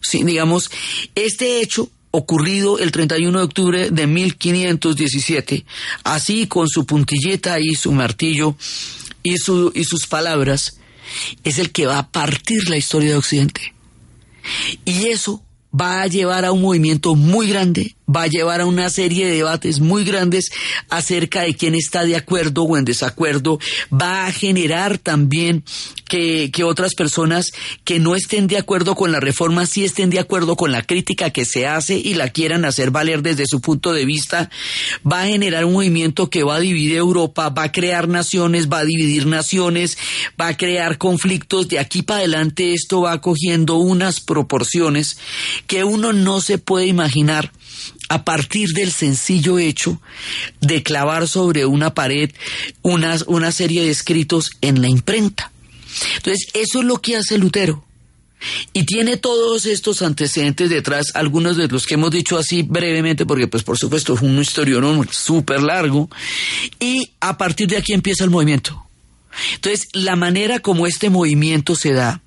Sí, 0.00 0.22
digamos, 0.22 0.70
este 1.16 1.60
hecho 1.60 1.90
ocurrido 2.18 2.78
el 2.78 2.92
31 2.92 3.38
de 3.38 3.44
octubre 3.44 3.90
de 3.90 4.06
1517, 4.06 5.64
así 6.04 6.46
con 6.46 6.68
su 6.68 6.84
puntilleta 6.86 7.58
y 7.60 7.74
su 7.74 7.92
martillo 7.92 8.56
y, 9.22 9.38
su, 9.38 9.72
y 9.74 9.84
sus 9.84 10.06
palabras, 10.06 10.78
es 11.44 11.58
el 11.58 11.70
que 11.70 11.86
va 11.86 11.98
a 11.98 12.08
partir 12.10 12.68
la 12.68 12.76
historia 12.76 13.10
de 13.10 13.16
Occidente. 13.16 13.74
Y 14.84 15.06
eso 15.06 15.42
va 15.78 16.02
a 16.02 16.06
llevar 16.06 16.44
a 16.44 16.52
un 16.52 16.62
movimiento 16.62 17.14
muy 17.14 17.48
grande, 17.48 17.94
va 18.14 18.22
a 18.22 18.26
llevar 18.26 18.60
a 18.60 18.66
una 18.66 18.90
serie 18.90 19.26
de 19.26 19.36
debates 19.36 19.80
muy 19.80 20.04
grandes 20.04 20.50
acerca 20.88 21.42
de 21.42 21.54
quién 21.54 21.74
está 21.74 22.04
de 22.04 22.16
acuerdo 22.16 22.62
o 22.62 22.76
en 22.76 22.84
desacuerdo, 22.84 23.58
va 23.92 24.26
a 24.26 24.32
generar 24.32 24.98
también 24.98 25.64
que, 26.08 26.50
que, 26.50 26.64
otras 26.64 26.94
personas 26.94 27.52
que 27.84 28.00
no 28.00 28.14
estén 28.14 28.46
de 28.46 28.56
acuerdo 28.56 28.94
con 28.94 29.12
la 29.12 29.20
reforma 29.20 29.66
sí 29.66 29.84
estén 29.84 30.08
de 30.10 30.18
acuerdo 30.18 30.56
con 30.56 30.72
la 30.72 30.82
crítica 30.82 31.30
que 31.30 31.44
se 31.44 31.66
hace 31.66 31.96
y 31.98 32.14
la 32.14 32.30
quieran 32.30 32.64
hacer 32.64 32.90
valer 32.90 33.22
desde 33.22 33.46
su 33.46 33.60
punto 33.60 33.92
de 33.92 34.06
vista, 34.06 34.50
va 35.10 35.22
a 35.22 35.26
generar 35.26 35.64
un 35.64 35.74
movimiento 35.74 36.30
que 36.30 36.44
va 36.44 36.56
a 36.56 36.60
dividir 36.60 36.96
Europa, 36.96 37.50
va 37.50 37.64
a 37.64 37.72
crear 37.72 38.08
naciones, 38.08 38.68
va 38.68 38.78
a 38.78 38.84
dividir 38.84 39.26
naciones, 39.26 39.98
va 40.40 40.48
a 40.48 40.56
crear 40.56 40.96
conflictos, 40.98 41.68
de 41.68 41.78
aquí 41.78 42.02
para 42.02 42.20
adelante 42.20 42.72
esto 42.72 43.02
va 43.02 43.20
cogiendo 43.20 43.76
unas 43.76 44.20
proporciones 44.20 45.18
que 45.66 45.84
uno 45.84 46.12
no 46.12 46.40
se 46.40 46.58
puede 46.58 46.86
imaginar 46.86 47.52
a 48.08 48.24
partir 48.24 48.70
del 48.70 48.90
sencillo 48.90 49.58
hecho 49.58 50.00
de 50.60 50.82
clavar 50.82 51.28
sobre 51.28 51.66
una 51.66 51.94
pared 51.94 52.30
una, 52.82 53.16
una 53.26 53.52
serie 53.52 53.82
de 53.82 53.90
escritos 53.90 54.50
en 54.60 54.80
la 54.80 54.88
imprenta. 54.88 55.52
Entonces, 56.16 56.48
eso 56.54 56.80
es 56.80 56.84
lo 56.84 56.98
que 56.98 57.16
hace 57.16 57.38
Lutero. 57.38 57.84
Y 58.72 58.84
tiene 58.84 59.16
todos 59.16 59.66
estos 59.66 60.00
antecedentes 60.02 60.70
detrás, 60.70 61.06
algunos 61.14 61.56
de 61.56 61.66
los 61.66 61.86
que 61.86 61.94
hemos 61.94 62.12
dicho 62.12 62.38
así 62.38 62.62
brevemente, 62.62 63.26
porque 63.26 63.48
pues 63.48 63.64
por 63.64 63.76
supuesto 63.76 64.14
es 64.14 64.22
un 64.22 64.38
historión 64.38 65.08
súper 65.10 65.60
largo, 65.60 66.08
y 66.78 67.10
a 67.20 67.36
partir 67.36 67.68
de 67.68 67.78
aquí 67.78 67.92
empieza 67.92 68.24
el 68.24 68.30
movimiento. 68.30 68.84
Entonces, 69.54 69.88
la 69.92 70.16
manera 70.16 70.60
como 70.60 70.86
este 70.86 71.10
movimiento 71.10 71.74
se 71.74 71.92
da, 71.92 72.22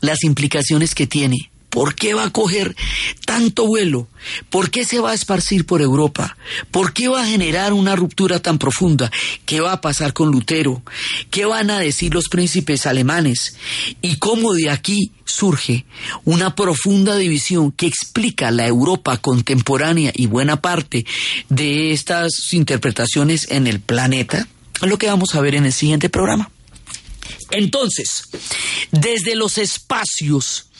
las 0.00 0.24
implicaciones 0.24 0.94
que 0.94 1.06
tiene, 1.06 1.50
¿Por 1.76 1.94
qué 1.94 2.14
va 2.14 2.24
a 2.24 2.30
coger 2.30 2.74
tanto 3.26 3.66
vuelo? 3.66 4.08
¿Por 4.48 4.70
qué 4.70 4.86
se 4.86 4.98
va 4.98 5.10
a 5.10 5.14
esparcir 5.14 5.66
por 5.66 5.82
Europa? 5.82 6.38
¿Por 6.70 6.94
qué 6.94 7.08
va 7.08 7.20
a 7.20 7.26
generar 7.26 7.74
una 7.74 7.94
ruptura 7.94 8.40
tan 8.40 8.56
profunda? 8.56 9.12
¿Qué 9.44 9.60
va 9.60 9.72
a 9.72 9.80
pasar 9.82 10.14
con 10.14 10.30
Lutero? 10.30 10.82
¿Qué 11.28 11.44
van 11.44 11.68
a 11.68 11.78
decir 11.78 12.14
los 12.14 12.30
príncipes 12.30 12.86
alemanes? 12.86 13.58
¿Y 14.00 14.16
cómo 14.16 14.54
de 14.54 14.70
aquí 14.70 15.12
surge 15.26 15.84
una 16.24 16.54
profunda 16.54 17.14
división 17.14 17.72
que 17.72 17.88
explica 17.88 18.50
la 18.50 18.66
Europa 18.66 19.18
contemporánea 19.18 20.12
y 20.14 20.28
buena 20.28 20.62
parte 20.62 21.04
de 21.50 21.92
estas 21.92 22.54
interpretaciones 22.54 23.50
en 23.50 23.66
el 23.66 23.80
planeta? 23.80 24.48
Lo 24.80 24.96
que 24.96 25.08
vamos 25.08 25.34
a 25.34 25.42
ver 25.42 25.54
en 25.54 25.66
el 25.66 25.74
siguiente 25.74 26.08
programa. 26.08 26.50
Entonces, 27.50 28.22
desde 28.92 29.36
los 29.36 29.58
espacios 29.58 30.70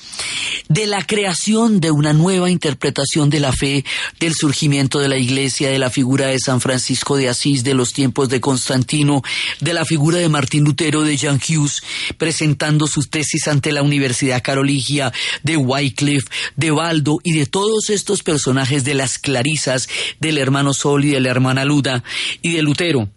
de 0.68 0.86
la 0.86 1.04
creación 1.04 1.80
de 1.80 1.90
una 1.90 2.12
nueva 2.12 2.50
interpretación 2.50 3.30
de 3.30 3.40
la 3.40 3.52
fe, 3.52 3.84
del 4.20 4.34
surgimiento 4.34 4.98
de 4.98 5.08
la 5.08 5.16
iglesia, 5.16 5.70
de 5.70 5.78
la 5.78 5.90
figura 5.90 6.26
de 6.26 6.38
San 6.38 6.60
Francisco 6.60 7.16
de 7.16 7.28
Asís, 7.28 7.64
de 7.64 7.74
los 7.74 7.92
tiempos 7.92 8.28
de 8.28 8.40
Constantino, 8.40 9.22
de 9.60 9.74
la 9.74 9.84
figura 9.84 10.18
de 10.18 10.28
Martín 10.28 10.64
Lutero, 10.64 11.02
de 11.02 11.18
Jan 11.18 11.40
Hughes, 11.40 11.82
presentando 12.18 12.86
sus 12.86 13.10
tesis 13.10 13.48
ante 13.48 13.72
la 13.72 13.82
Universidad 13.82 14.42
Carolingia, 14.42 15.12
de 15.42 15.56
Wycliffe, 15.56 16.28
de 16.56 16.70
Baldo 16.70 17.18
y 17.22 17.32
de 17.32 17.46
todos 17.46 17.90
estos 17.90 18.22
personajes 18.22 18.84
de 18.84 18.94
las 18.94 19.18
Clarisas, 19.18 19.88
del 20.20 20.38
hermano 20.38 20.74
Sol 20.74 21.04
y 21.04 21.10
de 21.10 21.20
la 21.20 21.30
hermana 21.30 21.64
Luda 21.64 22.02
y 22.42 22.52
de 22.52 22.62
Lutero 22.62 23.08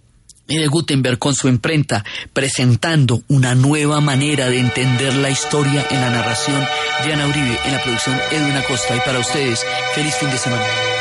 de 0.58 0.68
Gutenberg 0.68 1.20
con 1.20 1.36
su 1.36 1.48
imprenta, 1.48 2.04
presentando 2.34 3.22
una 3.28 3.56
nueva 3.56 4.02
manera 4.02 4.50
de 4.50 4.60
entender 4.60 5.14
la 5.16 5.30
historia 5.30 5.86
en 5.90 6.02
la 6.02 6.10
narración 6.10 6.66
de 7.06 7.14
Ana 7.14 7.28
Uribe, 7.28 7.60
en 7.66 7.72
la 7.72 7.84
producción 7.84 8.20
Edwin 8.32 8.58
Acosta. 8.58 8.96
Y 8.96 9.00
para 9.00 9.20
ustedes, 9.20 9.66
feliz 9.94 10.16
fin 10.16 10.30
de 10.30 10.38
semana. 10.38 10.99